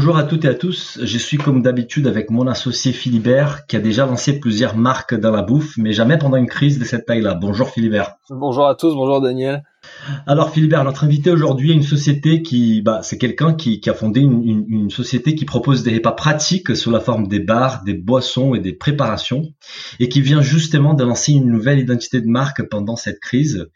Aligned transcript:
Bonjour 0.00 0.16
à 0.16 0.22
toutes 0.22 0.46
et 0.46 0.48
à 0.48 0.54
tous, 0.54 0.98
je 1.02 1.18
suis 1.18 1.36
comme 1.36 1.60
d'habitude 1.60 2.06
avec 2.06 2.30
mon 2.30 2.46
associé 2.46 2.90
Philibert 2.90 3.66
qui 3.66 3.76
a 3.76 3.80
déjà 3.80 4.06
lancé 4.06 4.40
plusieurs 4.40 4.74
marques 4.74 5.14
dans 5.14 5.30
la 5.30 5.42
bouffe, 5.42 5.76
mais 5.76 5.92
jamais 5.92 6.16
pendant 6.16 6.38
une 6.38 6.46
crise 6.46 6.78
de 6.78 6.86
cette 6.86 7.04
taille-là. 7.04 7.34
Bonjour 7.34 7.68
Philibert. 7.68 8.14
Bonjour 8.30 8.66
à 8.66 8.74
tous, 8.74 8.94
bonjour 8.94 9.20
Daniel. 9.20 9.62
Alors 10.26 10.52
Philibert, 10.52 10.84
notre 10.84 11.04
invité 11.04 11.30
aujourd'hui 11.30 11.70
est 11.70 11.74
une 11.74 11.82
société 11.82 12.42
qui, 12.42 12.82
bah, 12.82 13.00
c'est 13.02 13.18
quelqu'un 13.18 13.54
qui, 13.54 13.80
a 13.88 13.94
fondé 13.94 14.20
une, 14.20 14.90
société 14.90 15.34
qui 15.34 15.44
propose 15.44 15.82
des 15.82 15.94
repas 15.94 16.12
pratiques 16.12 16.74
sous 16.76 16.90
la 16.90 17.00
forme 17.00 17.28
des 17.28 17.40
bars, 17.40 17.84
des 17.84 17.94
boissons 17.94 18.54
et 18.54 18.60
des 18.60 18.72
préparations, 18.72 19.52
et 19.98 20.08
qui 20.08 20.20
vient 20.20 20.40
justement 20.40 20.94
de 20.94 21.04
lancer 21.04 21.32
une 21.32 21.50
nouvelle 21.50 21.78
identité 21.78 22.20
de 22.20 22.26
marque 22.26 22.68
pendant 22.68 22.96
cette 22.96 23.20
crise. 23.20 23.68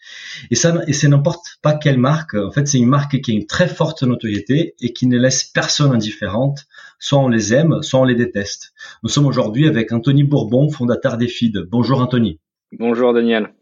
Et 0.50 0.54
ça, 0.54 0.80
et 0.86 0.92
c'est 0.92 1.08
n'importe 1.08 1.58
pas 1.62 1.74
quelle 1.74 1.98
marque. 1.98 2.34
En 2.34 2.50
fait, 2.50 2.66
c'est 2.66 2.78
une 2.78 2.88
marque 2.88 3.20
qui 3.20 3.30
a 3.30 3.34
une 3.34 3.46
très 3.46 3.68
forte 3.68 4.02
notoriété 4.02 4.74
et 4.80 4.92
qui 4.92 5.06
ne 5.06 5.18
laisse 5.18 5.44
personne 5.44 5.92
indifférente. 5.92 6.64
Soit 6.98 7.18
on 7.18 7.28
les 7.28 7.52
aime, 7.52 7.82
soit 7.82 8.00
on 8.00 8.04
les 8.04 8.14
déteste. 8.14 8.72
Nous 9.02 9.10
sommes 9.10 9.26
aujourd'hui 9.26 9.66
avec 9.68 9.92
Anthony 9.92 10.24
Bourbon, 10.24 10.70
fondateur 10.70 11.16
des 11.16 11.28
FID. 11.28 11.58
Bonjour 11.70 12.00
Anthony. 12.00 12.40
Bonjour 12.72 13.12
Daniel. 13.12 13.52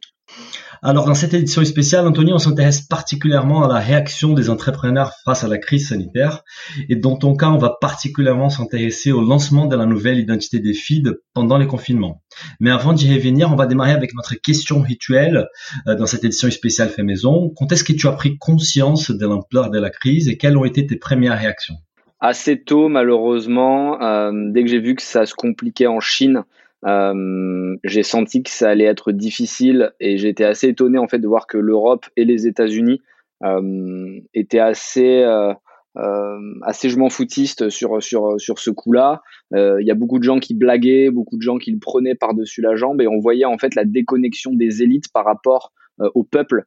Alors 0.84 1.06
dans 1.06 1.14
cette 1.14 1.32
édition 1.32 1.64
spéciale, 1.64 2.08
Anthony, 2.08 2.32
on 2.32 2.38
s'intéresse 2.38 2.80
particulièrement 2.80 3.62
à 3.62 3.68
la 3.68 3.78
réaction 3.78 4.34
des 4.34 4.50
entrepreneurs 4.50 5.12
face 5.24 5.44
à 5.44 5.48
la 5.48 5.58
crise 5.58 5.90
sanitaire. 5.90 6.42
Et 6.88 6.96
dans 6.96 7.14
ton 7.14 7.36
cas, 7.36 7.50
on 7.50 7.56
va 7.56 7.76
particulièrement 7.80 8.50
s'intéresser 8.50 9.12
au 9.12 9.20
lancement 9.20 9.66
de 9.66 9.76
la 9.76 9.86
nouvelle 9.86 10.18
identité 10.18 10.58
des 10.58 10.74
feeds 10.74 11.12
pendant 11.34 11.56
les 11.56 11.68
confinements. 11.68 12.20
Mais 12.58 12.72
avant 12.72 12.94
d'y 12.94 13.14
revenir, 13.14 13.52
on 13.52 13.54
va 13.54 13.66
démarrer 13.66 13.92
avec 13.92 14.12
notre 14.12 14.34
question 14.34 14.80
rituelle 14.80 15.46
euh, 15.86 15.94
dans 15.94 16.06
cette 16.06 16.24
édition 16.24 16.50
spéciale 16.50 16.88
fait 16.88 17.04
maison. 17.04 17.52
Quand 17.56 17.70
est-ce 17.70 17.84
que 17.84 17.92
tu 17.92 18.08
as 18.08 18.12
pris 18.12 18.36
conscience 18.36 19.12
de 19.12 19.24
l'ampleur 19.24 19.70
de 19.70 19.78
la 19.78 19.90
crise 19.90 20.28
et 20.28 20.36
quelles 20.36 20.56
ont 20.56 20.64
été 20.64 20.84
tes 20.84 20.96
premières 20.96 21.38
réactions? 21.38 21.76
Assez 22.18 22.60
tôt, 22.60 22.88
malheureusement, 22.88 24.02
euh, 24.02 24.32
dès 24.50 24.64
que 24.64 24.68
j'ai 24.68 24.80
vu 24.80 24.96
que 24.96 25.02
ça 25.02 25.26
se 25.26 25.34
compliquait 25.34 25.86
en 25.86 26.00
Chine, 26.00 26.42
euh, 26.84 27.76
j'ai 27.84 28.02
senti 28.02 28.42
que 28.42 28.50
ça 28.50 28.70
allait 28.70 28.84
être 28.84 29.12
difficile 29.12 29.92
et 30.00 30.14
été 30.26 30.44
assez 30.44 30.68
étonné 30.68 30.98
en 30.98 31.06
fait 31.06 31.18
de 31.18 31.28
voir 31.28 31.46
que 31.46 31.58
l'Europe 31.58 32.06
et 32.16 32.24
les 32.24 32.46
États-Unis 32.46 33.00
euh, 33.44 34.20
étaient 34.34 34.58
assez 34.58 35.22
euh, 35.22 35.52
euh 35.96 36.38
assez 36.62 36.88
je 36.88 36.98
m'en 36.98 37.10
foutiste 37.10 37.68
sur 37.70 38.02
sur 38.02 38.40
sur 38.40 38.58
ce 38.58 38.70
coup-là. 38.70 39.22
Euh, 39.54 39.80
il 39.80 39.86
y 39.86 39.90
a 39.90 39.94
beaucoup 39.94 40.18
de 40.18 40.24
gens 40.24 40.40
qui 40.40 40.54
blaguaient, 40.54 41.10
beaucoup 41.10 41.36
de 41.36 41.42
gens 41.42 41.58
qui 41.58 41.70
le 41.70 41.78
prenaient 41.78 42.14
par-dessus 42.14 42.62
la 42.62 42.74
jambe 42.74 43.00
et 43.00 43.06
on 43.06 43.18
voyait 43.18 43.44
en 43.44 43.58
fait 43.58 43.74
la 43.74 43.84
déconnexion 43.84 44.52
des 44.52 44.82
élites 44.82 45.12
par 45.12 45.24
rapport 45.24 45.72
au 46.14 46.24
peuple 46.24 46.64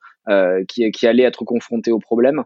qui 0.68 0.90
qui 0.92 1.08
allait 1.08 1.24
être 1.24 1.44
confronté 1.44 1.92
au 1.92 2.00
problème. 2.00 2.44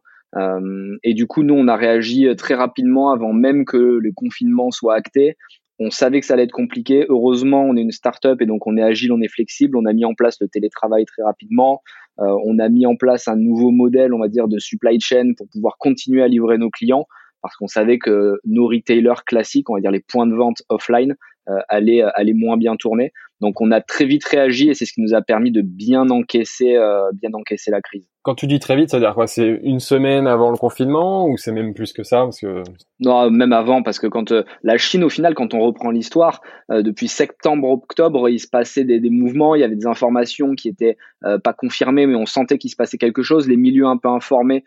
et 1.04 1.14
du 1.14 1.28
coup, 1.28 1.44
nous, 1.44 1.54
on 1.54 1.68
a 1.68 1.76
réagi 1.76 2.28
très 2.38 2.56
rapidement 2.56 3.12
avant 3.12 3.34
même 3.34 3.66
que 3.66 3.78
le 3.78 4.12
confinement 4.16 4.72
soit 4.72 4.96
acté. 4.96 5.36
On 5.80 5.90
savait 5.92 6.20
que 6.20 6.26
ça 6.26 6.34
allait 6.34 6.44
être 6.44 6.52
compliqué. 6.52 7.06
Heureusement, 7.08 7.64
on 7.64 7.76
est 7.78 7.82
une 7.82 7.92
start-up 7.92 8.42
et 8.42 8.46
donc 8.46 8.68
on 8.68 8.76
est 8.78 8.82
agile, 8.82 9.12
on 9.14 9.22
est 9.22 9.30
flexible. 9.30 9.78
On 9.78 9.86
a 9.86 9.94
mis 9.94 10.06
en 10.06 10.14
place 10.14 10.38
le 10.42 10.48
télétravail 10.48 11.06
très 11.06 11.24
rapidement. 11.24 11.82
Euh, 12.20 12.36
on 12.46 12.60
a 12.60 12.68
mis 12.68 12.86
en 12.86 12.96
place 12.96 13.28
un 13.28 13.38
nouveau 13.38 13.72
modèle, 13.72 14.14
on 14.14 14.20
va 14.20 14.28
dire, 14.28 14.48
de 14.48 14.60
supply 14.60 15.00
chain 15.00 15.32
pour 15.38 15.48
pouvoir 15.48 15.78
continuer 15.78 16.22
à 16.22 16.28
livrer 16.28 16.58
nos 16.58 16.70
clients 16.70 17.08
parce 17.42 17.56
qu'on 17.56 17.68
savait 17.68 18.00
que 18.00 18.40
nos 18.46 18.68
retailers 18.68 19.24
classiques, 19.26 19.70
on 19.70 19.76
va 19.76 19.80
dire 19.80 19.92
les 19.92 20.02
points 20.02 20.28
de 20.28 20.36
vente 20.36 20.62
offline, 20.68 21.16
euh, 21.50 21.60
allaient, 21.68 22.04
allaient 22.16 22.34
moins 22.34 22.58
bien 22.58 22.76
tourner. 22.76 23.12
Donc 23.42 23.62
on 23.62 23.72
a 23.72 23.80
très 23.80 24.06
vite 24.06 24.26
réagi 24.26 24.70
et 24.70 24.74
c'est 24.74 24.86
ce 24.86 24.94
qui 24.94 25.02
nous 25.02 25.14
a 25.14 25.22
permis 25.22 25.52
de 25.52 25.62
bien 25.62 26.10
encaisser, 26.10 26.76
euh, 26.76 27.10
bien 27.14 27.30
encaisser 27.34 27.72
la 27.72 27.82
crise. 27.82 28.06
Quand 28.22 28.36
tu 28.36 28.48
dis 28.48 28.60
très 28.60 28.76
vite, 28.76 28.90
ça 28.90 28.98
veut 28.98 29.04
dire 29.04 29.16
quoi? 29.16 29.28
C'est 29.28 29.62
une 29.64 29.80
semaine 29.80 30.28
avant 30.28 30.52
le 30.52 30.58
confinement 30.58 31.26
ou 31.26 31.38
c'est 31.38 31.54
même 31.54 31.74
plus 31.74 31.94
que 31.94 32.04
ça? 32.04 32.18
Parce 32.18 32.42
que... 32.42 32.64
Non, 33.00 33.32
même 33.32 33.54
avant 33.54 33.82
parce 33.82 33.98
que 33.98 34.08
quand 34.08 34.34
euh, 34.34 34.44
la 34.64 34.78
Chine, 34.78 35.06
au 35.06 35.10
final, 35.10 35.36
quand 35.36 35.54
on 35.54 35.62
reprend 35.62 35.90
l'histoire, 35.90 36.42
euh, 36.70 36.82
depuis 36.82 37.08
septembre-octobre, 37.08 38.28
il 38.28 38.40
se 38.40 38.48
passait 38.48 38.84
des, 38.84 39.00
des, 39.00 39.10
mouvements, 39.10 39.56
il 39.56 39.62
y 39.62 39.64
avait 39.64 39.78
des 39.78 39.88
informations 39.88 40.54
qui 40.56 40.68
étaient 40.68 40.98
pas 41.44 41.52
confirmées, 41.52 42.08
mais 42.08 42.16
on 42.16 42.26
sentait 42.26 42.58
qu'il 42.58 42.72
se 42.72 42.78
passait 42.78 42.98
quelque 42.98 43.24
chose. 43.24 43.50
Les 43.50 43.58
milieux 43.58 43.86
un 43.86 43.98
peu 43.98 44.08
informés 44.08 44.64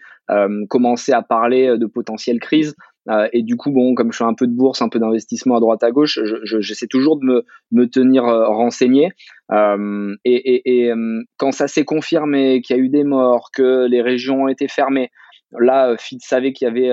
commençaient 0.69 1.15
à 1.15 1.23
parler 1.23 1.79
de 1.79 1.87
potentielles 1.87 2.41
crises. 2.41 2.75
Euh, 3.11 3.29
et 3.33 3.43
du 3.43 3.57
coup, 3.57 3.71
bon, 3.73 3.95
comme 3.95 4.13
je 4.13 4.19
fais 4.19 4.25
un 4.25 4.35
peu 4.35 4.47
de 4.47 4.53
bourse, 4.53 4.81
un 4.83 4.89
peu 4.89 4.99
d'investissement 4.99 5.57
à 5.57 5.61
droite 5.61 5.83
à 5.83 5.91
gauche, 5.91 6.19
j'essaie 6.45 6.87
toujours 6.87 7.19
de 7.19 7.25
me, 7.25 7.45
me 7.73 7.87
tenir 7.87 8.25
euh, 8.25 8.47
renseigné. 8.47 9.11
Euh, 9.51 10.15
et, 10.25 10.35
et, 10.35 10.87
et 10.87 10.93
quand 11.37 11.53
ça 11.53 11.69
s'est 11.69 11.85
confirmé 11.85 12.61
qu'il 12.63 12.77
y 12.77 12.79
a 12.79 12.83
eu 12.83 12.89
des 12.89 13.05
morts, 13.05 13.51
que 13.53 13.87
les 13.87 14.03
régions 14.03 14.45
ont 14.45 14.49
été 14.49 14.69
fermées, 14.69 15.11
là, 15.59 15.97
FID 15.99 16.21
savait 16.23 16.53
qu'il 16.53 16.67
y 16.67 16.71
avait 16.71 16.91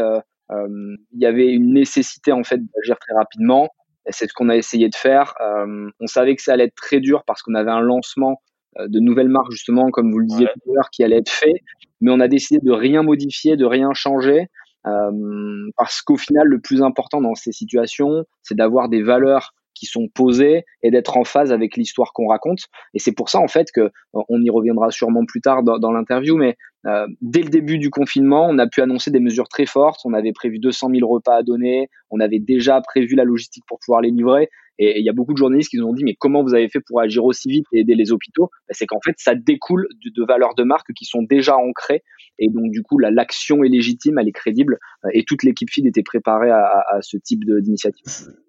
il 0.51 1.21
y 1.21 1.27
avait 1.27 1.53
une 1.53 1.73
nécessité 1.73 2.31
en 2.31 2.43
fait 2.43 2.57
d'agir 2.57 2.97
très 2.99 3.13
rapidement. 3.13 3.69
Et 4.07 4.11
c'est 4.11 4.27
ce 4.27 4.33
qu'on 4.33 4.49
a 4.49 4.55
essayé 4.55 4.89
de 4.89 4.95
faire. 4.95 5.35
on 5.99 6.07
savait 6.07 6.35
que 6.35 6.41
ça 6.41 6.53
allait 6.53 6.65
être 6.65 6.75
très 6.75 6.99
dur 6.99 7.23
parce 7.27 7.43
qu'on 7.43 7.53
avait 7.53 7.69
un 7.69 7.81
lancement 7.81 8.41
de 8.79 8.99
nouvelles 8.99 9.29
marques 9.29 9.51
justement, 9.51 9.91
comme 9.91 10.11
vous 10.11 10.17
le 10.17 10.25
disiez 10.25 10.47
tout 10.47 10.71
à 10.71 10.73
l'heure, 10.73 10.89
qui 10.91 11.03
allait 11.03 11.17
être 11.17 11.29
fait. 11.29 11.53
Mais 12.01 12.11
on 12.11 12.19
a 12.19 12.27
décidé 12.27 12.59
de 12.63 12.71
rien 12.71 13.03
modifier, 13.03 13.57
de 13.57 13.65
rien 13.65 13.93
changer. 13.93 14.47
Euh, 14.88 15.69
parce 15.78 16.01
qu'au 16.01 16.17
final, 16.17 16.47
le 16.47 16.59
plus 16.59 16.81
important 16.81 17.22
dans 17.22 17.35
ces 17.35 17.51
situations, 17.51 18.25
c'est 18.44 18.56
d'avoir 18.56 18.90
des 18.90 19.03
valeurs 19.03 19.53
qui 19.75 19.85
sont 19.85 20.09
posées 20.13 20.66
et 20.84 20.91
d'être 20.91 21.16
en 21.16 21.23
phase 21.23 21.53
avec 21.53 21.78
l'histoire 21.78 22.12
qu'on 22.13 22.28
raconte. 22.28 22.66
Et 22.94 23.00
c'est 23.00 23.13
pour 23.13 23.29
ça, 23.29 23.39
en 23.39 23.47
fait, 23.47 23.72
que 23.72 23.91
on 24.13 24.41
y 24.41 24.50
reviendra 24.50 24.91
sûrement 24.91 25.25
plus 25.25 25.41
tard 25.41 25.63
dans, 25.63 25.79
dans 25.79 25.91
l'interview, 25.91 26.35
mais 26.35 26.57
euh, 26.85 27.07
dès 27.22 27.41
le 27.41 27.50
début 27.50 27.78
du 27.78 27.89
confinement, 27.89 28.47
on 28.50 28.57
a 28.57 28.68
pu 28.68 28.81
annoncer 28.81 29.12
des 29.12 29.19
mesures 29.19 29.50
très 29.50 29.66
fortes. 29.66 30.01
On 30.06 30.13
avait 30.13 30.34
prévu 30.34 30.59
200 30.59 30.89
000 30.94 31.09
repas 31.09 31.35
à 31.35 31.44
donner. 31.44 31.89
On 32.09 32.19
avait 32.19 32.39
déjà 32.39 32.81
prévu 32.81 33.16
la 33.16 33.23
logistique 33.23 33.63
pour 33.68 33.79
pouvoir 33.79 34.01
les 34.01 34.12
livrer. 34.12 34.50
Et 34.81 35.00
il 35.00 35.06
y 35.06 35.09
a 35.09 35.13
beaucoup 35.13 35.34
de 35.34 35.38
journalistes 35.38 35.69
qui 35.69 35.78
nous 35.78 35.85
ont 35.85 35.94
dit, 35.94 36.06
mais 36.06 36.16
comment 36.17 36.41
vous 36.41 36.56
avez 36.56 36.69
fait 36.69 36.79
pour 36.79 37.01
agir 37.01 37.25
aussi 37.25 37.50
vite 37.50 37.66
et 37.73 37.81
aider 37.81 37.95
les 37.95 38.13
hôpitaux? 38.13 38.50
Ben, 38.67 38.73
C'est 38.73 38.85
qu'en 38.85 39.01
fait, 39.03 39.16
ça 39.17 39.35
découle 39.35 39.88
de, 40.06 40.25
valeurs 40.25 40.56
de 40.56 40.63
marque 40.63 40.94
qui 40.94 41.03
sont 41.03 41.22
déjà 41.22 41.57
ancrées. 41.57 42.01
Et 42.40 42.47
donc, 42.50 42.72
du 42.72 42.81
coup, 42.81 42.97
l'action 42.97 43.66
est 43.66 43.68
légitime, 43.68 44.18
elle 44.19 44.29
est 44.29 44.34
crédible. 44.34 44.79
Euh, 45.03 45.09
et 45.13 45.25
toute 45.25 45.44
l'équipe 45.44 45.69
FID 45.69 45.85
était 45.85 46.01
préparée 46.01 46.50
à, 46.50 47.00
ce 47.01 47.18
type 47.18 47.44
d'initiative. 47.45 48.06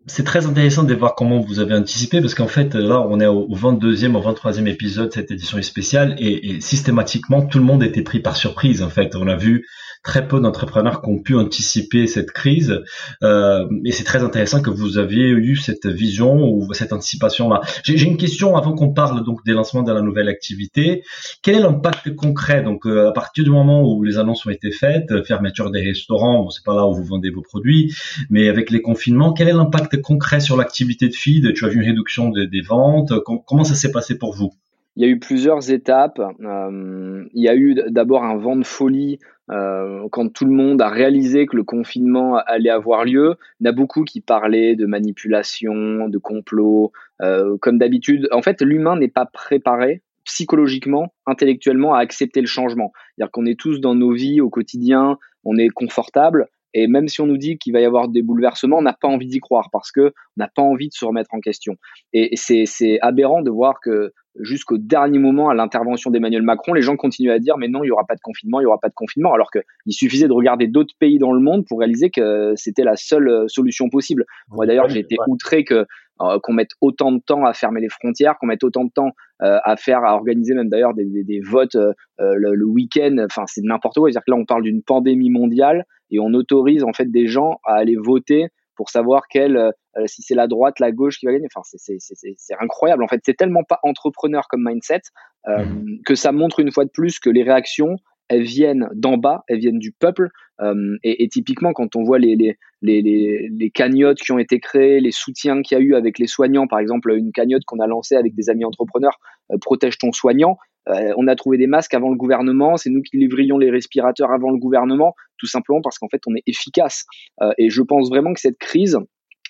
C'est 0.07 0.25
très 0.25 0.47
intéressant 0.47 0.85
de 0.85 0.95
voir 0.95 1.17
comment 1.17 1.41
vous 1.41 1.59
avez 1.59 1.75
anticipé, 1.75 2.21
parce 2.21 2.35
qu'en 2.35 2.47
fait, 2.47 2.75
là, 2.75 3.05
on 3.09 3.19
est 3.19 3.27
au 3.27 3.49
22e, 3.49 4.15
au 4.15 4.23
23e 4.23 4.67
épisode 4.67 5.09
de 5.09 5.15
cette 5.15 5.33
édition 5.33 5.61
spéciale, 5.63 6.15
et, 6.19 6.51
et 6.51 6.61
systématiquement, 6.61 7.45
tout 7.45 7.59
le 7.59 7.65
monde 7.65 7.83
était 7.83 8.03
pris 8.03 8.21
par 8.21 8.37
surprise. 8.37 8.83
En 8.83 8.91
fait, 8.91 9.17
on 9.17 9.27
a 9.27 9.37
vu 9.37 9.67
très 10.03 10.27
peu 10.27 10.41
d'entrepreneurs 10.41 11.03
qui 11.03 11.11
ont 11.11 11.19
pu 11.19 11.37
anticiper 11.37 12.06
cette 12.06 12.31
crise. 12.31 12.83
Euh, 13.22 13.66
et 13.84 13.93
c'est 13.93 14.05
très 14.05 14.22
intéressant 14.22 14.62
que 14.62 14.71
vous 14.71 14.99
aviez 14.99 15.28
eu 15.28 15.56
cette 15.56 15.87
vision 15.87 16.50
ou 16.50 16.72
cette 16.72 16.93
anticipation-là. 16.93 17.61
J'ai 17.84 18.01
une 18.03 18.16
question 18.16 18.57
avant 18.57 18.72
qu'on 18.75 18.92
parle 18.92 19.25
donc 19.25 19.45
des 19.45 19.53
lancements 19.53 19.83
de 19.83 19.92
la 19.92 20.03
nouvelle 20.03 20.28
activité. 20.28 21.03
Quel 21.42 21.57
est 21.57 21.60
l'impact 21.60 22.15
concret 22.16 22.63
Donc, 22.63 22.86
euh, 22.86 23.09
à 23.09 23.13
partir 23.13 23.45
du 23.45 23.51
moment 23.51 23.83
où 23.83 24.03
les 24.03 24.19
annonces 24.19 24.47
ont 24.47 24.51
été 24.51 24.71
faites, 24.71 25.25
fermeture 25.27 25.71
des 25.71 25.83
restaurants, 25.83 26.48
c'est 26.51 26.65
pas 26.65 26.75
là 26.75 26.86
où 26.86 26.95
vous 26.95 27.04
vendez 27.04 27.30
vos 27.30 27.42
produits, 27.42 27.95
mais 28.30 28.48
avec 28.48 28.71
les 28.71 28.80
confinements, 28.80 29.33
quel 29.33 29.48
est 29.48 29.53
l'impact 29.53 30.01
concret 30.01 30.41
sur 30.41 30.57
l'activité 30.57 31.09
de 31.09 31.15
feed? 31.15 31.53
Tu 31.54 31.65
as 31.65 31.69
vu 31.69 31.80
une 31.80 31.86
réduction 31.86 32.30
des 32.30 32.60
ventes 32.60 33.13
Comment 33.47 33.65
ça 33.65 33.75
s'est 33.75 33.92
passé 33.92 34.16
pour 34.16 34.34
vous? 34.34 34.53
Il 35.01 35.05
y 35.05 35.07
a 35.07 35.13
eu 35.13 35.19
plusieurs 35.19 35.71
étapes. 35.71 36.21
Euh, 36.43 37.25
il 37.33 37.43
y 37.43 37.49
a 37.49 37.57
eu 37.57 37.75
d'abord 37.89 38.23
un 38.23 38.37
vent 38.37 38.55
de 38.55 38.67
folie 38.67 39.19
euh, 39.51 40.07
quand 40.13 40.31
tout 40.31 40.45
le 40.45 40.53
monde 40.53 40.83
a 40.83 40.91
réalisé 40.91 41.47
que 41.47 41.57
le 41.57 41.65
confinement 41.65 42.37
allait 42.37 42.69
avoir 42.69 43.07
lieu. 43.07 43.37
Il 43.59 43.67
y 43.67 43.69
en 43.69 43.73
a 43.73 43.75
beaucoup 43.75 44.05
qui 44.05 44.21
parlaient 44.21 44.77
de 44.77 44.85
manipulation, 44.85 46.07
de 46.07 46.19
complot. 46.19 46.93
Euh, 47.23 47.57
comme 47.63 47.79
d'habitude, 47.79 48.29
en 48.31 48.43
fait, 48.43 48.61
l'humain 48.61 48.95
n'est 48.99 49.09
pas 49.09 49.25
préparé 49.25 50.03
psychologiquement, 50.25 51.15
intellectuellement 51.25 51.95
à 51.95 52.01
accepter 52.01 52.43
le 52.43 52.47
changement. 52.47 52.93
C'est-à-dire 53.17 53.31
qu'on 53.31 53.47
est 53.47 53.59
tous 53.59 53.81
dans 53.81 53.95
nos 53.95 54.13
vies 54.13 54.43
au 54.43 54.51
quotidien, 54.51 55.17
on 55.45 55.57
est 55.57 55.71
confortable, 55.71 56.49
Et 56.75 56.87
même 56.87 57.09
si 57.09 57.21
on 57.21 57.27
nous 57.27 57.39
dit 57.39 57.59
qu'il 57.59 57.72
va 57.72 57.81
y 57.81 57.84
avoir 57.84 58.09
des 58.09 58.22
bouleversements, 58.22 58.78
on 58.78 58.83
n'a 58.83 58.97
pas 58.99 59.09
envie 59.09 59.27
d'y 59.27 59.41
croire 59.41 59.69
parce 59.72 59.91
que 59.91 60.01
on 60.01 60.39
n'a 60.39 60.49
pas 60.49 60.63
envie 60.63 60.89
de 60.89 60.95
se 60.95 61.05
remettre 61.05 61.34
en 61.34 61.41
question. 61.41 61.77
Et 62.13 62.37
c'est 62.37 62.99
aberrant 63.01 63.43
de 63.43 63.51
voir 63.51 63.81
que 63.81 64.13
jusqu'au 64.39 64.78
dernier 64.78 65.19
moment 65.19 65.49
à 65.49 65.55
l'intervention 65.55 66.11
d'Emmanuel 66.11 66.43
Macron, 66.43 66.72
les 66.72 66.83
gens 66.83 66.97
continuent 66.97 67.33
à 67.33 67.39
dire 67.39 67.57
mais 67.59 67.69
non, 67.69 67.83
il 67.83 67.89
y 67.89 67.91
aura 67.91 68.05
pas 68.07 68.15
de 68.15 68.21
confinement, 68.21 68.61
il 68.61 68.65
y 68.65 68.67
aura 68.67 68.78
pas 68.78 68.89
de 68.89 68.95
confinement, 68.95 69.33
alors 69.33 69.51
qu'il 69.51 69.93
suffisait 69.93 70.28
de 70.28 70.33
regarder 70.33 70.69
d'autres 70.69 70.95
pays 70.99 71.19
dans 71.19 71.33
le 71.33 71.41
monde 71.41 71.65
pour 71.67 71.81
réaliser 71.81 72.11
que 72.11 72.53
c'était 72.57 72.84
la 72.84 72.97
seule 72.97 73.28
euh, 73.28 73.49
solution 73.49 73.89
possible. 73.89 74.25
Moi 74.49 74.66
d'ailleurs, 74.66 74.89
j'ai 74.89 75.01
été 75.01 75.16
outré 75.27 75.65
que 75.65 75.87
euh, 76.23 76.39
qu'on 76.43 76.53
mette 76.53 76.73
autant 76.81 77.13
de 77.13 77.19
temps 77.19 77.45
à 77.45 77.55
fermer 77.55 77.81
les 77.81 77.89
frontières, 77.89 78.37
qu'on 78.39 78.47
mette 78.47 78.63
autant 78.63 78.84
de 78.84 78.91
temps 78.91 79.13
euh, 79.43 79.59
à 79.65 79.77
faire, 79.77 80.05
à 80.05 80.15
organiser 80.15 80.55
même 80.55 80.69
d'ailleurs 80.69 80.95
des, 80.95 81.07
des, 81.07 81.25
des, 81.25 81.41
votes 81.41 81.77
le, 82.19 82.55
le 82.55 82.66
week-end. 82.66 83.16
Enfin, 83.25 83.45
c'est 83.47 83.63
n'importe 83.63 83.95
quoi. 83.95 84.11
C'est-à-dire 84.11 84.25
que 84.27 84.31
là, 84.33 84.37
on 84.37 84.45
parle 84.45 84.63
d'une 84.63 84.83
pandémie 84.83 85.31
mondiale 85.31 85.87
et 86.10 86.21
on 86.21 86.33
autorise 86.34 86.84
en 86.84 86.92
fait 86.92 87.10
des 87.10 87.27
gens 87.27 87.60
à 87.65 87.74
aller 87.74 87.97
voter 87.97 88.48
pour 88.80 88.89
savoir 88.89 89.28
quelle, 89.28 89.59
euh, 89.59 90.07
si 90.07 90.22
c'est 90.22 90.34
la 90.34 90.47
droite, 90.47 90.80
la 90.80 90.91
gauche 90.91 91.18
qui 91.18 91.27
va 91.27 91.33
gagner. 91.33 91.48
Enfin, 91.54 91.60
c'est 91.62 92.54
incroyable. 92.59 93.04
En 93.04 93.09
fait, 93.09 93.21
c'est 93.27 93.36
tellement 93.36 93.62
pas 93.62 93.78
entrepreneur 93.83 94.48
comme 94.48 94.65
mindset 94.66 95.03
euh, 95.48 95.66
mmh. 95.66 95.98
que 96.07 96.15
ça 96.15 96.33
montre 96.33 96.60
une 96.60 96.72
fois 96.72 96.86
de 96.86 96.91
plus 96.91 97.18
que 97.18 97.28
les 97.28 97.42
réactions, 97.42 97.97
elles 98.28 98.42
viennent 98.42 98.89
d'en 98.95 99.18
bas, 99.18 99.45
elles 99.48 99.59
viennent 99.59 99.78
du 99.78 99.92
peuple. 99.92 100.30
Euh, 100.62 100.97
et, 101.03 101.24
et, 101.24 101.28
typiquement, 101.28 101.74
quand 101.74 101.95
on 101.95 102.04
voit 102.04 102.18
les, 102.18 102.36
les, 102.36 102.56
les, 102.80 103.51
les, 103.51 103.71
cagnottes 103.71 104.21
qui 104.21 104.33
ont 104.33 104.39
été 104.39 104.60
créées, 104.60 105.01
les 105.01 105.10
soutiens 105.10 105.60
qu'il 105.60 105.77
y 105.77 105.80
a 105.80 105.84
eu 105.84 105.95
avec 105.95 106.18
les 106.18 106.27
soignants, 106.27 106.66
par 106.66 106.78
exemple, 106.78 107.13
une 107.13 107.33
cagnotte 107.33 107.65
qu'on 107.66 107.80
a 107.80 107.86
lancée 107.86 108.16
avec 108.16 108.34
des 108.34 108.48
amis 108.48 108.65
entrepreneurs, 108.65 109.18
protège 109.60 109.98
ton 109.98 110.13
soignant. 110.13 110.56
Euh, 110.91 111.13
on 111.16 111.27
a 111.28 111.37
trouvé 111.37 111.59
des 111.59 111.66
masques 111.66 111.95
avant 111.95 112.10
le 112.10 112.16
gouvernement, 112.16 112.77
c'est 112.77 112.91
nous 112.91 113.03
qui 113.03 113.16
livrions 113.16 113.59
les 113.59 113.71
respirateurs 113.71 114.33
avant 114.33 114.51
le 114.51 114.59
gouvernement, 114.59 115.15
tout 115.39 115.47
simplement 115.47 115.81
parce 115.83 115.98
qu'en 115.98 116.09
fait 116.09 116.22
on 116.27 116.34
est 116.34 116.42
efficace. 116.47 117.07
Euh, 117.42 117.51
et 117.59 117.71
je 117.71 117.83
pense 117.83 118.09
vraiment 118.09 118.33
que 118.33 118.41
cette 118.41 118.59
crise, 118.59 118.98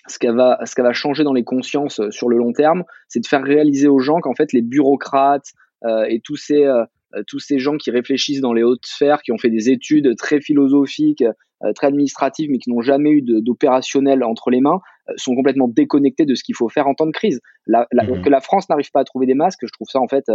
ce 0.07 0.19
qu'elle 0.19 0.35
va, 0.35 0.59
ce 0.65 0.75
qu'elle 0.75 0.85
va 0.85 0.93
changer 0.93 1.23
dans 1.23 1.33
les 1.33 1.43
consciences 1.43 1.99
euh, 1.99 2.11
sur 2.11 2.29
le 2.29 2.37
long 2.37 2.53
terme, 2.53 2.83
c'est 3.07 3.19
de 3.19 3.27
faire 3.27 3.43
réaliser 3.43 3.87
aux 3.87 3.99
gens 3.99 4.19
qu'en 4.19 4.35
fait 4.35 4.53
les 4.53 4.61
bureaucrates 4.61 5.51
et 6.09 6.21
tous 6.23 6.35
ces 6.35 6.71
tous 7.25 7.39
ces 7.39 7.57
gens 7.57 7.75
qui 7.75 7.89
réfléchissent 7.89 8.39
dans 8.39 8.53
les 8.53 8.61
hautes 8.61 8.85
sphères, 8.85 9.23
qui 9.23 9.31
ont 9.31 9.39
fait 9.39 9.49
des 9.49 9.71
études 9.71 10.15
très 10.15 10.39
philosophiques, 10.39 11.23
très 11.73 11.87
administratives, 11.87 12.51
mais 12.51 12.59
qui 12.59 12.69
n'ont 12.69 12.81
jamais 12.81 13.09
eu 13.09 13.23
d'opérationnel 13.23 14.23
entre 14.23 14.51
les 14.51 14.61
mains, 14.61 14.79
sont 15.15 15.33
complètement 15.33 15.67
déconnectés 15.67 16.25
de 16.25 16.35
ce 16.35 16.43
qu'il 16.43 16.53
faut 16.53 16.69
faire 16.69 16.85
en 16.87 16.93
temps 16.93 17.07
de 17.07 17.11
crise. 17.11 17.41
Mmh. 17.67 18.21
Que 18.21 18.29
la 18.29 18.41
France 18.41 18.69
n'arrive 18.69 18.91
pas 18.91 18.99
à 18.99 19.03
trouver 19.05 19.25
des 19.25 19.33
masques, 19.33 19.61
je 19.63 19.71
trouve 19.73 19.87
ça 19.89 19.99
en 19.99 20.07
fait 20.07 20.29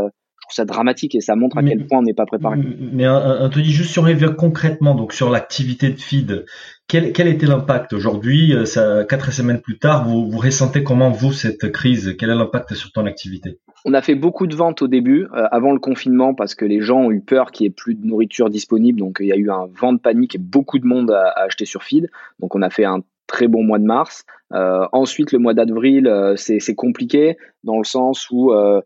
trouve 0.46 0.54
ça 0.54 0.64
dramatique 0.64 1.14
et 1.14 1.20
ça 1.20 1.36
montre 1.36 1.58
à 1.58 1.62
quel 1.62 1.86
point 1.86 1.98
on 1.98 2.02
n'est 2.02 2.14
pas 2.14 2.26
préparé. 2.26 2.58
Mais 2.92 3.06
Anthony, 3.08 3.66
juste 3.66 3.90
sur 3.90 4.06
les 4.06 4.16
concrètement, 4.36 4.94
donc 4.94 5.12
sur 5.12 5.30
l'activité 5.30 5.90
de 5.90 6.00
feed, 6.00 6.44
quel, 6.88 7.12
quel 7.12 7.26
était 7.26 7.46
l'impact 7.46 7.92
aujourd'hui 7.92 8.54
euh, 8.54 9.04
Quatre 9.04 9.32
semaines 9.32 9.60
plus 9.60 9.78
tard, 9.78 10.06
vous, 10.06 10.30
vous 10.30 10.38
ressentez 10.38 10.84
comment 10.84 11.10
vous 11.10 11.32
cette 11.32 11.72
crise? 11.72 12.14
Quel 12.18 12.30
est 12.30 12.34
l'impact 12.34 12.74
sur 12.74 12.92
ton 12.92 13.06
activité? 13.06 13.58
On 13.84 13.92
a 13.92 14.02
fait 14.02 14.14
beaucoup 14.14 14.46
de 14.46 14.54
ventes 14.54 14.82
au 14.82 14.88
début, 14.88 15.24
euh, 15.34 15.46
avant 15.50 15.72
le 15.72 15.80
confinement, 15.80 16.34
parce 16.34 16.54
que 16.54 16.64
les 16.64 16.80
gens 16.80 17.00
ont 17.00 17.10
eu 17.10 17.20
peur 17.20 17.50
qu'il 17.50 17.64
n'y 17.64 17.68
ait 17.68 17.74
plus 17.76 17.94
de 17.94 18.06
nourriture 18.06 18.50
disponible. 18.50 19.00
Donc 19.00 19.18
il 19.20 19.26
y 19.26 19.32
a 19.32 19.36
eu 19.36 19.50
un 19.50 19.66
vent 19.78 19.92
de 19.92 19.98
panique 19.98 20.36
et 20.36 20.38
beaucoup 20.38 20.78
de 20.78 20.86
monde 20.86 21.10
a, 21.10 21.28
a 21.36 21.44
acheté 21.44 21.64
sur 21.64 21.82
feed. 21.82 22.08
Donc 22.38 22.54
on 22.54 22.62
a 22.62 22.70
fait 22.70 22.84
un 22.84 23.00
très 23.26 23.48
bon 23.48 23.62
mois 23.62 23.78
de 23.78 23.84
mars. 23.84 24.24
Euh, 24.52 24.86
ensuite, 24.92 25.32
le 25.32 25.38
mois 25.38 25.54
d'avril, 25.54 26.06
euh, 26.06 26.36
c'est 26.36 26.74
compliqué 26.74 27.36
dans 27.64 27.78
le 27.78 27.84
sens 27.84 28.28
où 28.30 28.52
euh, 28.52 28.80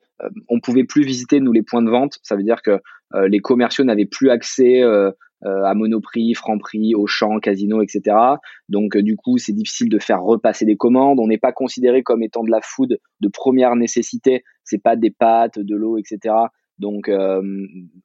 on 0.48 0.60
pouvait 0.60 0.84
plus 0.84 1.02
visiter 1.02 1.40
nous 1.40 1.52
les 1.52 1.62
points 1.62 1.82
de 1.82 1.90
vente. 1.90 2.18
Ça 2.22 2.36
veut 2.36 2.42
dire 2.42 2.62
que 2.62 2.78
les 3.26 3.40
commerciaux 3.40 3.82
n'avaient 3.82 4.06
plus 4.06 4.30
accès 4.30 4.82
à 5.42 5.74
Monoprix, 5.74 6.34
Franprix, 6.34 6.94
Auchan, 6.94 7.40
Casino, 7.40 7.82
etc. 7.82 8.16
Donc 8.68 8.96
du 8.96 9.16
coup, 9.16 9.36
c'est 9.36 9.52
difficile 9.52 9.88
de 9.88 9.98
faire 9.98 10.22
repasser 10.22 10.64
des 10.64 10.76
commandes. 10.76 11.18
On 11.18 11.26
n'est 11.26 11.36
pas 11.36 11.50
considéré 11.50 12.04
comme 12.04 12.22
étant 12.22 12.44
de 12.44 12.52
la 12.52 12.60
food 12.62 13.00
de 13.20 13.28
première 13.28 13.74
nécessité. 13.74 14.44
C'est 14.62 14.80
pas 14.80 14.94
des 14.94 15.10
pâtes, 15.10 15.58
de 15.58 15.74
l'eau, 15.74 15.98
etc. 15.98 16.36
Donc 16.78 17.10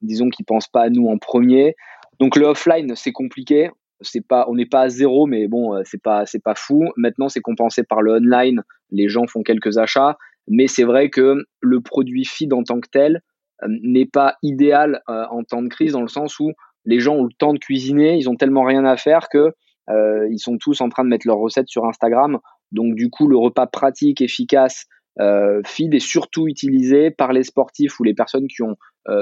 disons 0.02 0.28
qu'ils 0.28 0.44
pensent 0.44 0.66
pas 0.66 0.82
à 0.82 0.90
nous 0.90 1.06
en 1.06 1.18
premier. 1.18 1.76
Donc 2.18 2.34
le 2.34 2.46
offline, 2.46 2.96
c'est 2.96 3.12
compliqué 3.12 3.70
c'est 4.00 4.26
pas, 4.26 4.46
on 4.48 4.54
n'est 4.54 4.66
pas 4.66 4.82
à 4.82 4.88
zéro, 4.88 5.26
mais 5.26 5.48
bon, 5.48 5.74
euh, 5.74 5.82
c'est 5.84 6.00
pas, 6.00 6.26
c'est 6.26 6.42
pas 6.42 6.54
fou. 6.54 6.90
Maintenant, 6.96 7.28
c'est 7.28 7.40
compensé 7.40 7.82
par 7.82 8.02
le 8.02 8.12
online. 8.12 8.62
Les 8.90 9.08
gens 9.08 9.26
font 9.26 9.42
quelques 9.42 9.78
achats, 9.78 10.16
mais 10.48 10.66
c'est 10.66 10.84
vrai 10.84 11.10
que 11.10 11.44
le 11.60 11.80
produit 11.80 12.24
feed 12.24 12.52
en 12.52 12.62
tant 12.62 12.80
que 12.80 12.88
tel 12.90 13.22
euh, 13.62 13.68
n'est 13.82 14.06
pas 14.06 14.36
idéal 14.42 15.02
euh, 15.08 15.24
en 15.30 15.42
temps 15.42 15.62
de 15.62 15.68
crise 15.68 15.92
dans 15.92 16.02
le 16.02 16.08
sens 16.08 16.38
où 16.38 16.52
les 16.84 17.00
gens 17.00 17.16
ont 17.16 17.24
le 17.24 17.34
temps 17.36 17.52
de 17.52 17.58
cuisiner, 17.58 18.16
ils 18.16 18.28
ont 18.28 18.36
tellement 18.36 18.62
rien 18.62 18.84
à 18.84 18.96
faire 18.96 19.28
que 19.28 19.52
ils 20.28 20.40
sont 20.40 20.58
tous 20.58 20.80
en 20.80 20.88
train 20.88 21.04
de 21.04 21.08
mettre 21.08 21.28
leurs 21.28 21.38
recettes 21.38 21.68
sur 21.68 21.84
Instagram. 21.84 22.40
Donc 22.72 22.96
du 22.96 23.08
coup, 23.08 23.28
le 23.28 23.36
repas 23.36 23.68
pratique, 23.68 24.20
efficace, 24.20 24.86
feed 25.64 25.94
est 25.94 26.00
surtout 26.00 26.48
utilisé 26.48 27.12
par 27.12 27.32
les 27.32 27.44
sportifs 27.44 28.00
ou 28.00 28.04
les 28.04 28.14
personnes 28.14 28.48
qui 28.48 28.62
ont 28.62 28.76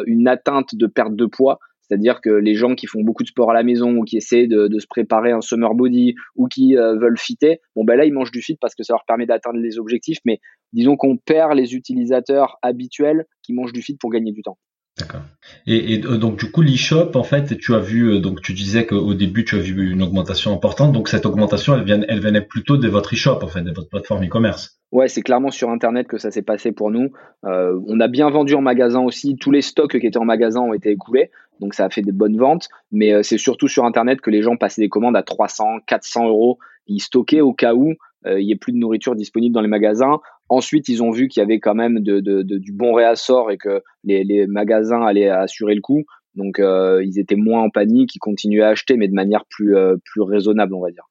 une 0.07 0.27
atteinte 0.27 0.75
de 0.75 0.87
perte 0.87 1.15
de 1.15 1.27
poids 1.27 1.59
c'est-à-dire 1.87 2.21
que 2.21 2.31
les 2.31 2.55
gens 2.55 2.75
qui 2.75 2.87
font 2.87 3.03
beaucoup 3.03 3.23
de 3.23 3.29
sport 3.29 3.51
à 3.51 3.55
la 3.55 3.63
maison 3.63 3.97
ou 3.97 4.05
qui 4.05 4.17
essaient 4.17 4.47
de, 4.47 4.79
se 4.79 4.87
préparer 4.87 5.33
un 5.33 5.41
summer 5.41 5.75
body 5.75 6.15
ou 6.37 6.49
qui 6.49 6.77
euh, 6.77 6.97
veulent 6.97 7.19
fitter, 7.19 7.61
bon 7.77 7.85
ben 7.85 7.97
là 7.97 8.05
ils 8.05 8.13
mangent 8.13 8.31
du 8.31 8.43
fit 8.43 8.57
parce 8.61 8.75
que 8.75 8.83
ça 8.83 8.95
leur 8.95 9.05
permet 9.07 9.27
d'atteindre 9.27 9.59
les 9.59 9.79
objectifs. 9.79 10.19
Mais 10.25 10.41
disons 10.73 10.97
qu'on 10.97 11.17
perd 11.17 11.55
les 11.55 11.75
utilisateurs 11.75 12.59
habituels 12.63 13.27
qui 13.43 13.53
mangent 13.53 13.73
du 13.73 13.83
fit 13.83 13.97
pour 13.97 14.11
gagner 14.11 14.33
du 14.33 14.43
temps. 14.43 14.59
D'accord. 14.99 15.23
Et, 15.67 15.95
et, 15.95 16.05
euh, 16.05 16.19
donc 16.19 16.39
du 16.39 16.53
coup 16.53 16.63
l'e-shop 16.63 17.11
en 17.17 17.25
fait 17.25 17.59
tu 17.59 17.75
as 17.75 17.81
vu 17.81 18.13
euh, 18.13 18.21
donc 18.21 18.41
tu 18.43 18.53
disais 18.53 18.87
qu'au 18.87 19.13
début 19.15 19.45
tu 19.45 19.57
as 19.57 19.59
vu 19.59 19.91
une 19.91 20.03
augmentation 20.03 20.53
importante 20.53 20.93
donc 20.93 21.09
cette 21.09 21.27
augmentation 21.27 21.75
elle 21.75 21.83
vient 21.83 22.01
elle 22.07 22.21
venait 22.21 22.43
plutôt 22.43 22.77
de 22.77 22.87
votre 22.87 23.13
e-shop 23.13 23.41
en 23.43 23.49
fait 23.49 23.63
de 23.63 23.73
votre 23.73 23.89
plateforme 23.89 24.25
e-commerce. 24.25 24.79
Ouais 24.93 25.09
c'est 25.09 25.23
clairement 25.23 25.51
sur 25.51 25.71
internet 25.71 26.07
que 26.07 26.19
ça 26.19 26.31
s'est 26.31 26.43
passé 26.43 26.71
pour 26.71 26.93
nous. 26.93 27.11
Euh, 27.45 27.77
on 27.89 27.99
a 27.99 28.07
bien 28.07 28.31
vendu 28.31 28.55
en 28.55 28.61
magasin 28.61 29.01
aussi 29.01 29.35
tous 29.35 29.51
les 29.51 29.63
stocks 29.63 29.99
qui 29.99 30.07
étaient 30.07 30.17
en 30.17 30.25
magasin 30.25 30.61
ont 30.61 30.75
été 30.75 30.91
écoulés 30.91 31.33
donc 31.61 31.75
ça 31.75 31.85
a 31.85 31.91
fait 31.91 32.03
des 32.03 32.13
bonnes 32.13 32.37
ventes 32.37 32.69
mais 32.91 33.23
c'est 33.23 33.39
surtout 33.39 33.69
sur 33.69 33.85
internet 33.85 34.21
que 34.21 34.31
les 34.31 34.43
gens 34.43 34.57
passaient 34.57 34.83
des 34.83 34.89
commandes 34.89 35.17
à 35.17 35.23
300 35.23 35.81
400 35.87 36.29
euros 36.29 36.59
ils 36.87 37.01
stockaient 37.01 37.41
au 37.41 37.53
cas 37.53 37.75
où 37.75 37.95
il 38.27 38.43
y 38.43 38.53
ait 38.53 38.57
plus 38.57 38.73
de 38.73 38.79
nourriture 38.79 39.15
disponible 39.15 39.55
dans 39.55 39.61
les 39.61 39.69
magasins 39.69 40.21
Ensuite, 40.49 40.89
ils 40.89 41.03
ont 41.03 41.11
vu 41.11 41.29
qu'il 41.29 41.41
y 41.41 41.45
avait 41.45 41.59
quand 41.59 41.75
même 41.75 42.01
du 42.01 42.73
bon 42.73 42.93
réassort 42.93 43.51
et 43.51 43.57
que 43.57 43.83
les, 44.05 44.47
magasins 44.47 45.03
allaient 45.03 45.29
assurer 45.29 45.75
le 45.75 45.81
coup. 45.81 46.05
Donc, 46.35 46.59
euh, 46.59 47.03
ils 47.05 47.19
étaient 47.19 47.37
moins 47.37 47.63
en 47.63 47.71
panique, 47.71 48.15
ils 48.15 48.19
continuaient 48.19 48.63
à 48.63 48.69
acheter, 48.69 48.97
mais 48.97 49.09
de 49.09 49.15
manière 49.15 49.45
plus, 49.49 49.77
euh, 49.77 49.97
raisonnable, 50.19 50.75
on 50.75 50.81
va 50.81 50.91
dire. 50.91 51.05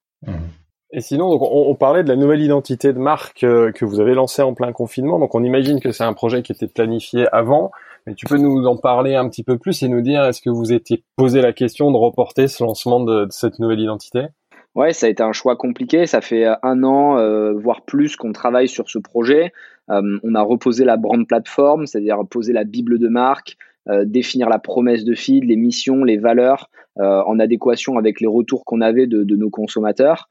Et 0.91 1.01
sinon, 1.01 1.39
on, 1.41 1.73
parlait 1.73 2.03
de 2.03 2.09
la 2.09 2.15
nouvelle 2.15 2.41
identité 2.41 2.93
de 2.93 2.99
marque 2.99 3.43
euh, 3.43 3.71
que 3.71 3.83
vous 3.85 3.99
avez 3.99 4.13
lancée 4.13 4.43
en 4.43 4.53
plein 4.53 4.71
confinement. 4.71 5.17
Donc, 5.17 5.33
on 5.33 5.43
imagine 5.43 5.79
que 5.79 5.91
c'est 5.91 6.03
un 6.03 6.13
projet 6.13 6.43
qui 6.43 6.51
était 6.51 6.67
planifié 6.67 7.25
avant. 7.31 7.71
Mais 8.05 8.15
tu 8.15 8.25
peux 8.25 8.37
nous 8.37 8.65
en 8.65 8.77
parler 8.77 9.15
un 9.15 9.29
petit 9.29 9.43
peu 9.43 9.57
plus 9.57 9.81
et 9.83 9.87
nous 9.87 10.01
dire, 10.01 10.23
est-ce 10.25 10.41
que 10.41 10.49
vous 10.49 10.73
étiez 10.73 11.03
posé 11.15 11.41
la 11.41 11.53
question 11.53 11.91
de 11.91 11.97
reporter 11.97 12.47
ce 12.47 12.63
lancement 12.63 12.99
de, 12.99 13.27
cette 13.29 13.59
nouvelle 13.59 13.79
identité? 13.79 14.27
Ouais, 14.75 14.91
ça 14.91 15.05
a 15.05 15.09
été 15.09 15.23
un 15.23 15.31
choix 15.31 15.55
compliqué. 15.55 16.05
Ça 16.05 16.21
fait 16.21 16.45
euh, 16.45 16.55
un 16.63 16.83
an, 16.83 17.17
euh, 17.17 17.53
voire 17.53 17.83
plus, 17.83 18.15
qu'on 18.15 18.33
travaille 18.33 18.67
sur 18.67 18.89
ce 18.89 18.99
projet. 18.99 19.53
Euh, 19.89 20.19
on 20.23 20.35
a 20.35 20.41
reposé 20.41 20.83
la 20.83 20.97
brand 20.97 21.25
plateforme, 21.27 21.85
c'est-à-dire 21.85 22.17
poser 22.29 22.53
la 22.53 22.63
bible 22.63 22.99
de 22.99 23.07
marque, 23.07 23.57
définir 24.05 24.49
la 24.49 24.59
promesse 24.59 25.03
de 25.03 25.13
feed, 25.13 25.43
les 25.43 25.55
missions, 25.55 26.03
les 26.03 26.17
valeurs, 26.17 26.69
en 26.97 27.39
adéquation 27.39 27.97
avec 27.97 28.21
les 28.21 28.27
retours 28.27 28.65
qu'on 28.65 28.81
avait 28.81 29.07
de, 29.07 29.23
de, 29.23 29.35
nos 29.35 29.49
consommateurs. 29.49 30.29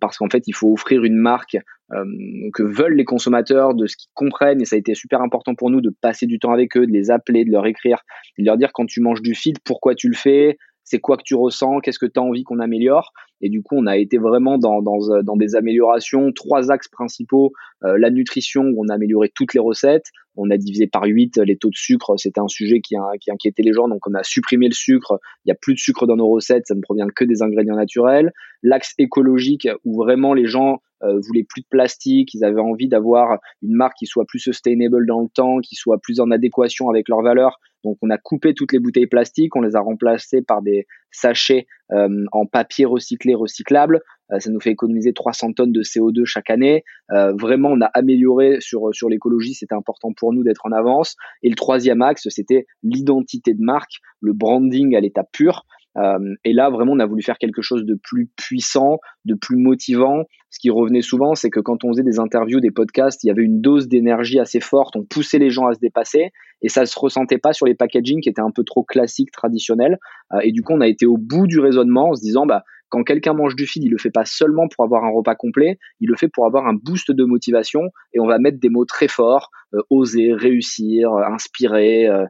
parce 0.00 0.16
qu'en 0.16 0.30
fait, 0.30 0.44
il 0.46 0.54
faut 0.54 0.72
offrir 0.72 1.04
une 1.04 1.16
marque 1.16 1.58
que 1.90 2.62
veulent 2.62 2.94
les 2.94 3.04
consommateurs, 3.04 3.74
de 3.74 3.86
ce 3.86 3.96
qu'ils 3.96 4.10
comprennent. 4.14 4.62
Et 4.62 4.64
ça 4.64 4.76
a 4.76 4.78
été 4.78 4.94
super 4.94 5.20
important 5.20 5.54
pour 5.54 5.70
nous 5.70 5.80
de 5.80 5.90
passer 5.90 6.26
du 6.26 6.38
temps 6.38 6.52
avec 6.52 6.76
eux, 6.76 6.86
de 6.86 6.92
les 6.92 7.10
appeler, 7.10 7.44
de 7.44 7.50
leur 7.50 7.66
écrire, 7.66 7.98
de 8.38 8.44
leur 8.44 8.56
dire 8.56 8.70
quand 8.72 8.86
tu 8.86 9.00
manges 9.00 9.22
du 9.22 9.34
feed, 9.34 9.58
pourquoi 9.64 9.94
tu 9.94 10.08
le 10.08 10.16
fais, 10.16 10.56
c'est 10.88 11.00
quoi 11.00 11.16
que 11.16 11.22
tu 11.22 11.34
ressens, 11.34 11.80
qu'est-ce 11.80 11.98
que 11.98 12.06
tu 12.06 12.18
as 12.18 12.22
envie 12.22 12.44
qu'on 12.44 12.60
améliore. 12.60 13.12
Et 13.40 13.48
du 13.48 13.62
coup, 13.62 13.76
on 13.76 13.86
a 13.86 13.96
été 13.96 14.18
vraiment 14.18 14.58
dans, 14.58 14.82
dans, 14.82 14.98
euh, 15.10 15.22
dans 15.22 15.36
des 15.36 15.54
améliorations, 15.54 16.32
trois 16.32 16.70
axes 16.70 16.88
principaux. 16.88 17.52
Euh, 17.84 17.96
la 17.98 18.10
nutrition, 18.10 18.62
où 18.62 18.84
on 18.84 18.88
a 18.88 18.94
amélioré 18.94 19.30
toutes 19.34 19.54
les 19.54 19.60
recettes. 19.60 20.06
On 20.36 20.50
a 20.50 20.56
divisé 20.56 20.86
par 20.86 21.04
8 21.04 21.38
les 21.38 21.56
taux 21.56 21.70
de 21.70 21.76
sucre. 21.76 22.14
C'était 22.16 22.40
un 22.40 22.48
sujet 22.48 22.80
qui, 22.80 22.96
qui 23.20 23.30
inquiétait 23.30 23.62
les 23.62 23.72
gens. 23.72 23.88
Donc, 23.88 24.06
on 24.06 24.14
a 24.14 24.22
supprimé 24.22 24.68
le 24.68 24.74
sucre. 24.74 25.18
Il 25.44 25.48
n'y 25.48 25.52
a 25.52 25.56
plus 25.56 25.74
de 25.74 25.78
sucre 25.78 26.06
dans 26.06 26.16
nos 26.16 26.28
recettes. 26.28 26.66
Ça 26.66 26.74
ne 26.74 26.80
provient 26.80 27.06
que 27.14 27.24
des 27.24 27.42
ingrédients 27.42 27.76
naturels. 27.76 28.32
L'axe 28.62 28.94
écologique, 28.98 29.68
où 29.84 29.96
vraiment 29.96 30.34
les 30.34 30.46
gens 30.46 30.80
euh, 31.02 31.20
voulaient 31.26 31.46
plus 31.48 31.62
de 31.62 31.66
plastique, 31.68 32.34
ils 32.34 32.44
avaient 32.44 32.60
envie 32.60 32.88
d'avoir 32.88 33.38
une 33.62 33.74
marque 33.74 33.96
qui 33.98 34.06
soit 34.06 34.24
plus 34.26 34.38
sustainable 34.38 35.06
dans 35.06 35.20
le 35.20 35.28
temps, 35.28 35.58
qui 35.58 35.74
soit 35.74 35.98
plus 35.98 36.20
en 36.20 36.30
adéquation 36.30 36.88
avec 36.88 37.08
leurs 37.08 37.22
valeurs. 37.22 37.58
Donc 37.84 37.98
on 38.02 38.10
a 38.10 38.18
coupé 38.18 38.54
toutes 38.54 38.72
les 38.72 38.80
bouteilles 38.80 39.06
plastiques, 39.06 39.54
on 39.54 39.60
les 39.60 39.76
a 39.76 39.80
remplacées 39.80 40.42
par 40.42 40.62
des 40.62 40.86
sachets 41.10 41.66
euh, 41.92 42.24
en 42.32 42.46
papier 42.46 42.84
recyclé, 42.84 43.34
recyclable. 43.34 44.00
Euh, 44.32 44.40
ça 44.40 44.50
nous 44.50 44.60
fait 44.60 44.70
économiser 44.70 45.12
300 45.12 45.52
tonnes 45.54 45.72
de 45.72 45.82
CO2 45.82 46.24
chaque 46.24 46.50
année. 46.50 46.84
Euh, 47.12 47.32
vraiment, 47.32 47.70
on 47.70 47.80
a 47.80 47.86
amélioré 47.86 48.60
sur, 48.60 48.92
sur 48.92 49.08
l'écologie, 49.08 49.54
c'était 49.54 49.74
important 49.74 50.12
pour 50.12 50.32
nous 50.32 50.42
d'être 50.42 50.66
en 50.66 50.72
avance. 50.72 51.16
Et 51.42 51.48
le 51.48 51.54
troisième 51.54 52.02
axe, 52.02 52.28
c'était 52.28 52.66
l'identité 52.82 53.54
de 53.54 53.62
marque, 53.62 54.00
le 54.20 54.32
branding 54.32 54.96
à 54.96 55.00
l'état 55.00 55.24
pur. 55.24 55.64
Euh, 55.98 56.34
et 56.44 56.52
là, 56.52 56.70
vraiment, 56.70 56.92
on 56.92 57.00
a 57.00 57.06
voulu 57.06 57.22
faire 57.22 57.38
quelque 57.38 57.62
chose 57.62 57.84
de 57.84 57.98
plus 58.02 58.28
puissant, 58.36 58.98
de 59.24 59.34
plus 59.34 59.56
motivant. 59.56 60.24
Ce 60.50 60.58
qui 60.60 60.70
revenait 60.70 61.02
souvent, 61.02 61.34
c'est 61.34 61.50
que 61.50 61.60
quand 61.60 61.84
on 61.84 61.88
faisait 61.88 62.04
des 62.04 62.20
interviews, 62.20 62.60
des 62.60 62.70
podcasts, 62.70 63.22
il 63.24 63.28
y 63.28 63.30
avait 63.30 63.42
une 63.42 63.60
dose 63.60 63.88
d'énergie 63.88 64.38
assez 64.38 64.60
forte, 64.60 64.96
on 64.96 65.04
poussait 65.04 65.38
les 65.38 65.50
gens 65.50 65.66
à 65.66 65.74
se 65.74 65.80
dépasser, 65.80 66.30
et 66.62 66.68
ça 66.68 66.86
se 66.86 66.98
ressentait 66.98 67.38
pas 67.38 67.52
sur 67.52 67.66
les 67.66 67.74
packaging 67.74 68.20
qui 68.20 68.28
étaient 68.28 68.40
un 68.40 68.50
peu 68.54 68.64
trop 68.64 68.82
classiques, 68.82 69.30
traditionnels. 69.32 69.98
Euh, 70.32 70.38
et 70.42 70.52
du 70.52 70.62
coup, 70.62 70.72
on 70.72 70.80
a 70.80 70.88
été 70.88 71.06
au 71.06 71.16
bout 71.16 71.46
du 71.46 71.58
raisonnement 71.60 72.10
en 72.10 72.14
se 72.14 72.22
disant, 72.22 72.46
bah, 72.46 72.62
quand 72.88 73.02
quelqu'un 73.04 73.34
mange 73.34 73.54
du 73.54 73.66
feed, 73.66 73.84
il 73.84 73.90
le 73.90 73.98
fait 73.98 74.10
pas 74.10 74.24
seulement 74.24 74.68
pour 74.68 74.84
avoir 74.84 75.04
un 75.04 75.10
repas 75.10 75.34
complet, 75.34 75.78
il 76.00 76.08
le 76.08 76.16
fait 76.16 76.28
pour 76.28 76.46
avoir 76.46 76.66
un 76.66 76.74
boost 76.74 77.10
de 77.10 77.24
motivation 77.24 77.82
et 78.12 78.20
on 78.20 78.26
va 78.26 78.38
mettre 78.38 78.58
des 78.58 78.68
mots 78.68 78.84
très 78.84 79.08
forts, 79.08 79.50
euh, 79.74 79.82
oser, 79.90 80.32
réussir, 80.32 81.12
euh, 81.12 81.24
inspirer, 81.24 82.06
euh, 82.06 82.24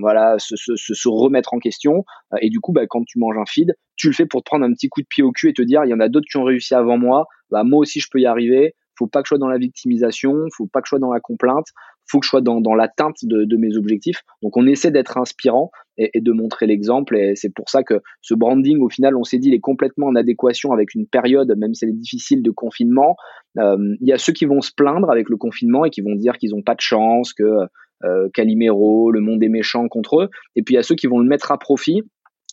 voilà, 0.00 0.36
se, 0.38 1.08
remettre 1.08 1.54
en 1.54 1.58
question. 1.58 2.04
et 2.40 2.50
du 2.50 2.60
coup, 2.60 2.72
bah, 2.72 2.86
quand 2.88 3.04
tu 3.04 3.18
manges 3.18 3.38
un 3.38 3.46
feed, 3.46 3.74
tu 3.96 4.08
le 4.08 4.12
fais 4.12 4.26
pour 4.26 4.42
te 4.42 4.50
prendre 4.50 4.64
un 4.64 4.72
petit 4.72 4.88
coup 4.88 5.00
de 5.00 5.06
pied 5.06 5.22
au 5.22 5.32
cul 5.32 5.48
et 5.48 5.52
te 5.52 5.62
dire, 5.62 5.84
il 5.84 5.90
y 5.90 5.94
en 5.94 6.00
a 6.00 6.08
d'autres 6.08 6.26
qui 6.30 6.36
ont 6.36 6.44
réussi 6.44 6.74
avant 6.74 6.98
moi, 6.98 7.26
bah, 7.50 7.64
moi 7.64 7.80
aussi 7.80 8.00
je 8.00 8.08
peux 8.10 8.20
y 8.20 8.26
arriver. 8.26 8.74
Faut 8.98 9.06
pas 9.06 9.20
que 9.20 9.26
je 9.26 9.28
sois 9.28 9.38
dans 9.38 9.48
la 9.48 9.58
victimisation, 9.58 10.34
faut 10.56 10.66
pas 10.66 10.80
que 10.80 10.86
je 10.86 10.90
sois 10.90 10.98
dans 10.98 11.12
la 11.12 11.20
complainte, 11.20 11.66
faut 12.08 12.20
que 12.20 12.24
je 12.24 12.30
sois 12.30 12.40
dans, 12.40 12.60
dans 12.60 12.74
l'atteinte 12.74 13.16
de, 13.22 13.56
mes 13.56 13.76
objectifs. 13.76 14.22
Donc 14.42 14.56
on 14.56 14.66
essaie 14.66 14.90
d'être 14.90 15.18
inspirant 15.18 15.70
et, 15.98 16.20
de 16.20 16.32
montrer 16.32 16.66
l'exemple. 16.66 17.16
Et 17.16 17.34
c'est 17.36 17.52
pour 17.52 17.68
ça 17.68 17.82
que 17.82 18.00
ce 18.22 18.34
branding, 18.34 18.80
au 18.80 18.88
final, 18.88 19.16
on 19.16 19.24
s'est 19.24 19.38
dit, 19.38 19.48
il 19.48 19.54
est 19.54 19.60
complètement 19.60 20.06
en 20.06 20.14
adéquation 20.14 20.72
avec 20.72 20.94
une 20.94 21.06
période, 21.06 21.52
même 21.56 21.74
si 21.74 21.84
elle 21.84 21.90
est 21.90 22.00
difficile, 22.00 22.42
de 22.42 22.50
confinement. 22.50 23.16
Euh, 23.58 23.76
il 24.00 24.08
y 24.08 24.12
a 24.12 24.18
ceux 24.18 24.32
qui 24.32 24.44
vont 24.44 24.60
se 24.60 24.72
plaindre 24.76 25.10
avec 25.10 25.28
le 25.28 25.36
confinement 25.36 25.84
et 25.84 25.90
qui 25.90 26.00
vont 26.00 26.14
dire 26.14 26.38
qu'ils 26.38 26.50
n'ont 26.50 26.62
pas 26.62 26.74
de 26.74 26.80
chance, 26.80 27.32
que 27.32 27.66
euh, 28.04 28.28
Calimero, 28.34 29.10
le 29.10 29.20
monde 29.20 29.42
est 29.42 29.48
méchant 29.48 29.88
contre 29.88 30.22
eux. 30.22 30.28
Et 30.54 30.62
puis 30.62 30.74
il 30.74 30.76
y 30.76 30.80
a 30.80 30.82
ceux 30.82 30.94
qui 30.94 31.06
vont 31.06 31.18
le 31.18 31.28
mettre 31.28 31.50
à 31.50 31.58
profit 31.58 32.02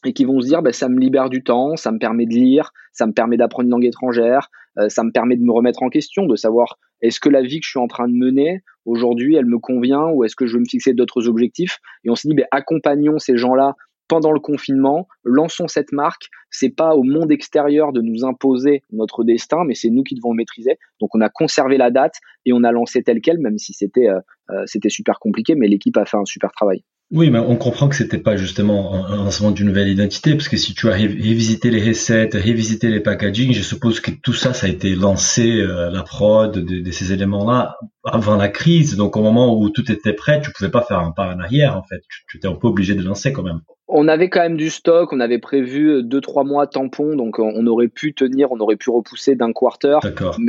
et 0.05 0.13
qui 0.13 0.25
vont 0.25 0.39
se 0.41 0.47
dire 0.47 0.61
bah, 0.61 0.73
ça 0.73 0.89
me 0.89 0.99
libère 0.99 1.29
du 1.29 1.43
temps, 1.43 1.75
ça 1.75 1.91
me 1.91 1.99
permet 1.99 2.25
de 2.25 2.33
lire, 2.33 2.71
ça 2.91 3.07
me 3.07 3.13
permet 3.13 3.37
d'apprendre 3.37 3.65
une 3.65 3.71
langue 3.71 3.85
étrangère, 3.85 4.49
euh, 4.79 4.89
ça 4.89 5.03
me 5.03 5.11
permet 5.11 5.37
de 5.37 5.43
me 5.43 5.51
remettre 5.51 5.83
en 5.83 5.89
question, 5.89 6.25
de 6.25 6.35
savoir 6.35 6.77
est-ce 7.03 7.19
que 7.19 7.29
la 7.29 7.41
vie 7.41 7.59
que 7.59 7.65
je 7.65 7.71
suis 7.71 7.79
en 7.79 7.87
train 7.87 8.07
de 8.07 8.13
mener 8.13 8.63
aujourd'hui, 8.85 9.35
elle 9.35 9.45
me 9.45 9.59
convient 9.59 10.07
ou 10.07 10.23
est-ce 10.23 10.35
que 10.35 10.47
je 10.47 10.53
veux 10.53 10.61
me 10.61 10.67
fixer 10.67 10.93
d'autres 10.93 11.27
objectifs? 11.27 11.79
Et 12.03 12.09
on 12.09 12.15
s'est 12.15 12.29
dit 12.29 12.35
bah, 12.35 12.45
accompagnons 12.51 13.19
ces 13.19 13.37
gens-là 13.37 13.75
pendant 14.07 14.31
le 14.31 14.39
confinement, 14.39 15.07
lançons 15.23 15.67
cette 15.67 15.91
marque. 15.91 16.29
C'est 16.49 16.69
pas 16.69 16.95
au 16.95 17.03
monde 17.03 17.31
extérieur 17.31 17.91
de 17.93 18.01
nous 18.01 18.25
imposer 18.25 18.83
notre 18.91 19.23
destin, 19.23 19.63
mais 19.65 19.75
c'est 19.75 19.89
nous 19.89 20.03
qui 20.03 20.15
devons 20.15 20.31
le 20.31 20.37
maîtriser. 20.37 20.77
Donc 20.99 21.13
on 21.13 21.21
a 21.21 21.29
conservé 21.29 21.77
la 21.77 21.91
date 21.91 22.15
et 22.45 22.53
on 22.53 22.63
a 22.63 22.71
lancé 22.71 23.03
tel 23.03 23.21
quel, 23.21 23.37
même 23.39 23.57
si 23.57 23.75
euh, 23.97 24.19
euh, 24.49 24.63
c'était 24.65 24.89
super 24.89 25.19
compliqué, 25.19 25.55
mais 25.55 25.67
l'équipe 25.67 25.97
a 25.97 26.05
fait 26.05 26.17
un 26.17 26.25
super 26.25 26.51
travail. 26.51 26.83
Oui, 27.15 27.29
mais 27.29 27.37
on 27.37 27.57
comprend 27.57 27.89
que 27.89 27.95
c'était 27.95 28.17
pas 28.17 28.37
justement 28.37 29.05
un 29.05 29.17
lancement 29.17 29.51
d'une 29.51 29.67
nouvelle 29.67 29.87
identité, 29.87 30.31
parce 30.31 30.49
que 30.49 30.57
si 30.57 30.73
tu 30.73 30.89
as 30.89 30.93
révisité 30.93 31.69
les 31.69 31.79
recettes, 31.79 32.33
révisité 32.33 32.89
les 32.89 33.01
packaging, 33.01 33.53
je 33.53 33.61
suppose 33.61 33.99
que 33.99 34.09
tout 34.09 34.33
ça, 34.33 34.51
ça 34.53 34.65
a 34.65 34.69
été 34.71 34.95
lancé, 34.95 35.61
euh, 35.61 35.91
la 35.91 36.01
prod 36.01 36.51
de, 36.51 36.91
ces 36.91 37.13
éléments-là, 37.13 37.77
avant 38.03 38.35
la 38.35 38.47
crise. 38.47 38.97
Donc 38.97 39.15
au 39.15 39.21
moment 39.21 39.55
où 39.55 39.69
tout 39.69 39.91
était 39.91 40.13
prêt, 40.13 40.41
tu 40.41 40.51
pouvais 40.51 40.71
pas 40.71 40.81
faire 40.81 40.97
un 40.97 41.11
pas 41.11 41.35
en 41.35 41.39
arrière, 41.39 41.77
en 41.77 41.83
fait. 41.83 42.01
Tu, 42.27 42.37
étais 42.37 42.47
un 42.47 42.55
peu 42.55 42.67
obligé 42.67 42.95
de 42.95 43.03
lancer 43.03 43.31
quand 43.31 43.43
même. 43.43 43.61
On 43.87 44.07
avait 44.07 44.29
quand 44.29 44.41
même 44.41 44.57
du 44.57 44.71
stock, 44.71 45.13
on 45.13 45.19
avait 45.19 45.37
prévu 45.37 46.01
deux 46.01 46.21
trois 46.21 46.43
mois 46.43 46.65
tampon, 46.65 47.15
donc 47.15 47.37
on 47.37 47.67
aurait 47.67 47.89
pu 47.89 48.15
tenir, 48.15 48.51
on 48.51 48.59
aurait 48.59 48.75
pu 48.75 48.89
repousser 48.89 49.35
d'un 49.35 49.53
quarter. 49.53 49.99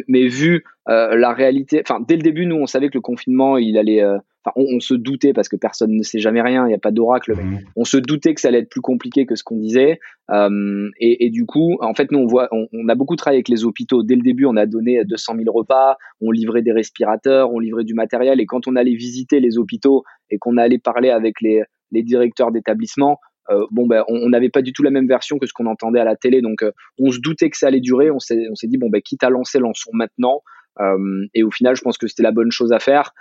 Mais 0.08 0.28
vu 0.28 0.64
euh, 0.88 1.14
la 1.14 1.34
réalité, 1.34 1.82
enfin 1.86 2.02
dès 2.08 2.16
le 2.16 2.22
début, 2.22 2.46
nous 2.46 2.56
on 2.56 2.66
savait 2.66 2.88
que 2.88 2.94
le 2.94 3.02
confinement, 3.02 3.58
il 3.58 3.76
allait, 3.76 4.02
euh, 4.02 4.16
enfin 4.44 4.52
on, 4.56 4.80
se 4.80 4.94
doutait 4.94 5.32
parce 5.32 5.48
que 5.48 5.56
personne 5.56 5.92
ne 5.92 6.02
sait 6.02 6.18
jamais 6.18 6.42
rien, 6.42 6.64
il 6.66 6.68
n'y 6.68 6.74
a 6.74 6.78
pas 6.78 6.90
d'oracle. 6.90 7.34
Mhm. 7.34 7.60
On 7.76 7.84
se 7.84 7.96
doutait 7.96 8.34
que 8.34 8.40
ça 8.40 8.48
allait 8.48 8.58
être 8.58 8.68
plus 8.68 8.80
compliqué 8.80 9.26
que 9.26 9.34
ce 9.36 9.42
qu'on 9.42 9.56
disait. 9.56 9.98
Euh, 10.30 10.90
et, 11.00 11.30
du 11.30 11.46
coup, 11.46 11.76
en 11.80 11.94
fait, 11.94 12.10
nous 12.10 12.18
on 12.18 12.26
voit, 12.26 12.48
on, 12.52 12.88
a 12.88 12.94
beaucoup 12.94 13.16
travaillé 13.16 13.38
avec 13.38 13.48
les 13.48 13.64
hôpitaux. 13.64 14.02
Dès 14.02 14.16
le 14.16 14.22
début, 14.22 14.46
on 14.46 14.56
a 14.56 14.66
donné 14.66 15.04
200 15.04 15.34
000 15.36 15.56
repas, 15.56 15.96
on 16.20 16.30
livrait 16.30 16.62
des 16.62 16.72
respirateurs, 16.72 17.52
on 17.52 17.58
livrait 17.58 17.84
du 17.84 17.94
matériel. 17.94 18.40
Et 18.40 18.46
quand 18.46 18.66
on 18.66 18.76
allait 18.76 18.94
visiter 18.94 19.40
les 19.40 19.58
hôpitaux 19.58 20.04
et 20.30 20.38
qu'on 20.38 20.56
allait 20.56 20.78
parler 20.78 21.10
avec 21.10 21.40
les 21.40 21.62
les 21.92 22.02
directeurs 22.02 22.50
d'établissement, 22.50 23.20
euh, 23.50 23.66
bon 23.70 23.86
ben 23.86 24.04
on 24.08 24.28
n'avait 24.30 24.48
pas 24.48 24.62
du 24.62 24.72
tout 24.72 24.82
la 24.82 24.90
même 24.90 25.06
version 25.06 25.38
que 25.38 25.46
ce 25.46 25.52
qu'on 25.52 25.66
entendait 25.66 26.00
à 26.00 26.04
la 26.04 26.16
télé, 26.16 26.40
donc 26.40 26.62
euh, 26.62 26.72
on 26.98 27.10
se 27.10 27.18
doutait 27.20 27.50
que 27.50 27.58
ça 27.58 27.66
allait 27.66 27.80
durer. 27.80 28.10
On 28.10 28.18
s'est 28.18 28.46
on 28.50 28.54
s'est 28.54 28.68
dit 28.68 28.78
bon 28.78 28.88
ben 28.88 29.02
quitte 29.02 29.22
à 29.22 29.30
lancer, 29.30 29.58
lançons 29.58 29.90
maintenant. 29.92 30.42
Euh, 30.80 31.26
et 31.34 31.42
au 31.42 31.50
final, 31.50 31.76
je 31.76 31.82
pense 31.82 31.98
que 31.98 32.06
c'était 32.06 32.22
la 32.22 32.32
bonne 32.32 32.50
chose 32.50 32.72
à 32.72 32.78
faire. 32.78 33.12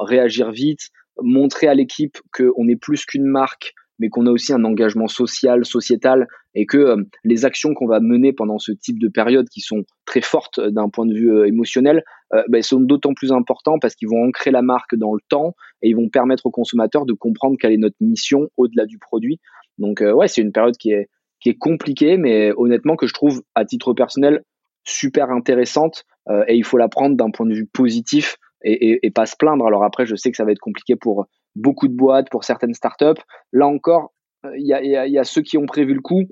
réagir 0.00 0.50
vite, 0.50 0.90
montrer 1.22 1.66
à 1.66 1.74
l'équipe 1.74 2.18
qu'on 2.32 2.68
est 2.68 2.76
plus 2.76 3.04
qu'une 3.04 3.26
marque, 3.26 3.74
mais 3.98 4.08
qu'on 4.08 4.26
a 4.26 4.30
aussi 4.30 4.52
un 4.52 4.64
engagement 4.64 5.08
social, 5.08 5.64
sociétal, 5.64 6.28
et 6.54 6.66
que 6.66 6.78
euh, 6.78 6.96
les 7.24 7.44
actions 7.44 7.74
qu'on 7.74 7.86
va 7.86 8.00
mener 8.00 8.32
pendant 8.32 8.58
ce 8.58 8.72
type 8.72 8.98
de 8.98 9.08
période, 9.08 9.48
qui 9.48 9.60
sont 9.60 9.84
très 10.06 10.20
fortes 10.20 10.58
euh, 10.58 10.70
d'un 10.70 10.88
point 10.88 11.06
de 11.06 11.14
vue 11.14 11.32
euh, 11.32 11.46
émotionnel, 11.46 12.02
ben, 12.50 12.62
sont 12.62 12.80
d'autant 12.80 13.14
plus 13.14 13.32
importants 13.32 13.78
parce 13.78 13.94
qu'ils 13.94 14.08
vont 14.08 14.22
ancrer 14.22 14.50
la 14.50 14.60
marque 14.60 14.94
dans 14.94 15.14
le 15.14 15.20
temps 15.30 15.54
et 15.80 15.88
ils 15.88 15.96
vont 15.96 16.10
permettre 16.10 16.44
aux 16.44 16.50
consommateurs 16.50 17.06
de 17.06 17.14
comprendre 17.14 17.56
quelle 17.58 17.72
est 17.72 17.78
notre 17.78 17.96
mission 18.02 18.50
au-delà 18.58 18.84
du 18.84 18.98
produit. 18.98 19.40
Donc 19.78 20.02
ouais, 20.02 20.28
c'est 20.28 20.42
une 20.42 20.52
période 20.52 20.76
qui 20.76 20.90
est 20.90 21.08
qui 21.40 21.48
est 21.48 21.56
compliquée, 21.56 22.18
mais 22.18 22.52
honnêtement 22.54 22.96
que 22.96 23.06
je 23.06 23.14
trouve 23.14 23.42
à 23.54 23.64
titre 23.64 23.94
personnel 23.94 24.42
super 24.84 25.30
intéressante 25.30 26.04
et 26.46 26.56
il 26.56 26.64
faut 26.64 26.76
la 26.76 26.88
prendre 26.88 27.16
d'un 27.16 27.30
point 27.30 27.46
de 27.46 27.54
vue 27.54 27.66
positif 27.66 28.36
et, 28.64 29.10
pas 29.10 29.26
se 29.26 29.36
plaindre. 29.36 29.66
Alors 29.66 29.84
après, 29.84 30.06
je 30.06 30.16
sais 30.16 30.30
que 30.30 30.36
ça 30.36 30.44
va 30.44 30.52
être 30.52 30.58
compliqué 30.58 30.96
pour 30.96 31.26
beaucoup 31.54 31.88
de 31.88 31.94
boîtes, 31.94 32.28
pour 32.30 32.44
certaines 32.44 32.74
startups. 32.74 33.20
Là 33.52 33.66
encore, 33.66 34.12
euh, 34.44 34.50
il 34.56 34.66
y 34.66 35.18
a, 35.18 35.24
ceux 35.24 35.42
qui 35.42 35.58
ont 35.58 35.66
prévu 35.66 35.94
le 35.94 36.00
coup 36.00 36.24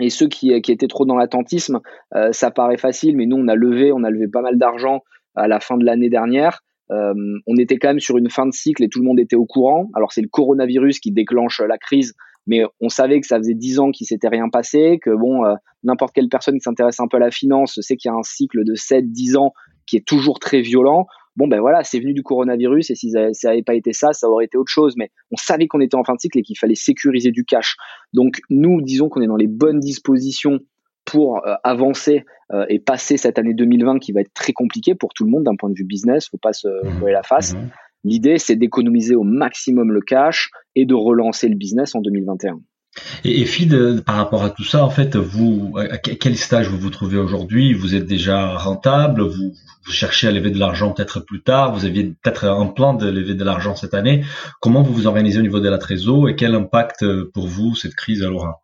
et 0.00 0.10
ceux 0.10 0.28
qui, 0.28 0.52
étaient 0.52 0.88
trop 0.88 1.04
dans 1.04 1.16
l'attentisme. 1.16 1.80
Euh, 2.14 2.32
ça 2.32 2.50
paraît 2.50 2.76
facile, 2.76 3.16
mais 3.16 3.26
nous, 3.26 3.36
on 3.36 3.48
a 3.48 3.54
levé, 3.54 3.92
on 3.92 4.04
a 4.04 4.10
levé 4.10 4.28
pas 4.28 4.42
mal 4.42 4.58
d'argent 4.58 5.02
à 5.34 5.48
la 5.48 5.60
fin 5.60 5.76
de 5.76 5.84
l'année 5.84 6.10
dernière. 6.10 6.60
Euh, 6.90 7.14
on 7.46 7.56
était 7.56 7.78
quand 7.78 7.88
même 7.88 8.00
sur 8.00 8.18
une 8.18 8.28
fin 8.28 8.46
de 8.46 8.52
cycle 8.52 8.82
et 8.82 8.88
tout 8.88 9.00
le 9.00 9.06
monde 9.06 9.18
était 9.18 9.36
au 9.36 9.46
courant. 9.46 9.90
Alors 9.94 10.12
c'est 10.12 10.20
le 10.20 10.28
coronavirus 10.28 11.00
qui 11.00 11.12
déclenche 11.12 11.60
la 11.60 11.78
crise, 11.78 12.14
mais 12.46 12.62
on 12.80 12.88
savait 12.88 13.20
que 13.20 13.26
ça 13.26 13.38
faisait 13.38 13.54
dix 13.54 13.78
ans 13.78 13.90
qu'il 13.90 14.06
s'était 14.06 14.28
rien 14.28 14.48
passé, 14.48 14.98
que 15.02 15.10
bon, 15.10 15.44
euh, 15.44 15.54
n'importe 15.82 16.14
quelle 16.14 16.28
personne 16.28 16.54
qui 16.54 16.62
s'intéresse 16.62 17.00
un 17.00 17.08
peu 17.08 17.16
à 17.16 17.20
la 17.20 17.30
finance 17.30 17.78
sait 17.80 17.96
qu'il 17.96 18.10
y 18.10 18.12
a 18.12 18.16
un 18.16 18.22
cycle 18.22 18.64
de 18.64 18.74
7-10 18.74 19.36
ans 19.36 19.52
qui 19.86 19.96
est 19.96 20.06
toujours 20.06 20.38
très 20.38 20.60
violent 20.60 21.06
bon 21.36 21.48
ben 21.48 21.60
voilà, 21.60 21.84
c'est 21.84 21.98
venu 21.98 22.12
du 22.12 22.22
coronavirus 22.22 22.90
et 22.90 22.94
si 22.94 23.10
ça 23.10 23.28
n'avait 23.44 23.62
pas 23.62 23.74
été 23.74 23.92
ça, 23.92 24.12
ça 24.12 24.28
aurait 24.28 24.44
été 24.44 24.56
autre 24.56 24.70
chose. 24.70 24.94
Mais 24.96 25.10
on 25.30 25.36
savait 25.36 25.66
qu'on 25.66 25.80
était 25.80 25.96
en 25.96 26.04
fin 26.04 26.14
de 26.14 26.20
cycle 26.20 26.38
et 26.38 26.42
qu'il 26.42 26.58
fallait 26.58 26.74
sécuriser 26.74 27.30
du 27.30 27.44
cash. 27.44 27.76
Donc 28.12 28.40
nous, 28.50 28.80
disons 28.82 29.08
qu'on 29.08 29.20
est 29.20 29.26
dans 29.26 29.36
les 29.36 29.46
bonnes 29.46 29.80
dispositions 29.80 30.60
pour 31.04 31.46
euh, 31.46 31.54
avancer 31.64 32.24
euh, 32.52 32.64
et 32.68 32.78
passer 32.78 33.16
cette 33.16 33.38
année 33.38 33.54
2020 33.54 33.98
qui 33.98 34.12
va 34.12 34.20
être 34.20 34.32
très 34.32 34.52
compliquée 34.52 34.94
pour 34.94 35.12
tout 35.12 35.24
le 35.24 35.30
monde 35.30 35.44
d'un 35.44 35.56
point 35.56 35.68
de 35.68 35.74
vue 35.74 35.84
business. 35.84 36.28
Faut 36.28 36.38
pas 36.38 36.52
se 36.52 36.68
mmh. 36.68 36.98
voiler 36.98 37.14
la 37.14 37.22
face. 37.22 37.54
Mmh. 37.54 37.70
L'idée, 38.04 38.38
c'est 38.38 38.56
d'économiser 38.56 39.14
au 39.14 39.24
maximum 39.24 39.92
le 39.92 40.00
cash 40.00 40.50
et 40.74 40.84
de 40.84 40.94
relancer 40.94 41.48
le 41.48 41.56
business 41.56 41.94
en 41.94 42.00
2021. 42.00 42.60
Et, 43.24 43.44
Fid, 43.44 44.02
par 44.04 44.16
rapport 44.16 44.44
à 44.44 44.50
tout 44.50 44.62
ça, 44.62 44.84
en 44.84 44.90
fait, 44.90 45.16
vous, 45.16 45.74
à 45.76 45.98
quel 45.98 46.36
stage 46.36 46.68
vous 46.68 46.78
vous 46.78 46.90
trouvez 46.90 47.18
aujourd'hui? 47.18 47.74
Vous 47.74 47.94
êtes 47.96 48.06
déjà 48.06 48.56
rentable? 48.56 49.22
Vous, 49.22 49.52
vous 49.84 49.92
cherchez 49.92 50.28
à 50.28 50.30
lever 50.30 50.50
de 50.50 50.58
l'argent 50.58 50.92
peut-être 50.92 51.20
plus 51.20 51.42
tard? 51.42 51.74
Vous 51.74 51.86
aviez 51.86 52.04
peut-être 52.04 52.44
un 52.44 52.66
plan 52.66 52.94
de 52.94 53.10
lever 53.10 53.34
de 53.34 53.42
l'argent 53.42 53.74
cette 53.74 53.94
année. 53.94 54.24
Comment 54.60 54.82
vous 54.82 54.92
vous 54.92 55.06
organisez 55.06 55.40
au 55.40 55.42
niveau 55.42 55.60
de 55.60 55.68
la 55.68 55.78
trésor 55.78 56.28
et 56.28 56.36
quel 56.36 56.54
impact 56.54 57.04
pour 57.32 57.48
vous 57.48 57.74
cette 57.74 57.94
crise 57.96 58.22
aura? 58.22 58.60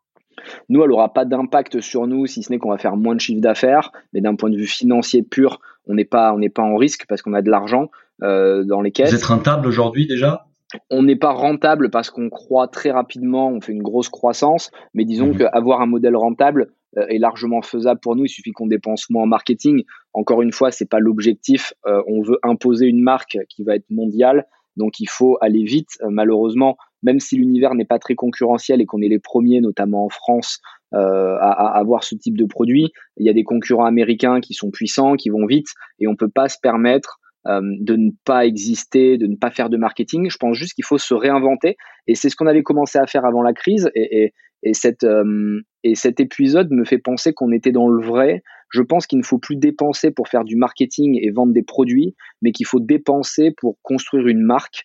Nous, 0.69 0.83
elle 0.83 0.91
n'aura 0.91 1.13
pas 1.13 1.25
d'impact 1.25 1.81
sur 1.81 2.07
nous, 2.07 2.27
si 2.27 2.43
ce 2.43 2.53
n'est 2.53 2.59
qu'on 2.59 2.71
va 2.71 2.79
faire 2.79 2.97
moins 2.97 3.15
de 3.15 3.21
chiffre 3.21 3.41
d'affaires, 3.41 3.91
mais 4.13 4.21
d'un 4.21 4.37
point 4.37 4.51
de 4.51 4.57
vue 4.57 4.67
financier 4.67 5.23
pur, 5.23 5.61
on 5.87 5.95
n'est 5.95 6.05
pas, 6.05 6.35
on 6.35 6.41
pas 6.49 6.63
en 6.63 6.77
risque 6.77 7.07
parce 7.09 7.23
qu'on 7.23 7.35
a 7.35 7.43
de 7.43 7.51
l'argent. 7.51 7.85
euh, 7.85 8.10
dans 8.21 8.81
les 8.81 8.93
caisses. 8.93 9.11
Vous 9.11 9.17
êtes 9.17 9.25
rentable 9.25 9.67
aujourd'hui 9.67 10.07
déjà? 10.07 10.47
On 10.89 11.03
n'est 11.03 11.17
pas 11.17 11.33
rentable 11.33 11.91
parce 11.91 12.11
qu'on 12.11 12.31
croit 12.31 12.69
très 12.69 12.91
rapidement, 12.91 13.49
on 13.49 13.61
fait 13.61 13.73
une 13.73 13.83
grosse 13.83 14.09
croissance, 14.09 14.71
mais 14.95 15.05
disons 15.05 15.29
mhm. 15.29 15.39
qu'avoir 15.39 15.81
un 15.81 15.87
modèle 15.87 16.17
rentable 16.17 16.73
euh, 16.97 17.07
est 17.09 17.19
largement 17.19 17.63
faisable 17.63 18.01
pour 18.01 18.15
nous. 18.15 18.25
Il 18.25 18.29
suffit 18.29 18.53
qu'on 18.53 18.67
dépense 18.67 19.11
moins 19.11 19.25
en 19.25 19.27
marketing. 19.27 19.83
Encore 20.13 20.43
une 20.43 20.53
fois, 20.53 20.71
c'est 20.71 20.89
pas 20.89 21.01
l'objectif. 21.01 21.73
Euh, 21.87 22.03
on 22.07 22.23
veut 22.23 22.39
imposer 22.43 22.87
une 22.87 23.03
marque 23.03 23.39
qui 23.49 23.65
va 23.65 23.75
être 23.75 23.91
mondiale, 23.91 24.47
donc 24.77 25.01
il 25.01 25.09
faut 25.09 25.39
aller 25.41 25.65
vite. 25.65 25.99
Euh, 26.03 26.09
malheureusement, 26.11 26.77
même 27.03 27.19
si 27.19 27.37
l'univers 27.37 27.75
n'est 27.75 27.85
pas 27.85 27.99
très 27.99 28.15
concurrentiel 28.15 28.81
et 28.81 28.87
qu'on 28.87 29.01
est 29.01 29.09
les 29.09 29.19
premiers, 29.19 29.61
notamment 29.61 30.05
en 30.05 30.09
France, 30.09 30.61
à, 30.93 30.97
à, 30.97 31.79
avoir 31.79 32.03
ce 32.03 32.17
type 32.17 32.37
de 32.37 32.45
produit, 32.45 32.91
il 33.17 33.25
y 33.25 33.31
a 33.31 33.33
des 33.33 33.45
concurrents 33.45 33.85
américains 33.85 34.41
qui 34.41 34.55
sont 34.55 34.73
puissants, 34.73 35.15
qui 35.15 35.31
vont 35.31 35.47
vite, 35.47 35.69
et 36.01 36.09
on 36.09 36.17
peut 36.17 36.29
pas 36.29 36.49
se 36.49 36.59
permettre 36.61 37.20
euh, 37.47 37.61
de 37.81 37.97
ne 37.97 38.11
pas 38.25 38.45
exister, 38.45 39.17
de 39.17 39.27
ne 39.27 39.37
pas 39.37 39.51
faire 39.51 39.71
de 39.71 39.77
marketing. 39.77 40.29
Je 40.31 40.37
pense 40.37 40.57
juste 40.57 40.75
qu'il 40.75 40.85
faut 40.85 40.99
se 40.99 41.15
réinventer. 41.15 41.77
Et 42.07 42.15
c'est 42.15 42.29
ce 42.29 42.37
qu'on 42.37 42.47
avait 42.47 42.63
commencé 42.63 42.99
à 42.99 43.07
faire 43.07 43.25
avant 43.25 43.43
la 43.43 43.53
crise. 43.53 43.91
Et, 43.95 44.25
et, 44.25 44.35
et, 44.63 44.75
cette, 44.75 45.05
euh, 45.05 45.61
et 45.83 45.95
cet 45.95 46.21
épisode 46.21 46.71
me 46.71 46.85
fait 46.85 46.99
penser 46.99 47.33
qu'on 47.33 47.53
était 47.53 47.73
dans 47.73 47.89
le 47.89 48.05
vrai. 48.05 48.43
Je 48.71 48.83
pense 48.83 49.07
qu'il 49.07 49.19
ne 49.19 49.25
faut 49.25 49.39
plus 49.39 49.57
dépenser 49.57 50.11
pour 50.11 50.29
faire 50.29 50.45
du 50.45 50.57
marketing 50.57 51.19
et 51.21 51.31
vendre 51.31 51.53
des 51.53 51.63
produits, 51.63 52.15
mais 52.43 52.53
qu'il 52.53 52.67
faut 52.67 52.79
dépenser 52.79 53.53
pour 53.57 53.79
construire 53.83 54.27
une 54.29 54.43
marque 54.43 54.83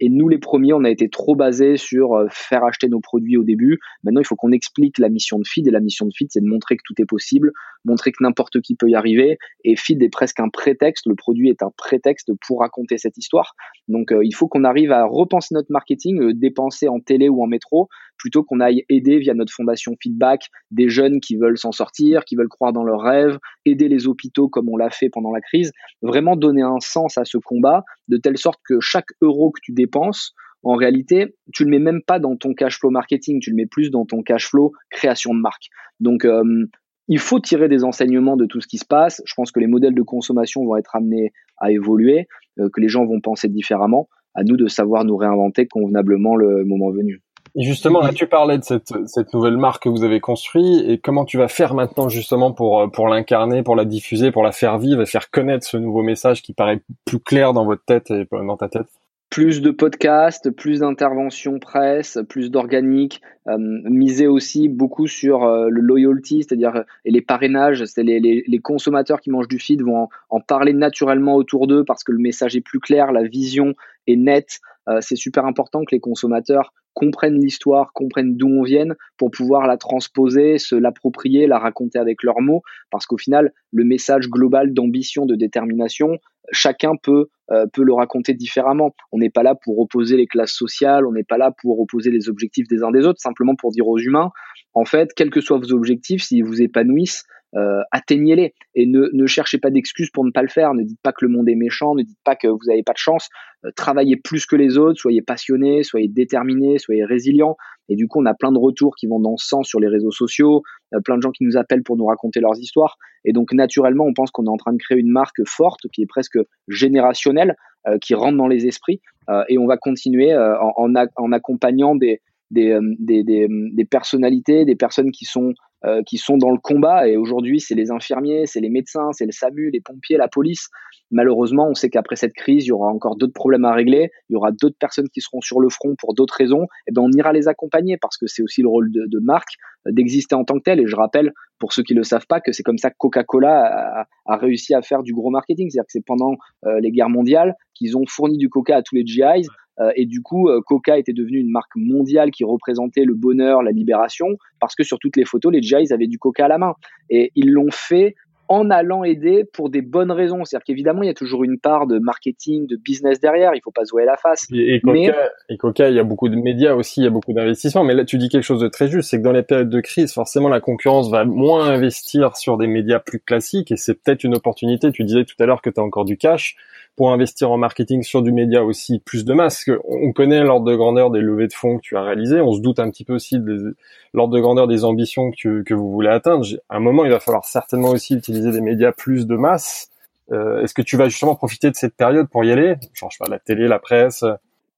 et 0.00 0.08
nous, 0.08 0.28
les 0.28 0.38
premiers, 0.38 0.72
on 0.72 0.84
a 0.84 0.90
été 0.90 1.08
trop 1.08 1.34
basés 1.34 1.76
sur 1.76 2.14
euh, 2.14 2.26
faire 2.30 2.64
acheter 2.64 2.88
nos 2.88 3.00
produits 3.00 3.36
au 3.36 3.44
début. 3.44 3.78
Maintenant, 4.04 4.20
il 4.20 4.26
faut 4.26 4.36
qu'on 4.36 4.52
explique 4.52 4.98
la 4.98 5.08
mission 5.08 5.38
de 5.38 5.46
Feed. 5.46 5.66
Et 5.66 5.70
la 5.70 5.80
mission 5.80 6.06
de 6.06 6.12
Feed, 6.14 6.28
c'est 6.30 6.40
de 6.40 6.48
montrer 6.48 6.76
que 6.76 6.82
tout 6.84 6.94
est 6.98 7.06
possible, 7.06 7.52
montrer 7.84 8.12
que 8.12 8.22
n'importe 8.22 8.60
qui 8.60 8.74
peut 8.74 8.88
y 8.88 8.94
arriver. 8.94 9.38
Et 9.64 9.76
Feed 9.76 10.02
est 10.02 10.10
presque 10.10 10.40
un 10.40 10.48
prétexte. 10.48 11.06
Le 11.06 11.14
produit 11.14 11.48
est 11.48 11.62
un 11.62 11.70
prétexte 11.76 12.32
pour 12.46 12.60
raconter 12.60 12.98
cette 12.98 13.18
histoire. 13.18 13.54
Donc, 13.88 14.12
il 14.22 14.34
faut 14.34 14.48
qu'on 14.48 14.64
arrive 14.64 14.92
à 14.92 15.04
repenser 15.04 15.54
notre 15.54 15.72
marketing, 15.72 16.32
dépenser 16.32 16.88
en 16.88 17.00
télé 17.00 17.28
ou 17.28 17.42
en 17.42 17.46
métro, 17.46 17.88
plutôt 18.20 18.44
qu'on 18.44 18.60
aille 18.60 18.84
aider 18.88 19.18
via 19.18 19.34
notre 19.34 19.52
fondation 19.52 19.96
Feedback 20.00 20.48
des 20.70 20.88
jeunes 20.88 21.20
qui 21.20 21.36
veulent 21.36 21.58
s'en 21.58 21.72
sortir, 21.72 22.24
qui 22.24 22.36
veulent 22.36 22.48
croire 22.48 22.72
dans 22.72 22.84
leurs 22.84 23.00
rêves, 23.00 23.38
aider 23.64 23.88
les 23.88 24.06
hôpitaux 24.06 24.48
comme 24.48 24.68
on 24.68 24.76
l'a 24.76 24.90
fait 24.90 25.08
pendant 25.08 25.32
la 25.32 25.40
crise, 25.40 25.72
vraiment 26.02 26.36
donner 26.36 26.62
un 26.62 26.80
sens 26.80 27.18
à 27.18 27.24
ce 27.24 27.38
combat 27.38 27.84
de 28.10 28.16
telle 28.16 28.36
sorte 28.36 28.60
que 28.68 28.80
chaque 28.80 29.08
euro 29.22 29.50
que 29.50 29.60
tu 29.62 29.72
dépenses, 29.72 30.34
en 30.62 30.74
réalité, 30.74 31.34
tu 31.54 31.64
le 31.64 31.70
mets 31.70 31.78
même 31.78 32.02
pas 32.02 32.18
dans 32.18 32.36
ton 32.36 32.52
cash 32.52 32.78
flow 32.78 32.90
marketing, 32.90 33.40
tu 33.40 33.50
le 33.50 33.56
mets 33.56 33.66
plus 33.66 33.90
dans 33.90 34.04
ton 34.04 34.22
cash 34.22 34.48
flow 34.48 34.72
création 34.90 35.34
de 35.34 35.40
marque. 35.40 35.68
Donc 36.00 36.24
euh, 36.24 36.66
il 37.08 37.18
faut 37.18 37.40
tirer 37.40 37.68
des 37.68 37.82
enseignements 37.82 38.36
de 38.36 38.44
tout 38.44 38.60
ce 38.60 38.68
qui 38.68 38.78
se 38.78 38.84
passe. 38.84 39.22
Je 39.24 39.34
pense 39.34 39.52
que 39.52 39.60
les 39.60 39.66
modèles 39.66 39.94
de 39.94 40.02
consommation 40.02 40.64
vont 40.64 40.76
être 40.76 40.94
amenés 40.94 41.32
à 41.58 41.70
évoluer, 41.72 42.28
euh, 42.58 42.68
que 42.72 42.80
les 42.80 42.88
gens 42.88 43.06
vont 43.06 43.20
penser 43.20 43.48
différemment. 43.48 44.08
À 44.34 44.44
nous 44.44 44.56
de 44.56 44.68
savoir 44.68 45.04
nous 45.04 45.16
réinventer 45.16 45.66
convenablement 45.66 46.36
le 46.36 46.64
moment 46.64 46.90
venu. 46.90 47.20
Et 47.56 47.64
justement, 47.64 48.00
là, 48.00 48.12
tu 48.12 48.26
parlais 48.26 48.58
de 48.58 48.64
cette, 48.64 48.92
cette 49.06 49.34
nouvelle 49.34 49.56
marque 49.56 49.84
que 49.84 49.88
vous 49.88 50.04
avez 50.04 50.20
construite 50.20 50.84
et 50.88 50.98
comment 50.98 51.24
tu 51.24 51.38
vas 51.38 51.48
faire 51.48 51.74
maintenant 51.74 52.08
justement 52.08 52.52
pour, 52.52 52.80
euh, 52.80 52.86
pour 52.86 53.08
l'incarner, 53.08 53.62
pour 53.62 53.76
la 53.76 53.84
diffuser, 53.84 54.30
pour 54.30 54.42
la 54.42 54.52
faire 54.52 54.78
vivre 54.78 55.02
et 55.02 55.06
faire 55.06 55.30
connaître 55.30 55.66
ce 55.66 55.76
nouveau 55.76 56.02
message 56.02 56.42
qui 56.42 56.52
paraît 56.52 56.80
plus 57.04 57.20
clair 57.20 57.52
dans 57.52 57.64
votre 57.64 57.84
tête 57.84 58.10
et 58.10 58.26
dans 58.30 58.56
ta 58.56 58.68
tête? 58.68 58.86
Plus 59.30 59.62
de 59.62 59.70
podcasts, 59.70 60.50
plus 60.50 60.80
d'interventions 60.80 61.60
presse, 61.60 62.18
plus 62.28 62.50
d'organique, 62.50 63.20
euh, 63.46 63.56
miser 63.58 64.26
aussi 64.26 64.68
beaucoup 64.68 65.06
sur 65.06 65.44
euh, 65.44 65.68
le 65.70 65.80
loyalty, 65.80 66.42
c'est-à-dire 66.42 66.84
et 67.04 67.12
les 67.12 67.20
parrainages, 67.20 67.84
c'est 67.84 68.02
les, 68.02 68.18
les, 68.18 68.42
les, 68.46 68.58
consommateurs 68.58 69.20
qui 69.20 69.30
mangent 69.30 69.46
du 69.46 69.60
feed 69.60 69.82
vont 69.82 69.96
en, 69.96 70.08
en 70.30 70.40
parler 70.40 70.72
naturellement 70.72 71.36
autour 71.36 71.68
d'eux 71.68 71.84
parce 71.84 72.02
que 72.02 72.10
le 72.10 72.18
message 72.18 72.56
est 72.56 72.60
plus 72.60 72.80
clair, 72.80 73.12
la 73.12 73.22
vision 73.22 73.74
est 74.08 74.16
nette. 74.16 74.58
Euh, 74.88 74.98
c'est 75.00 75.16
super 75.16 75.44
important 75.46 75.84
que 75.84 75.94
les 75.94 76.00
consommateurs 76.00 76.72
comprennent 76.94 77.40
l'histoire, 77.40 77.92
comprennent 77.92 78.36
d'où 78.36 78.48
on 78.48 78.62
vient 78.62 78.88
pour 79.16 79.30
pouvoir 79.30 79.66
la 79.66 79.76
transposer, 79.76 80.58
se 80.58 80.74
l'approprier, 80.74 81.46
la 81.46 81.58
raconter 81.58 81.98
avec 81.98 82.22
leurs 82.22 82.40
mots, 82.40 82.62
parce 82.90 83.06
qu'au 83.06 83.18
final, 83.18 83.52
le 83.72 83.84
message 83.84 84.28
global 84.28 84.72
d'ambition, 84.72 85.26
de 85.26 85.34
détermination, 85.34 86.18
chacun 86.52 86.96
peut 87.00 87.28
euh, 87.52 87.66
peut 87.66 87.82
le 87.82 87.92
raconter 87.92 88.32
différemment. 88.32 88.94
On 89.10 89.18
n'est 89.18 89.30
pas 89.30 89.42
là 89.42 89.56
pour 89.56 89.80
opposer 89.80 90.16
les 90.16 90.26
classes 90.26 90.52
sociales, 90.52 91.04
on 91.04 91.12
n'est 91.12 91.24
pas 91.24 91.36
là 91.36 91.52
pour 91.60 91.80
opposer 91.80 92.10
les 92.10 92.28
objectifs 92.28 92.68
des 92.68 92.84
uns 92.84 92.92
des 92.92 93.06
autres, 93.06 93.20
simplement 93.20 93.56
pour 93.56 93.72
dire 93.72 93.88
aux 93.88 93.98
humains, 93.98 94.30
en 94.74 94.84
fait, 94.84 95.12
quels 95.14 95.30
que 95.30 95.40
soient 95.40 95.58
vos 95.58 95.72
objectifs, 95.72 96.22
s'ils 96.22 96.44
vous 96.44 96.62
épanouissent, 96.62 97.24
euh, 97.56 97.82
atteignez-les 97.90 98.54
et 98.74 98.86
ne, 98.86 99.08
ne 99.12 99.26
cherchez 99.26 99.58
pas 99.58 99.70
d'excuses 99.70 100.10
pour 100.10 100.24
ne 100.24 100.30
pas 100.30 100.42
le 100.42 100.48
faire. 100.48 100.74
Ne 100.74 100.84
dites 100.84 101.00
pas 101.02 101.12
que 101.12 101.24
le 101.24 101.30
monde 101.30 101.48
est 101.48 101.56
méchant, 101.56 101.94
ne 101.94 102.02
dites 102.02 102.18
pas 102.24 102.36
que 102.36 102.46
vous 102.46 102.58
n'avez 102.66 102.82
pas 102.82 102.92
de 102.92 102.98
chance. 102.98 103.28
Euh, 103.64 103.70
travaillez 103.74 104.16
plus 104.16 104.46
que 104.46 104.56
les 104.56 104.78
autres, 104.78 105.00
soyez 105.00 105.22
passionnés, 105.22 105.82
soyez 105.82 106.08
déterminés, 106.08 106.78
soyez 106.78 107.04
résilients. 107.04 107.56
Et 107.88 107.96
du 107.96 108.06
coup, 108.06 108.20
on 108.20 108.26
a 108.26 108.34
plein 108.34 108.52
de 108.52 108.58
retours 108.58 108.94
qui 108.94 109.06
vont 109.08 109.18
dans 109.18 109.36
ce 109.36 109.48
sens 109.48 109.68
sur 109.68 109.80
les 109.80 109.88
réseaux 109.88 110.12
sociaux, 110.12 110.62
euh, 110.94 111.00
plein 111.00 111.16
de 111.16 111.22
gens 111.22 111.32
qui 111.32 111.44
nous 111.44 111.56
appellent 111.56 111.82
pour 111.82 111.96
nous 111.96 112.06
raconter 112.06 112.40
leurs 112.40 112.58
histoires. 112.58 112.96
Et 113.24 113.32
donc, 113.32 113.52
naturellement, 113.52 114.04
on 114.04 114.14
pense 114.14 114.30
qu'on 114.30 114.46
est 114.46 114.50
en 114.50 114.56
train 114.56 114.72
de 114.72 114.78
créer 114.78 114.98
une 114.98 115.10
marque 115.10 115.44
forte 115.44 115.88
qui 115.92 116.02
est 116.02 116.06
presque 116.06 116.38
générationnelle, 116.68 117.56
qui 118.02 118.14
rentre 118.14 118.36
dans 118.36 118.46
les 118.46 118.66
esprits. 118.66 119.00
et 119.48 119.56
on 119.56 119.66
va 119.66 119.78
continuer 119.78 120.36
en, 120.36 120.72
en, 120.76 120.94
en, 121.16 121.32
accompagnant 121.32 121.94
des, 121.94 122.20
des, 122.50 122.78
des, 122.98 123.24
des 123.48 123.84
personnalités, 123.86 124.66
des 124.66 124.76
personnes 124.76 125.10
qui 125.10 125.24
sont 125.24 125.54
euh, 125.86 126.02
qui 126.02 126.18
sont 126.18 126.36
dans 126.36 126.50
le 126.50 126.58
combat. 126.58 127.08
Et 127.08 127.16
aujourd'hui, 127.16 127.58
c'est 127.58 127.74
les 127.74 127.90
infirmiers, 127.90 128.46
c'est 128.46 128.60
les 128.60 128.68
médecins, 128.68 129.12
c'est 129.12 129.24
le 129.24 129.32
SAMU, 129.32 129.70
les 129.70 129.80
pompiers, 129.80 130.18
la 130.18 130.28
police. 130.28 130.68
Malheureusement, 131.10 131.68
on 131.68 131.74
sait 131.74 131.88
qu'après 131.88 132.16
cette 132.16 132.34
crise, 132.34 132.66
il 132.66 132.68
y 132.68 132.72
aura 132.72 132.88
encore 132.88 133.16
d'autres 133.16 133.32
problèmes 133.32 133.64
à 133.64 133.72
régler. 133.72 134.10
Il 134.28 134.34
y 134.34 134.36
aura 134.36 134.52
d'autres 134.52 134.76
personnes 134.78 135.08
qui 135.08 135.20
seront 135.20 135.40
sur 135.40 135.58
le 135.58 135.68
front 135.70 135.94
pour 135.98 136.14
d'autres 136.14 136.34
raisons. 136.36 136.64
Et 136.64 136.88
eh 136.88 136.92
ben, 136.92 137.02
on 137.02 137.10
ira 137.12 137.32
les 137.32 137.48
accompagner 137.48 137.96
parce 137.96 138.16
que 138.16 138.26
c'est 138.26 138.42
aussi 138.42 138.62
le 138.62 138.68
rôle 138.68 138.92
de, 138.92 139.06
de 139.06 139.18
marque 139.20 139.54
euh, 139.86 139.92
d'exister 139.92 140.34
en 140.34 140.44
tant 140.44 140.58
que 140.58 140.64
tel. 140.64 140.80
Et 140.80 140.86
je 140.86 140.96
rappelle, 140.96 141.32
pour 141.58 141.72
ceux 141.72 141.82
qui 141.82 141.94
le 141.94 142.02
savent 142.02 142.26
pas, 142.28 142.40
que 142.40 142.52
c'est 142.52 142.62
comme 142.62 142.78
ça 142.78 142.90
que 142.90 142.96
Coca-Cola 142.98 144.02
a, 144.02 144.06
a, 144.26 144.36
réussi 144.36 144.74
à 144.74 144.82
faire 144.82 145.02
du 145.02 145.14
gros 145.14 145.30
marketing. 145.30 145.70
C'est-à-dire 145.70 145.86
que 145.86 145.92
c'est 145.92 146.04
pendant 146.04 146.36
euh, 146.66 146.78
les 146.80 146.90
guerres 146.90 147.08
mondiales 147.08 147.54
qu'ils 147.74 147.96
ont 147.96 148.04
fourni 148.06 148.36
du 148.36 148.50
Coca 148.50 148.76
à 148.76 148.82
tous 148.82 148.94
les 148.94 149.06
GIs 149.06 149.48
et 149.96 150.06
du 150.06 150.20
coup, 150.20 150.48
euh, 150.48 150.60
Coca 150.64 150.98
était 150.98 151.12
devenu 151.12 151.38
une 151.38 151.50
marque 151.50 151.74
mondiale 151.76 152.30
qui 152.30 152.44
représentait 152.44 153.04
le 153.04 153.14
bonheur, 153.14 153.62
la 153.62 153.70
libération, 153.70 154.26
parce 154.60 154.74
que 154.74 154.82
sur 154.82 154.98
toutes 154.98 155.16
les 155.16 155.24
photos, 155.24 155.52
les 155.52 155.62
GIs 155.62 155.92
avaient 155.92 156.06
du 156.06 156.18
Coca 156.18 156.44
à 156.44 156.48
la 156.48 156.58
main. 156.58 156.74
Et 157.08 157.30
ils 157.34 157.50
l'ont 157.50 157.70
fait 157.70 158.14
en 158.50 158.68
allant 158.68 159.04
aider 159.04 159.44
pour 159.44 159.70
des 159.70 159.80
bonnes 159.80 160.10
raisons. 160.10 160.44
C'est-à-dire 160.44 160.64
qu'évidemment, 160.64 161.02
il 161.02 161.06
y 161.06 161.10
a 161.10 161.14
toujours 161.14 161.44
une 161.44 161.60
part 161.60 161.86
de 161.86 162.00
marketing, 162.00 162.66
de 162.66 162.74
business 162.74 163.20
derrière. 163.20 163.52
Il 163.54 163.60
faut 163.62 163.70
pas 163.70 163.84
se 163.84 163.92
voir 163.92 164.04
la 164.04 164.16
face. 164.16 164.48
Et, 164.52 164.80
Coca, 164.80 165.14
et 165.48 165.56
Coca, 165.56 165.88
il 165.88 165.94
y 165.94 166.00
a 166.00 166.02
beaucoup 166.02 166.28
de 166.28 166.34
médias 166.34 166.74
aussi, 166.74 167.00
il 167.00 167.04
y 167.04 167.06
a 167.06 167.10
beaucoup 167.10 167.32
d'investissements. 167.32 167.84
Mais 167.84 167.94
là, 167.94 168.04
tu 168.04 168.18
dis 168.18 168.28
quelque 168.28 168.42
chose 168.42 168.60
de 168.60 168.66
très 168.66 168.88
juste, 168.88 169.10
c'est 169.10 169.18
que 169.18 169.22
dans 169.22 169.30
les 169.30 169.44
périodes 169.44 169.70
de 169.70 169.80
crise, 169.80 170.12
forcément, 170.12 170.48
la 170.48 170.60
concurrence 170.60 171.08
va 171.12 171.24
moins 171.24 171.68
investir 171.68 172.36
sur 172.36 172.58
des 172.58 172.66
médias 172.66 172.98
plus 172.98 173.20
classiques. 173.20 173.70
Et 173.70 173.76
c'est 173.76 173.94
peut-être 173.94 174.24
une 174.24 174.34
opportunité. 174.34 174.90
Tu 174.90 175.04
disais 175.04 175.24
tout 175.24 175.36
à 175.38 175.46
l'heure 175.46 175.62
que 175.62 175.70
tu 175.70 175.78
as 175.78 175.84
encore 175.84 176.04
du 176.04 176.16
cash 176.16 176.56
pour 176.96 177.12
investir 177.12 177.50
en 177.50 177.56
marketing 177.56 178.02
sur 178.02 178.20
du 178.20 178.32
média 178.32 178.64
aussi 178.64 178.98
plus 178.98 179.24
de 179.24 179.32
masse. 179.32 179.64
On 179.88 180.12
connaît 180.12 180.42
l'ordre 180.42 180.66
de 180.70 180.76
grandeur 180.76 181.10
des 181.10 181.20
levées 181.20 181.46
de 181.46 181.52
fonds 181.52 181.76
que 181.78 181.82
tu 181.82 181.96
as 181.96 182.02
réalisées. 182.02 182.40
On 182.40 182.52
se 182.52 182.60
doute 182.60 182.78
un 182.78 182.90
petit 182.90 183.04
peu 183.04 183.14
aussi 183.14 183.38
de 183.38 183.76
l'ordre 184.12 184.34
de 184.34 184.40
grandeur 184.40 184.66
des 184.66 184.84
ambitions 184.84 185.30
que, 185.30 185.62
que 185.62 185.72
vous 185.72 185.90
voulez 185.90 186.10
atteindre. 186.10 186.44
À 186.68 186.76
un 186.76 186.80
moment, 186.80 187.04
il 187.04 187.10
va 187.10 187.20
falloir 187.20 187.44
certainement 187.44 187.90
aussi 187.90 188.14
utiliser 188.14 188.39
des 188.40 188.60
médias 188.60 188.92
plus 188.92 189.26
de 189.26 189.36
masse. 189.36 189.90
Euh, 190.32 190.62
Est-ce 190.62 190.74
que 190.74 190.82
tu 190.82 190.96
vas 190.96 191.08
justement 191.08 191.34
profiter 191.34 191.70
de 191.70 191.76
cette 191.76 191.94
période 191.94 192.28
pour 192.28 192.44
y 192.44 192.52
aller? 192.52 192.76
Genre, 192.94 193.10
je 193.10 193.16
sais 193.16 193.24
pas, 193.24 193.30
la 193.30 193.38
télé, 193.38 193.68
la 193.68 193.78
presse 193.78 194.24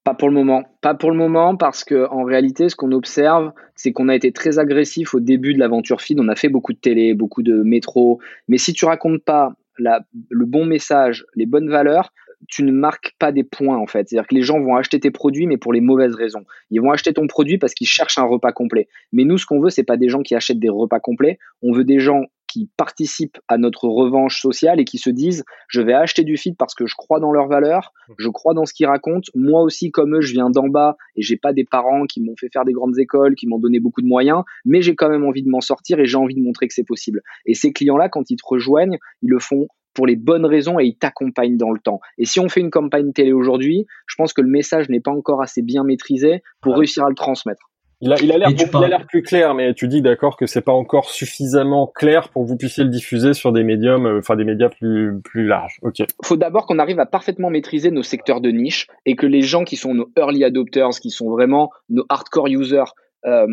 pas 0.05 0.15
pour 0.15 0.29
le 0.29 0.35
moment. 0.35 0.65
Pas 0.81 0.95
pour 0.95 1.11
le 1.11 1.17
moment 1.17 1.57
parce 1.57 1.85
que 1.85 2.09
en 2.11 2.25
réalité, 2.25 2.69
ce 2.69 2.75
qu'on 2.75 2.91
observe, 2.93 3.53
c'est 3.77 3.93
qu'on 3.93 4.09
a 4.09 4.17
été 4.17 4.33
très 4.33 4.59
agressif 4.59 5.15
au 5.15 5.21
début 5.21 5.55
de 5.55 5.61
l'aventure 5.61 6.01
feed. 6.01 6.19
On 6.19 6.29
a 6.29 6.35
fait 6.35 6.49
beaucoup 6.49 6.73
de 6.73 6.79
télé, 6.79 7.15
beaucoup 7.15 7.43
de 7.43 7.63
métro. 7.63 8.19
Mais 8.49 8.59
si 8.59 8.73
tu 8.73 8.85
racontes 8.85 9.23
pas 9.23 9.53
le 9.79 10.45
bon 10.45 10.67
message, 10.67 11.25
les 11.35 11.47
bonnes 11.47 11.71
valeurs, 11.71 12.13
tu 12.49 12.65
ne 12.65 12.73
marques 12.73 13.15
pas 13.19 13.31
des 13.31 13.45
points 13.45 13.77
en 13.77 13.87
fait. 13.87 14.09
C'est-à-dire 14.09 14.27
que 14.27 14.35
les 14.35 14.43
gens 14.43 14.61
vont 14.61 14.75
acheter 14.75 14.99
tes 14.99 15.13
produits 15.13 15.47
mais 15.47 15.57
pour 15.57 15.73
les 15.73 15.81
mauvaises 15.81 16.15
raisons. 16.15 16.45
Ils 16.71 16.81
vont 16.81 16.91
acheter 16.91 17.13
ton 17.13 17.29
produit 17.29 17.59
parce 17.59 17.73
qu'ils 17.73 17.87
cherchent 17.87 18.19
un 18.19 18.25
repas 18.25 18.53
complet. 18.53 18.89
Mais 19.13 19.25
nous, 19.25 19.39
ce 19.39 19.47
qu'on 19.47 19.61
veut, 19.61 19.71
c'est 19.71 19.85
pas 19.85 19.97
des 19.97 20.09
gens 20.09 20.23
qui 20.23 20.35
achètent 20.35 20.59
des 20.59 20.69
repas 20.69 20.99
complets. 20.99 21.39
On 21.63 21.73
veut 21.73 21.85
des 21.85 22.01
gens 22.01 22.25
qui 22.53 22.69
participent 22.77 23.39
à 23.49 23.57
notre 23.57 23.89
revanche 23.89 24.41
sociale 24.41 24.79
et 24.79 24.85
qui 24.85 24.99
se 24.99 25.09
disent 25.09 25.45
je 25.69 25.81
vais 25.81 25.95
acheter 25.95 26.23
du 26.23 26.37
feed 26.37 26.57
parce 26.59 26.75
que 26.75 26.87
je 26.87 26.95
crois 26.97 27.19
dans 27.19 27.33
leurs 27.33 27.49
valeurs, 27.49 27.93
je 28.19 28.29
crois 28.29 28.53
dans 28.53 28.67
ce 28.67 28.75
qu'ils 28.75 28.87
racontent. 28.87 29.31
Moi 29.35 29.63
aussi, 29.63 29.91
comme 29.91 30.17
eux, 30.17 30.21
je 30.21 30.33
viens 30.33 30.51
d'en 30.51 30.69
bas 30.69 30.97
et 31.17 31.23
j'ai 31.23 31.37
pas 31.37 31.55
des 31.55 31.65
parents 31.65 32.05
qui 32.05 32.21
m'ont 32.21 32.35
fait 32.39 32.51
faire 32.53 32.65
des 32.65 32.73
grandes 32.73 32.99
écoles, 32.99 33.37
qui 33.37 33.47
m'ont 33.47 33.59
donné 33.59 33.81
beaucoup 33.81 34.03
de 34.03 34.07
moyens, 34.07 34.43
mais 34.67 34.83
j'ai 34.83 34.95
quand 34.95 35.09
même 35.09 35.25
envie 35.25 35.43
de 35.43 35.49
m'en 35.49 35.63
sortir 35.63 35.99
et 35.99 36.05
j'ai 36.05 36.19
envie 36.19 36.35
de 36.35 36.43
montrer 36.43 36.69
que 36.69 36.75
c'est 36.75 36.85
possible. 36.85 37.23
Et 37.47 37.55
ces 37.55 37.73
clients-là, 37.73 38.11
quand 38.11 38.31
ils 38.31 38.37
te 38.37 38.47
rejoignent, 38.47 38.99
ils 39.23 39.31
le 39.31 39.39
font 39.39 39.69
pour 39.95 40.07
les 40.07 40.17
bonnes 40.17 40.47
raisons 40.47 40.79
et 40.79 40.85
ils 40.85 40.97
t'accompagnent 40.97 41.57
dans 41.57 41.71
le 41.71 41.79
temps. 41.79 42.01
Et 42.19 42.27
si 42.27 42.39
on 42.41 42.49
fait 42.49 42.61
une 42.61 42.71
campagne 42.71 43.13
télé 43.13 43.33
aujourd'hui, 43.33 43.87
je 44.07 44.15
pense 44.17 44.33
que 44.33 44.43
le 44.43 44.49
message 44.49 44.89
n'est 44.89 45.01
pas 45.01 45.11
encore 45.11 45.43
assez 45.43 45.63
bien 45.63 45.85
maîtrisé 45.85 46.43
pour 46.61 46.77
réussir 46.77 47.05
à 47.05 47.09
le 47.09 47.15
transmettre. 47.15 47.72
Il 48.05 48.13
a, 48.13 48.17
il 48.21 48.33
a 48.33 48.39
l'air, 48.39 48.49
il 48.51 48.85
a 48.85 48.89
l'air 48.89 49.07
plus 49.07 49.23
clair, 49.23 49.55
mais 49.55 49.75
tu 49.75 49.87
dis 49.87 50.03
d'accord 50.03 50.37
que 50.37 50.47
c'est 50.47 50.61
pas 50.61 50.73
encore 50.73 51.09
suffisamment 51.09 51.87
clair 51.87 52.31
pour 52.31 52.43
que 52.43 52.49
vous 52.49 52.57
puissiez 52.57 52.83
le 52.83 52.91
diffuser 52.91 53.33
sur 53.33 53.53
des 53.53 53.63
médiums, 53.63 54.07
euh, 54.07 54.19
enfin 54.19 54.35
des 54.35 54.45
médias 54.45 54.69
plus 54.69 55.21
plus 55.23 55.47
larges. 55.47 55.79
Ok. 55.83 56.03
Faut 56.25 56.37
d'abord 56.37 56.67
qu'on 56.67 56.81
arrive 56.81 56.99
à 56.99 57.07
parfaitement 57.07 57.49
maîtriser 57.49 57.93
nos 57.93 58.03
secteurs 58.03 58.41
de 58.41 58.51
niche 58.51 58.89
et 59.07 59.15
que 59.15 59.25
les 59.25 59.43
gens 59.43 59.63
qui 59.63 59.77
sont 59.77 59.95
nos 59.95 60.11
early 60.19 60.43
adopters, 60.43 60.91
qui 61.01 61.11
sont 61.11 61.31
vraiment 61.31 61.71
nos 61.91 62.05
hardcore 62.09 62.49
users, 62.49 62.93
euh, 63.25 63.47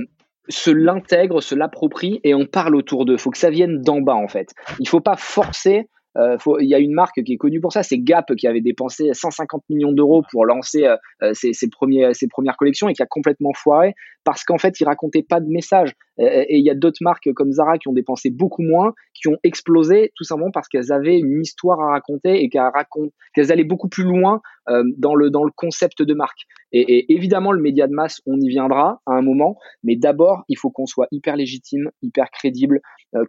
se 0.47 0.71
l'intègrent, 0.71 1.43
se 1.43 1.53
l'approprient 1.53 2.19
et 2.23 2.33
on 2.33 2.47
parle 2.47 2.75
autour 2.75 3.05
d'eux. 3.05 3.17
Faut 3.17 3.29
que 3.29 3.37
ça 3.37 3.51
vienne 3.51 3.81
d'en 3.83 4.01
bas 4.01 4.15
en 4.15 4.27
fait. 4.27 4.49
Il 4.79 4.87
faut 4.87 4.99
pas 4.99 5.15
forcer 5.15 5.87
euh, 6.17 6.37
il 6.59 6.67
y 6.67 6.73
a 6.73 6.79
une 6.79 6.93
marque 6.93 7.23
qui 7.23 7.33
est 7.33 7.37
connue 7.37 7.61
pour 7.61 7.71
ça, 7.71 7.83
c'est 7.83 7.99
Gap 7.99 8.33
qui 8.35 8.47
avait 8.47 8.61
dépensé 8.61 9.11
150 9.13 9.63
millions 9.69 9.91
d'euros 9.91 10.23
pour 10.31 10.45
lancer 10.45 10.85
euh, 10.85 11.33
ses, 11.33 11.53
ses, 11.53 11.69
premiers, 11.69 12.13
ses 12.13 12.27
premières 12.27 12.57
collections 12.57 12.89
et 12.89 12.93
qui 12.93 13.03
a 13.03 13.05
complètement 13.05 13.51
foiré 13.53 13.93
parce 14.29 14.43
qu'en 14.43 14.59
fait, 14.59 14.79
il 14.79 14.83
racontait 14.83 15.23
pas 15.23 15.39
de 15.39 15.47
message. 15.49 15.95
Et 16.19 16.59
il 16.59 16.63
y 16.63 16.69
a 16.69 16.75
d'autres 16.75 17.01
marques 17.01 17.33
comme 17.33 17.51
Zara 17.51 17.79
qui 17.79 17.87
ont 17.87 17.93
dépensé 17.93 18.29
beaucoup 18.29 18.61
moins, 18.61 18.93
qui 19.15 19.27
ont 19.27 19.37
explosé 19.43 20.11
tout 20.15 20.23
simplement 20.23 20.51
parce 20.51 20.67
qu'elles 20.67 20.91
avaient 20.91 21.17
une 21.17 21.41
histoire 21.41 21.79
à 21.79 21.93
raconter 21.93 22.43
et 22.43 22.49
qu'elles 22.49 23.51
allaient 23.51 23.63
beaucoup 23.63 23.89
plus 23.89 24.03
loin 24.03 24.41
dans 24.67 25.15
le 25.15 25.31
dans 25.31 25.43
le 25.43 25.49
concept 25.55 26.03
de 26.03 26.13
marque. 26.13 26.41
Et, 26.71 26.81
et, 26.81 27.13
évidemment, 27.13 27.51
le 27.51 27.59
média 27.59 27.87
de 27.87 27.93
masse, 27.93 28.21
on 28.27 28.39
y 28.39 28.49
viendra 28.49 29.01
à 29.07 29.13
un 29.13 29.23
moment, 29.23 29.57
mais 29.83 29.95
d'abord, 29.95 30.43
il 30.47 30.59
faut 30.59 30.69
qu'on 30.69 30.85
soit 30.85 31.07
hyper 31.11 31.35
légitime, 31.35 31.89
hyper 32.03 32.29
crédible, 32.29 32.81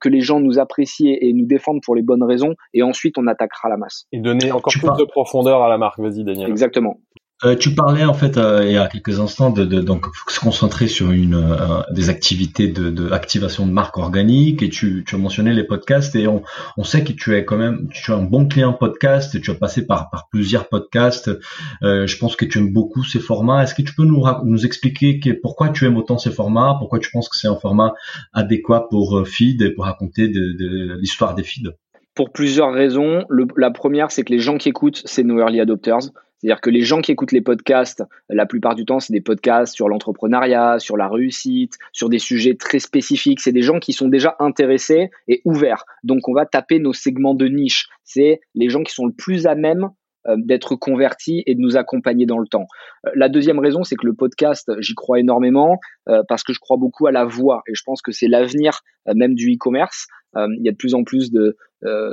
que 0.02 0.10
les 0.10 0.20
gens 0.20 0.38
nous 0.38 0.58
apprécient 0.58 1.16
et 1.18 1.32
nous 1.32 1.46
défendent 1.46 1.80
pour 1.82 1.94
les 1.94 2.02
bonnes 2.02 2.24
raisons, 2.24 2.56
et 2.74 2.82
ensuite 2.82 3.16
on 3.16 3.26
attaquera 3.26 3.70
la 3.70 3.78
masse. 3.78 4.04
Et 4.12 4.20
donner 4.20 4.52
encore 4.52 4.74
plus 4.78 4.98
de 4.98 5.04
profondeur 5.04 5.62
à 5.62 5.70
la 5.70 5.78
marque. 5.78 5.98
Vas-y, 5.98 6.24
Daniel. 6.24 6.50
Exactement. 6.50 6.98
Euh, 7.42 7.56
tu 7.56 7.74
parlais 7.74 8.04
en 8.04 8.12
fait 8.12 8.36
euh, 8.36 8.60
il 8.66 8.72
y 8.72 8.76
a 8.76 8.86
quelques 8.86 9.18
instants 9.18 9.48
de, 9.48 9.64
de 9.64 9.80
donc 9.80 10.04
se 10.28 10.38
concentrer 10.40 10.88
sur 10.88 11.10
une 11.10 11.34
euh, 11.34 11.80
des 11.90 12.10
activités 12.10 12.68
de, 12.68 12.90
de, 12.90 13.12
activation 13.12 13.66
de 13.66 13.72
marque 13.72 13.96
organique 13.96 14.62
et 14.62 14.68
tu, 14.68 15.04
tu 15.06 15.14
as 15.14 15.18
mentionné 15.18 15.54
les 15.54 15.64
podcasts 15.64 16.14
et 16.16 16.28
on, 16.28 16.42
on 16.76 16.84
sait 16.84 17.02
que 17.02 17.12
tu 17.12 17.34
es 17.34 17.46
quand 17.46 17.56
même 17.56 17.88
tu 17.94 18.10
es 18.10 18.14
un 18.14 18.22
bon 18.22 18.46
client 18.46 18.74
podcast 18.74 19.34
et 19.34 19.40
tu 19.40 19.50
as 19.50 19.54
passé 19.54 19.86
par 19.86 20.10
par 20.10 20.28
plusieurs 20.30 20.68
podcasts 20.68 21.30
je 21.80 22.18
pense 22.18 22.36
que 22.36 22.44
tu 22.44 22.58
aimes 22.58 22.74
beaucoup 22.74 23.04
ces 23.04 23.20
formats 23.20 23.62
est-ce 23.62 23.74
que 23.74 23.82
tu 23.82 23.94
peux 23.94 24.04
nous 24.04 24.22
nous 24.44 24.66
expliquer 24.66 25.18
que, 25.18 25.30
pourquoi 25.30 25.70
tu 25.70 25.86
aimes 25.86 25.96
autant 25.96 26.18
ces 26.18 26.30
formats? 26.30 26.76
Pourquoi 26.78 26.98
tu 26.98 27.10
penses 27.10 27.28
que 27.28 27.36
c'est 27.36 27.48
un 27.48 27.56
format 27.56 27.94
adéquat 28.32 28.86
pour 28.90 29.26
feed 29.26 29.62
et 29.62 29.70
pour 29.70 29.84
raconter 29.84 30.28
de, 30.28 30.52
de 30.52 30.96
l'histoire 31.00 31.34
des 31.34 31.42
feeds? 31.42 31.70
Pour 32.14 32.32
plusieurs 32.32 32.72
raisons. 32.72 33.24
la 33.56 33.70
première, 33.70 34.10
c'est 34.10 34.24
que 34.24 34.32
les 34.32 34.40
gens 34.40 34.58
qui 34.58 34.68
écoutent, 34.68 35.02
c'est 35.04 35.22
nos 35.22 35.38
early 35.38 35.60
adopters. 35.60 36.10
C'est-à-dire 36.40 36.60
que 36.60 36.70
les 36.70 36.82
gens 36.82 37.02
qui 37.02 37.12
écoutent 37.12 37.32
les 37.32 37.42
podcasts, 37.42 38.02
la 38.30 38.46
plupart 38.46 38.74
du 38.74 38.86
temps, 38.86 38.98
c'est 38.98 39.12
des 39.12 39.20
podcasts 39.20 39.74
sur 39.74 39.88
l'entrepreneuriat, 39.88 40.78
sur 40.78 40.96
la 40.96 41.06
réussite, 41.06 41.78
sur 41.92 42.08
des 42.08 42.18
sujets 42.18 42.56
très 42.56 42.78
spécifiques. 42.78 43.40
C'est 43.40 43.52
des 43.52 43.62
gens 43.62 43.78
qui 43.78 43.92
sont 43.92 44.08
déjà 44.08 44.36
intéressés 44.38 45.10
et 45.28 45.42
ouverts. 45.44 45.84
Donc, 46.02 46.28
on 46.28 46.32
va 46.32 46.46
taper 46.46 46.78
nos 46.78 46.94
segments 46.94 47.34
de 47.34 47.46
niche. 47.46 47.88
C'est 48.04 48.40
les 48.54 48.70
gens 48.70 48.82
qui 48.82 48.94
sont 48.94 49.06
le 49.06 49.12
plus 49.12 49.46
à 49.46 49.54
même 49.54 49.90
d'être 50.36 50.76
convertis 50.76 51.42
et 51.46 51.54
de 51.54 51.60
nous 51.60 51.76
accompagner 51.76 52.26
dans 52.26 52.38
le 52.38 52.46
temps. 52.46 52.66
Euh, 53.06 53.10
la 53.14 53.28
deuxième 53.28 53.58
raison, 53.58 53.84
c'est 53.84 53.96
que 53.96 54.06
le 54.06 54.14
podcast, 54.14 54.70
j'y 54.78 54.94
crois 54.94 55.18
énormément 55.20 55.78
euh, 56.08 56.22
parce 56.28 56.42
que 56.42 56.52
je 56.52 56.60
crois 56.60 56.76
beaucoup 56.76 57.06
à 57.06 57.12
la 57.12 57.24
voix 57.24 57.62
et 57.66 57.74
je 57.74 57.82
pense 57.84 58.02
que 58.02 58.12
c'est 58.12 58.28
l'avenir 58.28 58.80
même 59.14 59.34
du 59.34 59.54
e-commerce. 59.54 60.06
il 60.36 60.62
y 60.62 60.68
a 60.68 60.72
de 60.72 60.76
plus 60.76 60.94
en 60.94 61.04
plus 61.04 61.32
de 61.32 61.56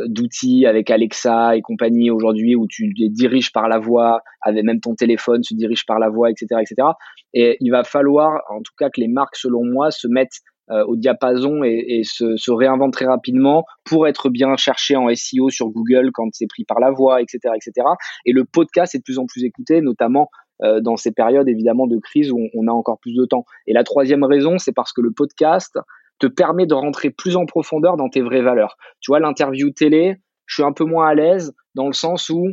d'outils 0.06 0.66
avec 0.66 0.90
Alexa 0.90 1.58
et 1.58 1.62
compagnie 1.62 2.10
aujourd'hui 2.10 2.56
où 2.56 2.66
tu 2.66 2.94
les 2.98 3.10
diriges 3.10 3.52
par 3.52 3.68
la 3.68 3.80
voix, 3.80 4.22
avec 4.42 4.64
même 4.64 4.80
ton 4.80 4.96
téléphone 4.96 5.44
se 5.44 5.54
dirige 5.54 5.86
par 5.86 6.00
la 6.00 6.08
voix, 6.08 6.32
etc., 6.32 6.62
etc. 6.62 6.88
Et 7.34 7.58
il 7.60 7.70
va 7.70 7.84
falloir, 7.84 8.42
en 8.50 8.62
tout 8.62 8.72
cas, 8.78 8.90
que 8.90 9.02
les 9.02 9.10
marques, 9.10 9.36
selon 9.36 9.66
moi, 9.66 9.92
se 9.92 10.08
mettent 10.08 10.40
euh, 10.70 10.84
au 10.86 10.96
diapason 10.96 11.64
et, 11.64 11.86
et 11.88 12.04
se, 12.04 12.36
se, 12.36 12.90
très 12.92 13.06
rapidement 13.06 13.66
pour 13.86 14.08
être 14.08 14.30
bien 14.30 14.56
cherché 14.58 14.96
en 14.96 15.08
SEO 15.14 15.50
sur 15.50 15.70
Google 15.70 16.12
quand 16.14 16.28
c'est 16.34 16.48
pris 16.48 16.66
par 16.66 16.80
la 16.80 16.92
voix, 16.92 17.22
etc., 17.22 17.54
etc. 17.56 17.88
Et 18.26 18.34
le 18.34 18.44
podcast 18.44 18.94
est 18.94 18.98
de 18.98 19.04
plus 19.04 19.20
en 19.20 19.26
plus 19.26 19.46
écouté, 19.46 19.82
notamment 19.82 20.30
euh, 20.64 20.82
dans 20.82 20.98
ces 20.98 21.12
périodes 21.12 21.48
évidemment 21.48 21.88
de 21.88 21.98
crise 22.00 22.32
où 22.32 22.40
on, 22.54 22.68
a 22.68 22.72
encore 22.72 23.00
plus 23.00 23.16
de 23.16 23.26
temps. 23.26 23.46
Et 23.68 23.74
la 23.74 23.84
troisième 23.84 24.24
raison, 24.24 24.58
c'est 24.58 24.74
parce 24.74 24.92
que 24.92 25.02
le 25.02 25.12
podcast 25.12 25.78
te 26.20 26.28
permet 26.28 26.66
de 26.66 26.74
rentrer 26.74 27.12
plus 27.12 27.36
en 27.36 27.46
profondeur 27.46 27.96
dans 27.96 28.10
tes 28.10 28.22
vraies 28.22 28.42
valeurs. 28.42 28.76
Tu 29.00 29.12
vois, 29.12 29.20
l'interview 29.20 29.70
télé, 29.70 30.18
je 30.48 30.56
suis 30.56 30.64
un 30.64 30.74
peu 30.74 30.84
moins 30.84 31.08
à 31.08 31.14
l'aise 31.14 31.54
dans 31.76 31.88
le 31.88 31.94
sens 31.94 32.30
où 32.30 32.48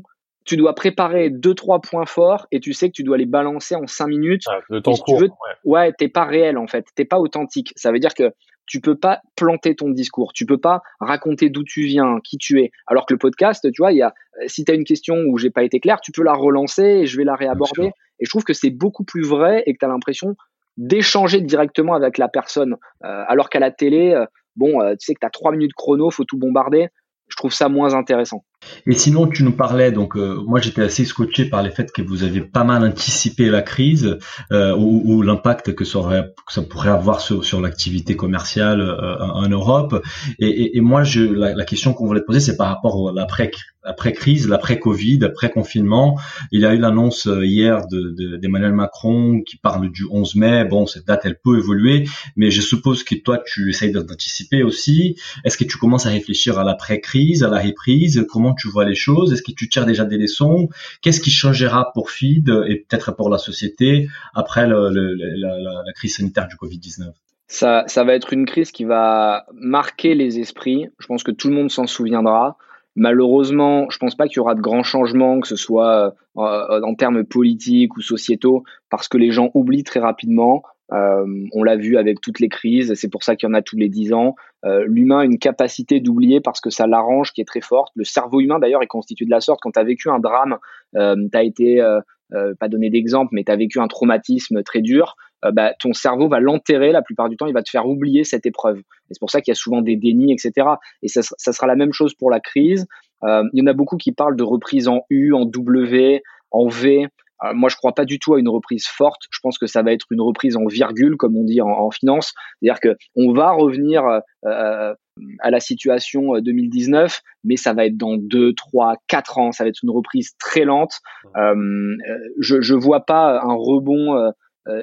tu 0.45 0.57
dois 0.57 0.75
préparer 0.75 1.31
deux 1.31 1.55
trois 1.55 1.81
points 1.81 2.07
forts 2.07 2.47
et 2.51 2.61
tu 2.61 2.73
sais 2.73 2.89
que 2.89 2.95
tu 2.95 3.03
dois 3.03 3.17
les 3.17 3.27
balancer 3.27 3.75
en 3.75 3.87
cinq 3.87 4.09
minutes. 4.09 4.43
Ah, 4.49 4.61
le 4.69 4.81
temps 4.81 4.95
court. 4.95 5.23
Tu 5.23 5.31
ouais, 5.65 5.93
t'es 5.93 6.09
pas 6.09 6.25
réel 6.25 6.59
en 6.59 6.67
fait, 6.67 6.87
t'es 6.95 7.05
pas 7.05 7.19
authentique. 7.19 7.73
Ça 7.77 7.93
veut 7.93 7.99
dire 7.99 8.15
que 8.15 8.33
tu 8.67 8.81
peux 8.81 8.97
pas 8.97 9.21
planter 9.37 9.75
ton 9.75 9.91
discours, 9.91 10.33
tu 10.33 10.47
peux 10.47 10.59
pas 10.59 10.83
raconter 11.01 11.51
d'où 11.51 11.65
tu 11.65 11.83
viens, 11.83 12.19
qui 12.25 12.39
tu 12.39 12.61
es. 12.61 12.71
Alors 12.87 13.07
que 13.07 13.15
le 13.15 13.19
podcast, 13.19 13.71
tu 13.71 13.83
vois, 13.83 13.93
il 13.93 13.99
y 13.99 14.03
a, 14.03 14.15
si 14.47 14.65
tu 14.65 14.73
as 14.73 14.75
une 14.75 14.85
question 14.85 15.17
où 15.29 15.39
j'ai 15.39 15.51
pas 15.51 15.65
été 15.65 15.81
clair, 15.81 16.01
tu 16.01 16.13
peux 16.13 16.23
la 16.23 16.33
relancer 16.33 16.83
et 16.83 17.07
je 17.07 17.17
vais 17.17 17.25
la 17.25 17.35
réaborder. 17.35 17.91
Et 18.21 18.25
je 18.25 18.31
trouve 18.31 18.45
que 18.45 18.53
c'est 18.53 18.71
beaucoup 18.71 19.05
plus 19.05 19.23
vrai 19.23 19.63
et 19.67 19.75
que 19.75 19.79
tu 19.79 19.85
as 19.85 19.89
l'impression 19.89 20.37
d'échanger 20.77 21.41
directement 21.41 21.95
avec 21.95 22.19
la 22.19 22.29
personne. 22.29 22.77
Euh, 23.05 23.25
alors 23.29 23.49
qu'à 23.49 23.61
la 23.61 23.71
télé, 23.71 24.13
euh, 24.13 24.27
bon, 24.57 24.81
euh, 24.81 24.93
tu 24.93 25.07
sais 25.07 25.15
que 25.15 25.21
tu 25.21 25.27
as 25.27 25.31
trois 25.31 25.53
minutes 25.53 25.75
chrono, 25.75 26.11
faut 26.11 26.25
tout 26.25 26.39
bombarder. 26.39 26.89
Je 27.29 27.37
trouve 27.37 27.53
ça 27.53 27.69
moins 27.69 27.95
intéressant. 27.95 28.45
Et 28.87 28.93
sinon, 28.93 29.27
tu 29.27 29.45
nous 29.45 29.53
parlais, 29.53 29.93
donc 29.93 30.17
euh, 30.17 30.41
moi 30.47 30.61
j'étais 30.61 30.83
assez 30.83 31.05
scotché 31.05 31.47
par 31.47 31.63
les 31.63 31.71
fait 31.71 31.91
que 31.93 32.03
vous 32.03 32.23
avez 32.23 32.41
pas 32.41 32.65
mal 32.65 32.85
anticipé 32.85 33.49
la 33.49 33.63
crise 33.63 34.19
euh, 34.53 34.75
ou, 34.77 35.03
ou 35.05 35.23
l'impact 35.23 35.75
que 35.75 35.85
que 35.85 36.53
ça 36.53 36.63
pourrait 36.63 36.91
avoir 36.91 37.21
sur, 37.21 37.45
sur 37.45 37.61
l'activité 37.61 38.17
commerciale 38.17 38.81
euh, 38.81 39.19
en 39.19 39.49
Europe. 39.49 40.03
Et, 40.39 40.49
et, 40.49 40.79
et 40.79 40.81
moi, 40.81 41.05
je, 41.05 41.23
la, 41.23 41.55
la 41.55 41.65
question 41.65 41.93
qu'on 41.93 42.07
voulait 42.07 42.21
te 42.21 42.27
poser, 42.27 42.41
c'est 42.41 42.57
par 42.57 42.69
rapport 42.69 43.09
à 43.09 43.13
l'après 43.13 43.51
après 43.85 44.13
crise, 44.13 44.49
l'après 44.49 44.79
Covid, 44.79 45.21
après 45.25 45.51
confinement. 45.51 46.19
Il 46.51 46.63
y 46.63 46.67
a 46.67 46.75
eu 46.75 46.79
l'annonce 46.79 47.27
euh, 47.27 47.45
hier 47.45 47.87
d'Emmanuel 47.87 48.71
de, 48.71 48.77
Macron 48.77 49.43
qui 49.43 49.57
parle 49.57 49.91
du 49.91 50.07
11 50.11 50.35
mai. 50.37 50.65
Bon, 50.65 50.87
cette 50.87 51.07
date 51.07 51.23
elle 51.25 51.39
peut 51.39 51.59
évoluer, 51.59 52.09
mais 52.37 52.51
je 52.51 52.63
suppose 52.63 53.05
que 53.05 53.15
toi 53.15 53.39
tu 53.45 53.69
essayes 53.69 53.93
d'anticiper 53.93 54.63
aussi. 54.63 55.17
Est-ce 55.45 55.57
que 55.57 55.65
tu 55.65 55.77
commences 55.77 56.07
à 56.07 56.11
réfléchir 56.11 56.59
à 56.59 56.65
l'après 56.65 57.01
crise, 57.01 57.43
à 57.43 57.49
la 57.49 57.61
reprise? 57.61 58.27
Comment 58.29 58.54
tu 58.55 58.69
vois 58.69 58.85
les 58.85 58.95
choses 58.95 59.33
Est-ce 59.33 59.43
que 59.43 59.53
tu 59.53 59.69
tires 59.69 59.87
déjà 59.87 60.05
des 60.05 60.19
leçons 60.19 60.69
Qu'est-ce 61.03 61.21
qui 61.21 61.31
changera 61.31 61.93
pour 61.93 62.11
Feed 62.11 62.49
et 62.67 62.85
peut-être 62.89 63.13
pour 63.13 63.31
la 63.31 63.39
société 63.39 64.09
après 64.35 64.67
la, 64.67 65.93
crise 65.95 66.17
sanitaire 66.17 66.49
du 66.49 66.57
Covid-19 66.57 67.13
ça, 67.47 67.85
ça 67.87 68.05
va 68.05 68.15
être 68.15 68.33
une 68.33 68.47
crise 68.47 68.73
qui 68.73 68.85
va 68.85 69.47
marquer 69.53 70.15
les 70.15 70.41
esprits. 70.41 70.89
Je 70.99 71.07
pense 71.07 71.23
que 71.23 71.31
tout 71.31 71.49
le 71.49 71.55
monde 71.55 71.71
s'en 71.71 71.87
souviendra. 71.87 72.57
Malheureusement, 72.97 73.91
je 73.91 73.99
pense 73.99 74.15
pas 74.15 74.27
qu'il 74.27 74.37
y 74.37 74.41
aura 74.41 74.55
de 74.55 74.61
grands 74.61 74.83
changements, 74.83 75.41
que 75.41 75.49
ce 75.49 75.57
soit 75.57 76.15
euh, 76.37 76.81
en 76.83 76.95
termes 76.95 77.25
politiques 77.25 77.97
ou 77.97 78.01
sociétaux, 78.01 78.65
parce 78.89 79.09
que 79.09 79.19
les 79.19 79.31
gens 79.31 79.51
oublient 79.55 79.85
très 79.85 80.01
rapidement. 80.01 80.63
Euh, 80.93 81.25
on 81.53 81.63
l'a 81.63 81.77
vu 81.77 81.97
avec 81.97 82.21
toutes 82.21 82.41
les 82.41 82.49
crises, 82.49 82.95
c'est 82.95 83.09
pour 83.09 83.23
ça 83.23 83.37
qu'il 83.37 83.49
y 83.49 83.51
en 83.51 83.55
a 83.55 83.63
tous 83.63 83.77
les 83.77 83.89
dix 83.89 84.13
ans. 84.13 84.35
Euh, 84.65 84.85
l'humain 84.87 85.21
a 85.21 85.25
une 85.25 85.39
capacité 85.39 86.01
d'oublier 86.01 86.41
parce 86.41 86.61
que 86.61 86.71
ça 86.71 86.87
l'arrange 86.87 87.33
qui 87.33 87.41
est 87.41 87.47
très 87.47 87.61
forte. 87.61 87.93
Le 87.95 88.05
cerveau 88.05 88.41
humain 88.41 88.59
d'ailleurs 88.59 88.83
est 88.83 88.87
constitué 88.87 89.25
de 89.25 89.31
la 89.31 89.41
sorte. 89.41 89.61
Quand 89.63 89.73
tu 89.73 89.81
as 89.81 89.85
vécu 89.85 90.11
un 90.11 90.19
drame, 90.19 90.59
euh, 90.97 91.17
tu 91.31 91.39
as 91.39 91.43
été, 91.43 91.81
euh, 91.81 92.01
euh, 92.33 92.55
pas 92.59 92.69
donné 92.69 92.91
d'exemple, 92.91 93.31
mais 93.33 93.45
tu 93.45 93.53
as 93.53 93.57
vécu 93.57 93.81
un 93.81 93.89
traumatisme 93.89 94.63
très 94.63 94.81
dur, 94.81 95.17
bah, 95.53 95.75
ton 95.79 95.93
cerveau 95.93 96.27
va 96.27 96.41
l'enterrer 96.41 96.91
la 96.91 97.03
plupart 97.03 97.29
du 97.29 97.37
temps, 97.37 97.45
il 97.45 97.53
va 97.53 97.63
te 97.63 97.69
faire 97.69 97.87
oublier 97.87 98.25
cette 98.25 98.47
épreuve. 98.47 98.81
c'est 99.11 99.21
pour 99.21 99.31
ça 99.31 99.43
qu'il 99.43 99.51
y 99.51 99.53
a 99.53 99.55
souvent 99.55 99.83
des 99.83 99.95
dénis, 99.95 100.33
etc. 100.33 100.67
Et 101.03 101.09
ça, 101.09 101.21
ça 101.21 101.53
sera 101.53 101.67
la 101.67 101.77
même 101.77 101.93
chose 101.93 102.15
pour 102.15 102.31
la 102.31 102.41
crise. 102.41 102.87
il 103.23 103.51
y 103.53 103.61
en 103.61 103.67
a 103.67 103.75
beaucoup 103.75 103.99
qui 103.99 104.13
parlent 104.13 104.37
de 104.37 104.43
reprise 104.43 104.89
en 104.89 105.03
U, 105.11 105.35
en 105.35 105.45
W, 105.45 106.23
en 106.51 106.69
V. 106.69 107.09
Euh, 107.43 107.53
moi, 107.55 107.69
je 107.69 107.77
crois 107.77 107.93
pas 107.93 108.05
du 108.05 108.19
tout 108.19 108.35
à 108.35 108.41
une 108.41 108.49
reprise 108.49 108.87
forte. 108.87 109.23
Je 109.31 109.39
pense 109.43 109.59
que 109.59 109.67
ça 109.67 109.83
va 109.83 109.93
être 109.93 110.07
une 110.11 110.21
reprise 110.21 110.57
en 110.57 110.67
virgule, 110.67 111.17
comme 111.17 111.37
on 111.37 111.45
dit 111.45 111.61
en, 111.61 111.91
finance. 111.91 112.33
C'est-à-dire 112.61 112.81
que 112.81 112.97
on 113.17 113.33
va 113.33 113.51
revenir 113.51 114.05
euh, 114.05 114.21
euh, 114.47 114.95
à 115.41 115.51
la 115.51 115.61
situation 115.61 116.39
2019, 116.41 117.21
mais 117.45 117.57
ça 117.57 117.73
va 117.73 117.87
être 117.87 117.97
dans 117.97 118.17
2, 118.17 118.55
3, 118.55 118.97
4 119.09 119.39
ans. 119.39 119.53
Ça 119.53 119.65
va 119.65 119.71
être 119.71 119.83
une 119.83 119.91
reprise 119.91 120.33
très 120.39 120.65
lente. 120.65 121.01
je 121.35 122.61
je 122.61 122.75
vois 122.75 123.01
pas 123.01 123.41
un 123.41 123.55
rebond 123.55 124.33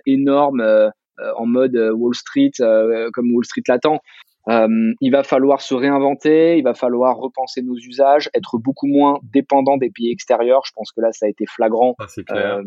énorme 0.05 0.91
en 1.35 1.45
mode 1.45 1.75
Wall 1.75 2.15
Street 2.15 2.51
comme 3.13 3.31
Wall 3.33 3.45
Street 3.45 3.63
l'attend. 3.67 3.99
Euh, 4.49 4.93
il 5.01 5.11
va 5.11 5.23
falloir 5.23 5.61
se 5.61 5.73
réinventer, 5.73 6.57
il 6.57 6.63
va 6.63 6.73
falloir 6.73 7.17
repenser 7.17 7.61
nos 7.61 7.75
usages, 7.75 8.29
être 8.33 8.57
beaucoup 8.57 8.87
moins 8.87 9.19
dépendant 9.23 9.77
des 9.77 9.91
pays 9.91 10.11
extérieurs. 10.11 10.63
Je 10.65 10.71
pense 10.73 10.91
que 10.91 11.01
là, 11.01 11.11
ça 11.11 11.27
a 11.27 11.29
été 11.29 11.45
flagrant. 11.45 11.95
Euh, 12.31 12.63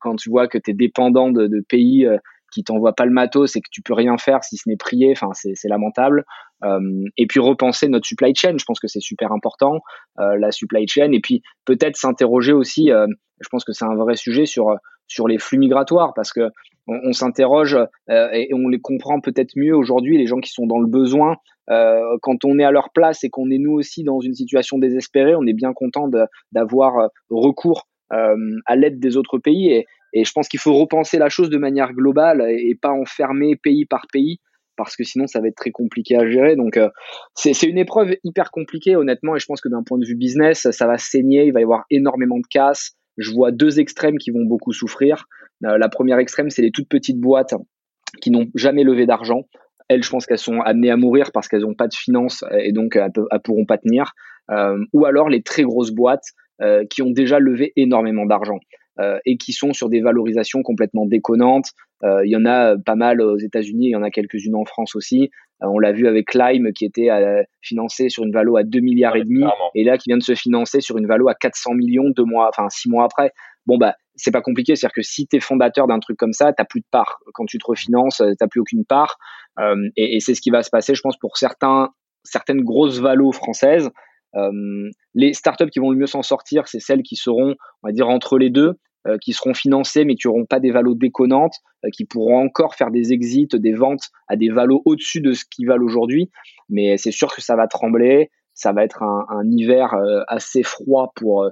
quand 0.00 0.16
tu 0.16 0.30
vois 0.30 0.48
que 0.48 0.58
tu 0.58 0.70
es 0.70 0.74
dépendant 0.74 1.30
de, 1.30 1.46
de 1.46 1.64
pays 1.66 2.06
euh, 2.06 2.18
qui 2.52 2.62
t'envoient 2.62 2.94
pas 2.94 3.06
le 3.06 3.12
matos 3.12 3.56
et 3.56 3.60
que 3.60 3.68
tu 3.70 3.82
peux 3.82 3.94
rien 3.94 4.18
faire 4.18 4.44
si 4.44 4.56
ce 4.56 4.68
n'est 4.68 4.76
prier, 4.76 5.12
enfin, 5.12 5.30
c'est 5.32 5.68
lamentable. 5.68 6.24
Euh, 6.62 7.04
et 7.16 7.26
puis 7.26 7.40
repenser 7.40 7.88
notre 7.88 8.06
supply 8.06 8.34
chain, 8.34 8.56
je 8.58 8.64
pense 8.64 8.78
que 8.78 8.86
c'est 8.86 9.00
super 9.00 9.32
important, 9.32 9.80
la 10.16 10.52
supply 10.52 10.86
chain. 10.86 11.10
Et 11.12 11.20
puis 11.20 11.42
peut-être 11.64 11.96
s'interroger 11.96 12.52
aussi, 12.52 12.90
je 12.90 13.48
pense 13.50 13.64
que 13.64 13.72
c'est 13.72 13.84
un 13.84 13.96
vrai 13.96 14.14
sujet 14.14 14.46
sur 14.46 14.76
sur 15.06 15.28
les 15.28 15.38
flux 15.38 15.58
migratoires 15.58 16.12
parce 16.14 16.32
que 16.32 16.50
on, 16.86 17.12
s'interroge 17.12 17.78
euh, 18.10 18.28
et 18.32 18.52
on 18.52 18.68
les 18.68 18.80
comprend 18.80 19.20
peut-être 19.20 19.52
mieux 19.56 19.74
aujourd'hui 19.74 20.18
les 20.18 20.26
gens 20.26 20.40
qui 20.40 20.50
sont 20.50 20.66
dans 20.66 20.78
le 20.78 20.86
besoin 20.86 21.36
euh, 21.70 22.00
quand 22.20 22.44
on 22.44 22.58
est 22.58 22.64
à 22.64 22.70
leur 22.70 22.90
place 22.92 23.24
et 23.24 23.30
qu'on 23.30 23.50
est 23.50 23.58
nous 23.58 23.72
aussi 23.72 24.04
dans 24.04 24.20
une 24.20 24.34
situation 24.34 24.78
désespérée 24.78 25.34
on 25.34 25.46
est 25.46 25.54
bien 25.54 25.72
content 25.72 26.10
d'avoir 26.52 26.98
euh, 26.98 27.08
recours 27.30 27.88
à 28.10 28.76
l'aide 28.76 29.00
des 29.00 29.16
autres 29.16 29.38
pays 29.38 29.72
et, 29.72 29.86
je 30.24 30.30
pense 30.30 30.46
qu'il 30.46 30.60
faut 30.60 30.74
repenser 30.74 31.18
la 31.18 31.28
chose 31.28 31.50
de 31.50 31.58
manière 31.58 31.92
globale 31.92 32.46
et, 32.48 32.76
pas 32.80 32.92
enfermer 32.92 33.56
pays 33.56 33.84
par 33.84 34.06
pays 34.12 34.38
parce 34.76 34.94
que 34.94 35.02
sinon 35.02 35.26
ça 35.26 35.40
va 35.40 35.48
être 35.48 35.56
très 35.56 35.72
compliqué 35.72 36.14
à 36.14 36.30
gérer. 36.30 36.54
Donc 36.54 36.78
c'est 37.34 37.60
une 37.64 37.78
épreuve 37.78 38.14
hyper 38.22 38.52
compliquée 38.52 38.94
honnêtement 38.94 39.34
et 39.34 39.40
je 39.40 39.46
pense 39.46 39.60
que 39.60 39.68
d'un 39.68 39.82
point 39.82 39.98
de 39.98 40.06
vue 40.06 40.14
business 40.14 40.70
ça 40.70 40.86
va 40.86 40.98
saigner, 40.98 41.46
il 41.46 41.52
va 41.52 41.58
y 41.58 41.64
avoir 41.64 41.86
énormément 41.90 42.36
de 42.36 42.46
casse, 42.48 42.92
je 43.16 43.30
vois 43.32 43.50
deux 43.50 43.80
extrêmes 43.80 44.18
qui 44.18 44.30
vont 44.30 44.44
beaucoup 44.44 44.72
souffrir. 44.72 45.26
Euh, 45.64 45.78
la 45.78 45.88
première 45.88 46.18
extrême, 46.18 46.50
c'est 46.50 46.62
les 46.62 46.70
toutes 46.70 46.88
petites 46.88 47.18
boîtes 47.18 47.54
qui 48.20 48.30
n'ont 48.30 48.46
jamais 48.54 48.84
levé 48.84 49.06
d'argent. 49.06 49.42
Elles, 49.88 50.02
je 50.02 50.10
pense 50.10 50.26
qu'elles 50.26 50.38
sont 50.38 50.60
amenées 50.60 50.90
à 50.90 50.96
mourir 50.96 51.30
parce 51.32 51.48
qu'elles 51.48 51.62
n'ont 51.62 51.74
pas 51.74 51.88
de 51.88 51.94
finances 51.94 52.44
et 52.58 52.72
donc 52.72 52.96
elles, 52.96 53.10
ne 53.16 53.38
pourront 53.38 53.66
pas 53.66 53.78
tenir. 53.78 54.12
Euh, 54.50 54.78
ou 54.92 55.04
alors 55.04 55.28
les 55.28 55.42
très 55.42 55.62
grosses 55.62 55.90
boîtes 55.90 56.28
euh, 56.62 56.84
qui 56.88 57.02
ont 57.02 57.10
déjà 57.10 57.38
levé 57.38 57.72
énormément 57.76 58.26
d'argent. 58.26 58.58
et 59.26 59.36
qui 59.36 59.52
sont 59.52 59.72
sur 59.72 59.88
des 59.88 60.00
valorisations 60.00 60.62
complètement 60.62 61.04
déconnantes. 61.04 61.70
il 62.04 62.30
y 62.30 62.36
en 62.36 62.46
a 62.46 62.76
pas 62.78 62.94
mal 62.94 63.20
aux 63.20 63.38
États-Unis, 63.38 63.86
il 63.86 63.90
y 63.90 63.96
en 63.96 64.04
a 64.04 64.10
quelques-unes 64.10 64.54
en 64.54 64.64
France 64.64 64.94
aussi. 64.94 65.30
On 65.60 65.78
l'a 65.78 65.92
vu 65.92 66.06
avec 66.06 66.34
Lime 66.34 66.72
qui 66.74 66.84
était 66.84 67.08
financé 67.62 68.08
sur 68.08 68.24
une 68.24 68.32
valo 68.32 68.56
à 68.56 68.64
2 68.64 68.80
milliards 68.80 69.16
et 69.16 69.24
demi 69.24 69.44
et 69.74 69.84
là 69.84 69.98
qui 69.98 70.10
vient 70.10 70.18
de 70.18 70.22
se 70.22 70.34
financer 70.34 70.80
sur 70.80 70.98
une 70.98 71.06
valo 71.06 71.28
à 71.28 71.34
400 71.34 71.74
millions 71.74 72.10
deux 72.10 72.24
mois, 72.24 72.48
enfin 72.48 72.68
six 72.68 72.88
mois 72.88 73.04
après. 73.04 73.32
Bon 73.66 73.78
bah 73.78 73.94
c'est 74.16 74.30
pas 74.30 74.42
compliqué, 74.42 74.76
c'est-à-dire 74.76 74.94
que 74.94 75.02
si 75.02 75.26
tu 75.26 75.36
es 75.36 75.40
fondateur 75.40 75.86
d'un 75.86 75.98
truc 75.98 76.16
comme 76.16 76.32
ça, 76.32 76.52
t'as 76.52 76.64
plus 76.64 76.80
de 76.80 76.86
part. 76.90 77.18
Quand 77.32 77.46
tu 77.46 77.58
te 77.58 77.66
refinances, 77.66 78.22
t'as 78.38 78.46
plus 78.46 78.60
aucune 78.60 78.84
part. 78.84 79.18
et, 79.96 80.16
et 80.16 80.20
c'est 80.20 80.34
ce 80.34 80.40
qui 80.40 80.50
va 80.50 80.62
se 80.62 80.70
passer, 80.70 80.94
je 80.94 81.00
pense, 81.00 81.16
pour 81.18 81.36
certains, 81.36 81.90
certaines 82.22 82.62
grosses 82.62 83.00
valos 83.00 83.32
françaises. 83.32 83.90
les 85.14 85.32
startups 85.32 85.70
qui 85.70 85.80
vont 85.80 85.90
le 85.90 85.98
mieux 85.98 86.06
s'en 86.06 86.22
sortir, 86.22 86.68
c'est 86.68 86.80
celles 86.80 87.02
qui 87.02 87.16
seront, 87.16 87.54
on 87.82 87.88
va 87.88 87.92
dire, 87.92 88.08
entre 88.08 88.38
les 88.38 88.50
deux, 88.50 88.74
euh, 89.06 89.18
qui 89.18 89.34
seront 89.34 89.52
financés 89.52 90.06
mais 90.06 90.14
qui 90.14 90.28
n'auront 90.28 90.46
pas 90.46 90.60
des 90.60 90.70
valos 90.70 90.94
déconnantes, 90.94 91.56
euh, 91.84 91.90
qui 91.92 92.06
pourront 92.06 92.38
encore 92.38 92.74
faire 92.74 92.90
des 92.90 93.12
exits, 93.12 93.48
des 93.52 93.74
ventes 93.74 94.08
à 94.28 94.36
des 94.36 94.48
valos 94.48 94.80
au-dessus 94.86 95.20
de 95.20 95.34
ce 95.34 95.44
qu'ils 95.44 95.66
valent 95.66 95.84
aujourd'hui. 95.84 96.30
Mais 96.70 96.96
c'est 96.96 97.10
sûr 97.10 97.34
que 97.34 97.42
ça 97.42 97.54
va 97.54 97.66
trembler, 97.66 98.30
ça 98.54 98.72
va 98.72 98.82
être 98.82 99.02
un, 99.02 99.44
hiver 99.50 99.92
euh, 99.92 100.22
assez 100.26 100.62
froid 100.62 101.12
pour, 101.16 101.46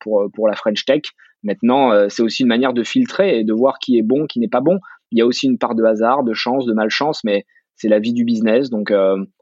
pour, 0.00 0.26
pour 0.34 0.48
la 0.48 0.56
French 0.56 0.84
Tech. 0.84 1.02
Maintenant, 1.44 2.08
c'est 2.08 2.22
aussi 2.22 2.42
une 2.42 2.48
manière 2.48 2.72
de 2.72 2.82
filtrer 2.82 3.38
et 3.38 3.44
de 3.44 3.52
voir 3.52 3.78
qui 3.78 3.96
est 3.96 4.02
bon, 4.02 4.26
qui 4.26 4.40
n'est 4.40 4.48
pas 4.48 4.60
bon. 4.60 4.80
Il 5.12 5.18
y 5.18 5.22
a 5.22 5.26
aussi 5.26 5.46
une 5.46 5.56
part 5.56 5.76
de 5.76 5.84
hasard, 5.84 6.24
de 6.24 6.32
chance, 6.32 6.66
de 6.66 6.72
malchance, 6.72 7.22
mais 7.22 7.46
c'est 7.76 7.88
la 7.88 8.00
vie 8.00 8.12
du 8.12 8.24
business. 8.24 8.70
Donc 8.70 8.92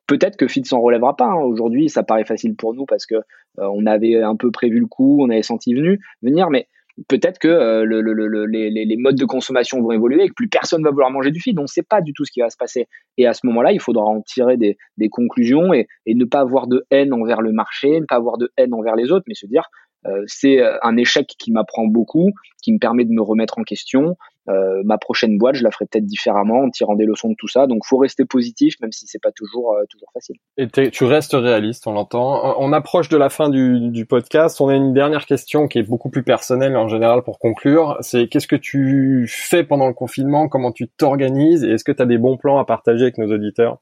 peut-être 0.06 0.36
que 0.36 0.46
Fit 0.46 0.66
s'en 0.66 0.82
relèvera 0.82 1.16
pas. 1.16 1.28
Hein. 1.28 1.42
Aujourd'hui, 1.42 1.88
ça 1.88 2.02
paraît 2.02 2.26
facile 2.26 2.54
pour 2.54 2.74
nous 2.74 2.84
parce 2.84 3.06
que 3.06 3.14
on 3.56 3.86
avait 3.86 4.22
un 4.22 4.36
peu 4.36 4.50
prévu 4.50 4.78
le 4.78 4.86
coup, 4.86 5.16
on 5.22 5.30
avait 5.30 5.40
senti 5.40 5.72
venu 5.72 6.00
venir, 6.20 6.50
mais 6.50 6.68
peut-être 7.08 7.38
que 7.38 7.48
euh, 7.48 7.84
le, 7.84 8.00
le, 8.00 8.46
les, 8.46 8.96
modes 8.96 9.16
de 9.16 9.24
consommation 9.24 9.80
vont 9.80 9.92
évoluer 9.92 10.24
et 10.24 10.28
que 10.28 10.34
plus 10.34 10.48
personne 10.48 10.82
va 10.82 10.90
vouloir 10.90 11.10
manger 11.10 11.30
du 11.30 11.40
feed. 11.40 11.58
On 11.58 11.66
sait 11.66 11.82
pas 11.82 12.00
du 12.00 12.12
tout 12.12 12.24
ce 12.24 12.32
qui 12.32 12.40
va 12.40 12.50
se 12.50 12.56
passer. 12.56 12.88
Et 13.18 13.26
à 13.26 13.34
ce 13.34 13.46
moment-là, 13.46 13.72
il 13.72 13.80
faudra 13.80 14.04
en 14.04 14.22
tirer 14.22 14.56
des, 14.56 14.76
conclusions 15.10 15.72
et, 15.72 15.88
et, 16.06 16.14
ne 16.14 16.24
pas 16.24 16.40
avoir 16.40 16.66
de 16.66 16.84
haine 16.90 17.12
envers 17.12 17.42
le 17.42 17.52
marché, 17.52 18.00
ne 18.00 18.06
pas 18.06 18.16
avoir 18.16 18.38
de 18.38 18.50
haine 18.56 18.74
envers 18.74 18.96
les 18.96 19.12
autres, 19.12 19.24
mais 19.28 19.34
se 19.34 19.46
dire 19.46 19.68
euh, 20.06 20.22
c'est 20.26 20.60
euh, 20.60 20.76
un 20.82 20.96
échec 20.96 21.26
qui 21.38 21.52
m'apprend 21.52 21.86
beaucoup, 21.86 22.30
qui 22.62 22.72
me 22.72 22.78
permet 22.78 23.04
de 23.04 23.12
me 23.12 23.22
remettre 23.22 23.58
en 23.58 23.62
question. 23.62 24.16
Euh, 24.48 24.82
ma 24.84 24.98
prochaine 24.98 25.38
boîte, 25.38 25.56
je 25.56 25.64
la 25.64 25.70
ferai 25.70 25.86
peut-être 25.86 26.06
différemment 26.06 26.60
en 26.60 26.70
tirant 26.70 26.94
des 26.94 27.04
leçons 27.04 27.30
de 27.30 27.34
tout 27.36 27.48
ça. 27.48 27.66
Donc, 27.66 27.84
faut 27.84 27.98
rester 27.98 28.24
positif, 28.24 28.74
même 28.80 28.92
si 28.92 29.06
c'est 29.06 29.22
pas 29.22 29.32
toujours 29.32 29.74
toujours 29.90 30.08
facile. 30.12 30.36
Et 30.56 30.68
tu 30.68 31.04
restes 31.04 31.34
réaliste, 31.34 31.86
on 31.86 31.92
l'entend. 31.92 32.60
On 32.60 32.72
approche 32.72 33.08
de 33.08 33.16
la 33.16 33.28
fin 33.28 33.48
du, 33.48 33.90
du, 33.90 34.06
podcast. 34.06 34.60
On 34.60 34.68
a 34.68 34.74
une 34.74 34.92
dernière 34.92 35.26
question 35.26 35.68
qui 35.68 35.78
est 35.78 35.82
beaucoup 35.82 36.10
plus 36.10 36.22
personnelle 36.22 36.76
en 36.76 36.88
général 36.88 37.22
pour 37.22 37.38
conclure. 37.38 37.96
C'est 38.00 38.28
qu'est-ce 38.28 38.46
que 38.46 38.56
tu 38.56 39.26
fais 39.28 39.64
pendant 39.64 39.88
le 39.88 39.94
confinement? 39.94 40.48
Comment 40.48 40.72
tu 40.72 40.88
t'organises? 40.88 41.64
Et 41.64 41.72
est-ce 41.72 41.84
que 41.84 41.92
tu 41.92 42.02
as 42.02 42.06
des 42.06 42.18
bons 42.18 42.36
plans 42.36 42.58
à 42.58 42.64
partager 42.64 43.02
avec 43.02 43.18
nos 43.18 43.32
auditeurs? 43.32 43.78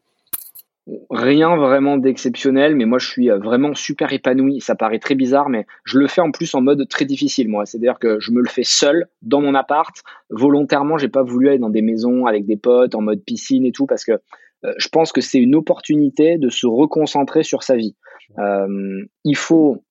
Rien 1.10 1.56
vraiment 1.56 1.96
d'exceptionnel, 1.96 2.76
mais 2.76 2.84
moi 2.84 2.98
je 2.98 3.08
suis 3.08 3.30
euh, 3.30 3.38
vraiment 3.38 3.74
super 3.74 4.12
épanoui. 4.12 4.60
Ça 4.60 4.74
paraît 4.74 4.98
très 4.98 5.14
bizarre, 5.14 5.48
mais 5.48 5.66
je 5.84 5.98
le 5.98 6.06
fais 6.06 6.20
en 6.20 6.30
plus 6.30 6.54
en 6.54 6.60
mode 6.60 6.86
très 6.88 7.04
difficile, 7.04 7.48
moi. 7.48 7.64
C'est-à-dire 7.64 7.98
que 7.98 8.20
je 8.20 8.32
me 8.32 8.40
le 8.40 8.48
fais 8.48 8.64
seul 8.64 9.06
dans 9.22 9.40
mon 9.40 9.54
appart. 9.54 9.94
Volontairement, 10.30 10.98
j'ai 10.98 11.08
pas 11.08 11.22
voulu 11.22 11.48
aller 11.48 11.58
dans 11.58 11.70
des 11.70 11.82
maisons 11.82 12.26
avec 12.26 12.44
des 12.46 12.56
potes 12.56 12.94
en 12.94 13.00
mode 13.00 13.24
piscine 13.24 13.64
et 13.64 13.72
tout 13.72 13.86
parce 13.86 14.04
que 14.04 14.12
euh, 14.12 14.72
je 14.76 14.88
pense 14.88 15.12
que 15.12 15.20
c'est 15.20 15.38
une 15.38 15.54
opportunité 15.54 16.36
de 16.36 16.50
se 16.50 16.66
reconcentrer 16.66 17.42
sur 17.42 17.62
sa 17.62 17.76
vie. 17.76 17.96
Euh, 18.38 19.04
il 19.24 19.36
faut 19.36 19.84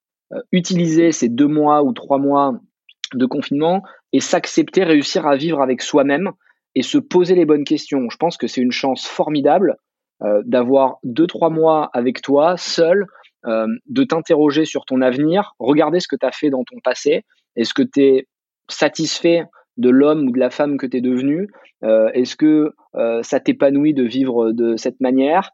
utiliser 0.52 1.12
ces 1.12 1.30
deux 1.30 1.48
mois 1.48 1.84
ou 1.84 1.94
trois 1.94 2.18
mois 2.18 2.60
de 3.14 3.26
confinement 3.28 3.84
et 4.14 4.20
s'accepter, 4.20 4.84
réussir 4.84 5.28
à 5.28 5.36
vivre 5.36 5.62
avec 5.62 5.84
soi-même 5.84 6.32
et 6.74 6.82
se 6.82 6.98
poser 6.98 7.36
les 7.36 7.46
bonnes 7.46 7.66
questions. 7.66 8.10
Je 8.10 8.18
pense 8.18 8.36
que 8.38 8.48
c'est 8.48 8.62
une 8.62 8.72
chance 8.72 9.06
formidable 9.06 9.78
d'avoir 10.46 10.98
deux, 11.04 11.28
trois 11.28 11.50
mois 11.50 11.90
avec 11.94 12.22
toi, 12.22 12.56
seul, 12.58 13.08
euh, 13.46 13.68
de 13.90 14.06
t'interroger 14.06 14.64
sur 14.64 14.86
ton 14.86 15.02
avenir, 15.02 15.54
regarder 15.60 16.00
ce 16.00 16.08
que 16.08 16.16
tu 16.16 16.26
as 16.26 16.32
fait 16.32 16.50
dans 16.50 16.64
ton 16.64 16.78
passé, 16.82 17.24
est-ce 17.58 17.74
que 17.74 17.84
tu 17.84 18.02
es 18.02 18.28
satisfait 18.70 19.44
de 19.76 19.90
l'homme 19.90 20.30
ou 20.30 20.32
de 20.32 20.40
la 20.40 20.50
femme 20.50 20.78
que 20.78 20.86
tu 20.86 20.98
es 20.98 21.02
devenu? 21.02 21.50
Euh, 21.84 22.10
Est-ce 22.14 22.38
que 22.38 22.72
ça 23.24 23.40
t'épanouit 23.42 23.94
de 23.94 24.04
vivre 24.04 24.54
de 24.54 24.78
cette 24.78 25.02
manière? 25.02 25.50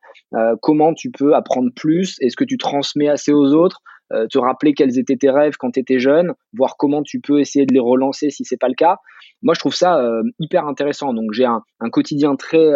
Comment 0.62 0.94
tu 0.94 1.10
peux 1.10 1.34
apprendre 1.34 1.72
plus? 1.76 2.18
Est-ce 2.20 2.36
que 2.36 2.44
tu 2.44 2.58
transmets 2.58 3.08
assez 3.08 3.32
aux 3.32 3.54
autres? 3.54 3.82
Te 4.30 4.38
rappeler 4.38 4.74
quels 4.74 5.00
étaient 5.00 5.16
tes 5.16 5.32
rêves 5.32 5.56
quand 5.58 5.72
tu 5.72 5.80
étais 5.80 6.00
jeune, 6.00 6.34
voir 6.54 6.76
comment 6.78 7.02
tu 7.02 7.22
peux 7.22 7.40
essayer 7.40 7.66
de 7.66 7.74
les 7.74 7.80
relancer 7.80 8.30
si 8.30 8.44
c'est 8.44 8.58
pas 8.58 8.68
le 8.68 8.76
cas. 8.76 8.98
Moi, 9.42 9.54
je 9.54 9.60
trouve 9.62 9.74
ça 9.74 10.04
hyper 10.38 10.68
intéressant. 10.68 11.14
Donc, 11.14 11.32
j'ai 11.32 11.46
un, 11.46 11.64
un, 11.80 11.90
quotidien 11.90 12.36
très 12.36 12.68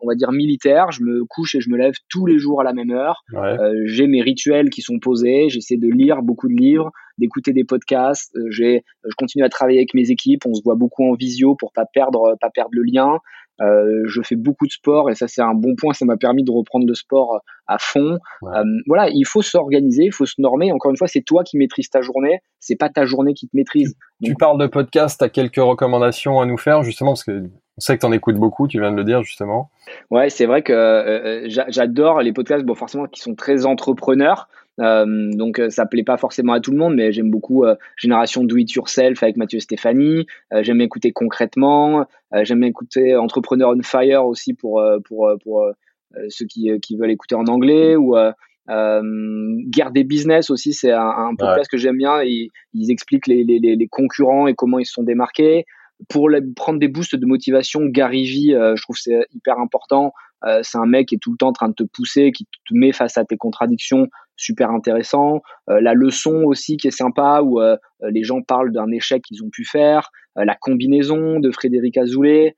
on 0.00 0.08
va 0.08 0.14
dire 0.14 0.32
militaire. 0.32 0.90
Je 0.92 1.02
me 1.02 1.24
couche 1.24 1.54
et 1.54 1.60
je 1.60 1.70
me 1.70 1.76
lève 1.76 1.94
tous 2.08 2.26
les 2.26 2.38
jours 2.38 2.60
à 2.60 2.64
la 2.64 2.72
même 2.72 2.90
heure. 2.90 3.22
Euh, 3.34 3.72
j'ai 3.86 4.06
mes 4.06 4.22
rituels 4.22 4.70
qui 4.70 4.82
sont 4.82 4.98
posés. 4.98 5.48
J'essaie 5.48 5.76
de 5.76 5.88
lire 5.88 6.22
beaucoup 6.22 6.48
de 6.48 6.54
livres, 6.54 6.90
d'écouter 7.18 7.52
des 7.52 7.64
podcasts. 7.64 8.34
Euh, 8.36 8.50
j'ai, 8.50 8.84
je 9.04 9.14
continue 9.16 9.44
à 9.44 9.48
travailler 9.48 9.78
avec 9.78 9.94
mes 9.94 10.10
équipes. 10.10 10.46
On 10.46 10.54
se 10.54 10.62
voit 10.62 10.76
beaucoup 10.76 11.04
en 11.10 11.14
visio 11.14 11.54
pour 11.54 11.72
pas 11.72 11.86
perdre, 11.86 12.36
pas 12.40 12.50
perdre 12.50 12.70
le 12.72 12.82
lien. 12.82 13.18
Euh, 13.60 14.04
je 14.06 14.22
fais 14.22 14.36
beaucoup 14.36 14.66
de 14.66 14.70
sport 14.70 15.10
et 15.10 15.14
ça 15.14 15.26
c'est 15.26 15.42
un 15.42 15.54
bon 15.54 15.74
point. 15.76 15.92
Ça 15.92 16.04
m'a 16.04 16.16
permis 16.16 16.44
de 16.44 16.50
reprendre 16.50 16.86
le 16.86 16.94
sport 16.94 17.40
à 17.66 17.78
fond. 17.78 18.18
Euh, 18.44 18.62
voilà, 18.86 19.08
il 19.10 19.26
faut 19.26 19.42
s'organiser, 19.42 20.04
il 20.04 20.12
faut 20.12 20.26
se 20.26 20.40
normer. 20.40 20.72
Encore 20.72 20.90
une 20.90 20.96
fois, 20.96 21.08
c'est 21.08 21.22
toi 21.22 21.42
qui 21.44 21.56
maîtrises 21.56 21.90
ta 21.90 22.00
journée. 22.00 22.40
C'est 22.60 22.76
pas 22.76 22.88
ta 22.88 23.04
journée 23.04 23.34
qui 23.34 23.48
te 23.48 23.56
maîtrise. 23.56 23.96
Tu, 24.22 24.34
parles 24.34 24.58
de 24.58 24.66
podcast. 24.66 25.18
T'as 25.18 25.28
quelques 25.28 25.56
recommandations 25.56 26.40
à 26.40 26.46
nous 26.46 26.56
faire 26.56 26.82
justement 26.82 27.10
parce 27.10 27.24
que 27.24 27.50
on 27.78 27.80
sait 27.80 27.96
que 27.96 28.00
tu 28.00 28.06
en 28.06 28.12
écoutes 28.12 28.36
beaucoup, 28.36 28.68
tu 28.68 28.78
viens 28.78 28.90
de 28.90 28.96
le 28.96 29.04
dire 29.04 29.22
justement. 29.22 29.70
Ouais, 30.10 30.28
c'est 30.28 30.44
vrai 30.44 30.62
que 30.62 30.72
euh, 30.72 31.48
j'adore 31.68 32.20
les 32.20 32.32
podcasts, 32.32 32.64
bon 32.64 32.74
forcément 32.74 33.06
qui 33.06 33.20
sont 33.20 33.34
très 33.34 33.64
entrepreneurs. 33.64 34.48
Euh, 34.80 35.30
donc 35.32 35.60
ça 35.70 35.86
plaît 35.86 36.04
pas 36.04 36.18
forcément 36.18 36.52
à 36.52 36.60
tout 36.60 36.70
le 36.70 36.76
monde, 36.76 36.94
mais 36.94 37.10
j'aime 37.10 37.30
beaucoup 37.30 37.64
Génération 37.96 38.44
Do 38.44 38.56
It 38.56 38.70
Yourself 38.72 39.22
avec 39.22 39.36
Mathieu 39.36 39.60
Stéphanie. 39.60 40.26
j'aime 40.60 40.80
écouter 40.82 41.12
concrètement. 41.12 42.06
j'aime 42.42 42.62
écouter 42.62 43.16
Entrepreneur 43.16 43.74
on 43.76 43.82
Fire 43.82 44.26
aussi 44.26 44.52
pour 44.54 44.82
pour 45.04 45.32
pour 45.42 45.72
euh, 46.16 46.26
ceux 46.30 46.46
qui, 46.46 46.70
euh, 46.70 46.78
qui 46.78 46.96
veulent 46.96 47.10
écouter 47.10 47.34
en 47.34 47.46
anglais 47.46 47.96
ou 47.96 48.16
euh, 48.16 48.32
Guerre 49.68 49.90
des 49.90 50.04
business 50.04 50.50
aussi, 50.50 50.72
c'est 50.72 50.92
un, 50.92 51.08
un, 51.08 51.34
podcast 51.34 51.70
que 51.70 51.78
j'aime 51.78 51.96
bien. 51.96 52.22
Ils, 52.22 52.50
ils 52.74 52.90
expliquent 52.90 53.26
les, 53.26 53.44
les, 53.44 53.58
les, 53.58 53.88
concurrents 53.88 54.46
et 54.46 54.54
comment 54.54 54.78
ils 54.78 54.84
se 54.84 54.92
sont 54.92 55.02
démarqués. 55.02 55.64
Pour 56.08 56.30
prendre 56.56 56.78
des 56.78 56.88
boosts 56.88 57.16
de 57.16 57.26
motivation, 57.26 57.84
Gary 57.86 58.24
Vee, 58.24 58.52
je 58.52 58.82
trouve 58.82 58.96
c'est 58.96 59.26
hyper 59.34 59.58
important. 59.58 60.12
c'est 60.62 60.78
un 60.78 60.86
mec 60.86 61.08
qui 61.08 61.16
est 61.16 61.18
tout 61.18 61.32
le 61.32 61.36
temps 61.36 61.48
en 61.48 61.52
train 61.52 61.68
de 61.68 61.74
te 61.74 61.82
pousser, 61.82 62.30
qui 62.32 62.44
te 62.44 62.72
met 62.72 62.92
face 62.92 63.18
à 63.18 63.24
tes 63.24 63.36
contradictions, 63.36 64.06
super 64.36 64.70
intéressant. 64.70 65.42
la 65.66 65.94
leçon 65.94 66.44
aussi 66.44 66.76
qui 66.76 66.86
est 66.88 66.92
sympa, 66.92 67.40
où 67.42 67.60
les 68.08 68.22
gens 68.22 68.42
parlent 68.42 68.72
d'un 68.72 68.90
échec 68.92 69.22
qu'ils 69.22 69.42
ont 69.42 69.50
pu 69.50 69.64
faire. 69.64 70.10
la 70.36 70.54
combinaison 70.54 71.40
de 71.40 71.50
Frédéric 71.50 71.96
Azoulay. 71.96 72.56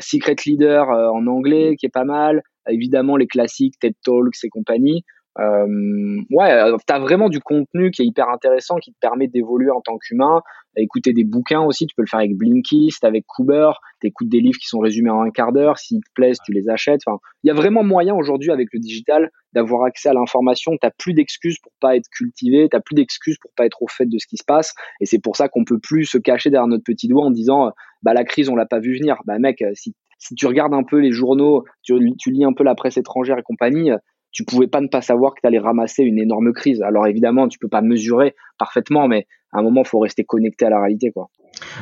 Secret 0.00 0.36
Leader 0.44 0.88
en 0.88 1.26
anglais 1.26 1.76
qui 1.78 1.86
est 1.86 1.90
pas 1.90 2.04
mal 2.04 2.42
évidemment 2.68 3.16
les 3.16 3.26
classiques 3.26 3.78
TED 3.80 3.94
Talks 4.04 4.44
et 4.44 4.48
compagnie. 4.48 5.04
Euh, 5.38 6.20
ouais, 6.30 6.52
euh, 6.52 6.76
tu 6.86 6.92
as 6.92 6.98
vraiment 6.98 7.28
du 7.28 7.40
contenu 7.40 7.90
qui 7.90 8.02
est 8.02 8.06
hyper 8.06 8.28
intéressant, 8.28 8.76
qui 8.76 8.92
te 8.92 8.98
permet 9.00 9.28
d'évoluer 9.28 9.70
en 9.70 9.80
tant 9.80 9.96
qu'humain. 9.98 10.42
Écouter 10.76 11.12
des 11.12 11.24
bouquins 11.24 11.62
aussi, 11.62 11.86
tu 11.86 11.94
peux 11.94 12.02
le 12.02 12.08
faire 12.08 12.20
avec 12.20 12.36
Blinkist, 12.36 13.04
avec 13.04 13.24
Cooper, 13.26 13.72
tu 14.00 14.08
écoutes 14.08 14.28
des 14.28 14.40
livres 14.40 14.58
qui 14.58 14.66
sont 14.66 14.78
résumés 14.78 15.10
en 15.10 15.22
un 15.22 15.30
quart 15.30 15.52
d'heure, 15.52 15.78
s'ils 15.78 16.00
te 16.00 16.10
plaisent, 16.14 16.38
tu 16.44 16.52
les 16.52 16.68
achètes. 16.68 17.00
Enfin, 17.06 17.18
il 17.42 17.48
y 17.48 17.50
a 17.50 17.54
vraiment 17.54 17.82
moyen 17.82 18.14
aujourd'hui 18.14 18.50
avec 18.50 18.68
le 18.72 18.78
digital 18.78 19.30
d'avoir 19.52 19.84
accès 19.84 20.08
à 20.08 20.14
l'information, 20.14 20.72
tu 20.80 20.88
plus 20.98 21.14
d'excuses 21.14 21.58
pour 21.58 21.72
pas 21.80 21.96
être 21.96 22.08
cultivé, 22.10 22.68
tu 22.72 22.80
plus 22.80 22.94
d'excuses 22.94 23.38
pour 23.40 23.50
pas 23.56 23.66
être 23.66 23.82
au 23.82 23.88
fait 23.88 24.06
de 24.06 24.18
ce 24.18 24.26
qui 24.26 24.36
se 24.36 24.44
passe 24.44 24.74
et 25.00 25.06
c'est 25.06 25.18
pour 25.18 25.36
ça 25.36 25.48
qu'on 25.48 25.64
peut 25.64 25.80
plus 25.80 26.04
se 26.04 26.18
cacher 26.18 26.50
derrière 26.50 26.68
notre 26.68 26.84
petit 26.84 27.08
doigt 27.08 27.24
en 27.24 27.30
disant 27.30 27.72
bah 28.02 28.14
la 28.14 28.24
crise 28.24 28.48
on 28.48 28.54
l'a 28.54 28.66
pas 28.66 28.78
vu 28.78 28.96
venir. 28.96 29.16
Bah 29.26 29.38
mec, 29.38 29.64
si 29.74 29.94
si 30.18 30.34
tu 30.34 30.46
regardes 30.46 30.74
un 30.74 30.84
peu 30.84 30.98
les 30.98 31.12
journaux, 31.12 31.64
tu, 31.82 31.94
tu 32.18 32.30
lis 32.30 32.44
un 32.44 32.52
peu 32.52 32.62
la 32.62 32.74
presse 32.74 32.98
étrangère 32.98 33.38
et 33.38 33.42
compagnie, 33.42 33.90
tu 34.32 34.44
pouvais 34.44 34.66
pas 34.66 34.80
ne 34.80 34.88
pas 34.88 35.02
savoir 35.02 35.34
que 35.34 35.40
tu 35.40 35.46
allais 35.46 35.58
ramasser 35.58 36.02
une 36.02 36.18
énorme 36.18 36.52
crise. 36.52 36.82
Alors 36.82 37.06
évidemment, 37.06 37.48
tu 37.48 37.58
peux 37.58 37.68
pas 37.68 37.82
mesurer 37.82 38.34
parfaitement, 38.58 39.08
mais 39.08 39.26
à 39.52 39.58
un 39.58 39.62
moment, 39.62 39.84
faut 39.84 39.98
rester 39.98 40.24
connecté 40.24 40.66
à 40.66 40.70
la 40.70 40.80
réalité, 40.80 41.10
quoi. 41.10 41.28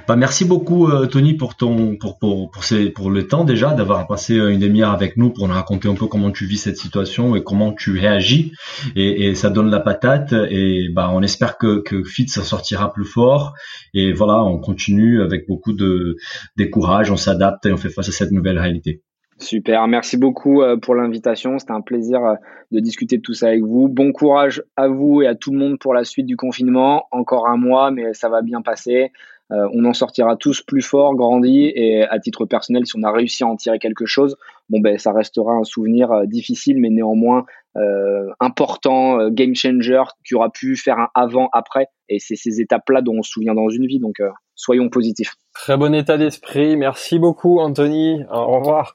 Bah, 0.07 0.17
merci 0.17 0.45
beaucoup 0.45 0.89
euh, 0.89 1.07
Tony 1.07 1.35
pour 1.35 1.55
ton 1.55 1.97
pour 1.97 2.19
pour 2.19 2.51
pour, 2.51 2.65
ces, 2.65 2.91
pour 2.91 3.11
le 3.11 3.29
temps 3.29 3.45
déjà 3.45 3.75
d'avoir 3.75 4.07
passé 4.07 4.39
euh, 4.39 4.51
une 4.51 4.61
demi-heure 4.61 4.91
avec 4.91 5.17
nous 5.17 5.31
pour 5.31 5.47
nous 5.47 5.55
raconter 5.55 5.89
un 5.89 5.95
peu 5.95 6.07
comment 6.07 6.31
tu 6.31 6.47
vis 6.47 6.57
cette 6.57 6.79
situation 6.79 7.37
et 7.37 7.45
comment 7.45 7.73
tu 7.73 7.99
réagis 7.99 8.53
et, 8.97 9.29
et 9.29 9.35
ça 9.35 9.51
donne 9.51 9.71
la 9.71 9.81
patate 9.81 10.33
et 10.33 10.89
bah 10.93 11.11
on 11.13 11.23
espère 11.23 11.59
que 11.59 11.81
que 11.83 12.03
Fit 12.03 12.29
ça 12.29 12.43
sortira 12.43 12.93
plus 12.93 13.05
fort 13.05 13.53
et 13.93 14.13
voilà 14.13 14.43
on 14.43 14.59
continue 14.59 15.23
avec 15.23 15.47
beaucoup 15.47 15.75
de 15.75 16.17
courage 16.73 17.11
on 17.11 17.17
s'adapte 17.17 17.67
et 17.67 17.73
on 17.73 17.77
fait 17.77 17.91
face 17.91 18.09
à 18.09 18.13
cette 18.13 18.33
nouvelle 18.33 18.59
réalité. 18.59 19.03
Super, 19.41 19.87
merci 19.87 20.17
beaucoup 20.17 20.63
euh, 20.63 20.77
pour 20.77 20.97
l'invitation. 20.97 21.59
C'était 21.59 21.73
un 21.73 21.81
plaisir 21.81 22.25
euh, 22.25 22.35
de 22.73 22.81
discuter 22.81 23.19
de 23.19 23.23
tout 23.23 23.35
ça 23.35 23.49
avec 23.49 23.63
vous. 23.63 23.89
Bon 23.89 24.11
courage 24.11 24.65
à 24.77 24.89
vous 24.89 25.23
et 25.23 25.29
à 25.29 25.37
tout 25.37 25.53
le 25.53 25.59
monde 25.59 25.79
pour 25.79 25.95
la 25.95 26.03
suite 26.03 26.27
du 26.27 26.37
confinement. 26.37 27.07
Encore 27.13 27.47
un 27.47 27.57
mois, 27.57 27.93
mais 27.93 28.15
ça 28.15 28.29
va 28.29 28.43
bien 28.43 28.63
passer. 28.63 29.13
Euh, 29.53 29.69
on 29.73 29.85
en 29.85 29.93
sortira 29.93 30.37
tous 30.37 30.63
plus 30.63 30.83
forts, 30.83 31.15
grandis. 31.15 31.73
Et 31.75 32.03
à 32.03 32.19
titre 32.19 32.47
personnel, 32.47 32.85
si 32.85 32.95
on 32.99 33.05
a 33.05 33.13
réussi 33.13 33.45
à 33.45 33.47
en 33.47 33.55
tirer 33.55 33.79
quelque 33.79 34.07
chose, 34.07 34.37
bon 34.71 34.81
ben 34.81 34.99
ça 34.99 35.13
restera 35.13 35.53
un 35.53 35.65
souvenir 35.65 36.27
difficile, 36.27 36.81
mais 36.81 36.91
néanmoins 36.91 37.47
important, 38.41 39.29
game 39.31 39.55
changer, 39.55 40.03
qui 40.27 40.35
aura 40.35 40.51
pu 40.51 40.75
faire 40.75 40.99
un 40.99 41.09
avant-après. 41.15 41.87
Et 42.09 42.19
c'est 42.19 42.35
ces 42.35 42.61
étapes-là 42.61 43.03
dont 43.03 43.15
on 43.19 43.23
se 43.23 43.31
souvient 43.31 43.55
dans 43.55 43.69
une 43.69 43.87
vie. 43.87 44.01
Donc 44.01 44.17
soyons 44.57 44.89
positifs. 44.89 45.37
Très 45.55 45.77
bon 45.77 45.95
état 45.95 46.19
d'esprit. 46.19 46.77
Merci 46.77 47.21
beaucoup, 47.21 47.61
Anthony. 47.61 48.25
Au 48.33 48.59
revoir. 48.59 48.95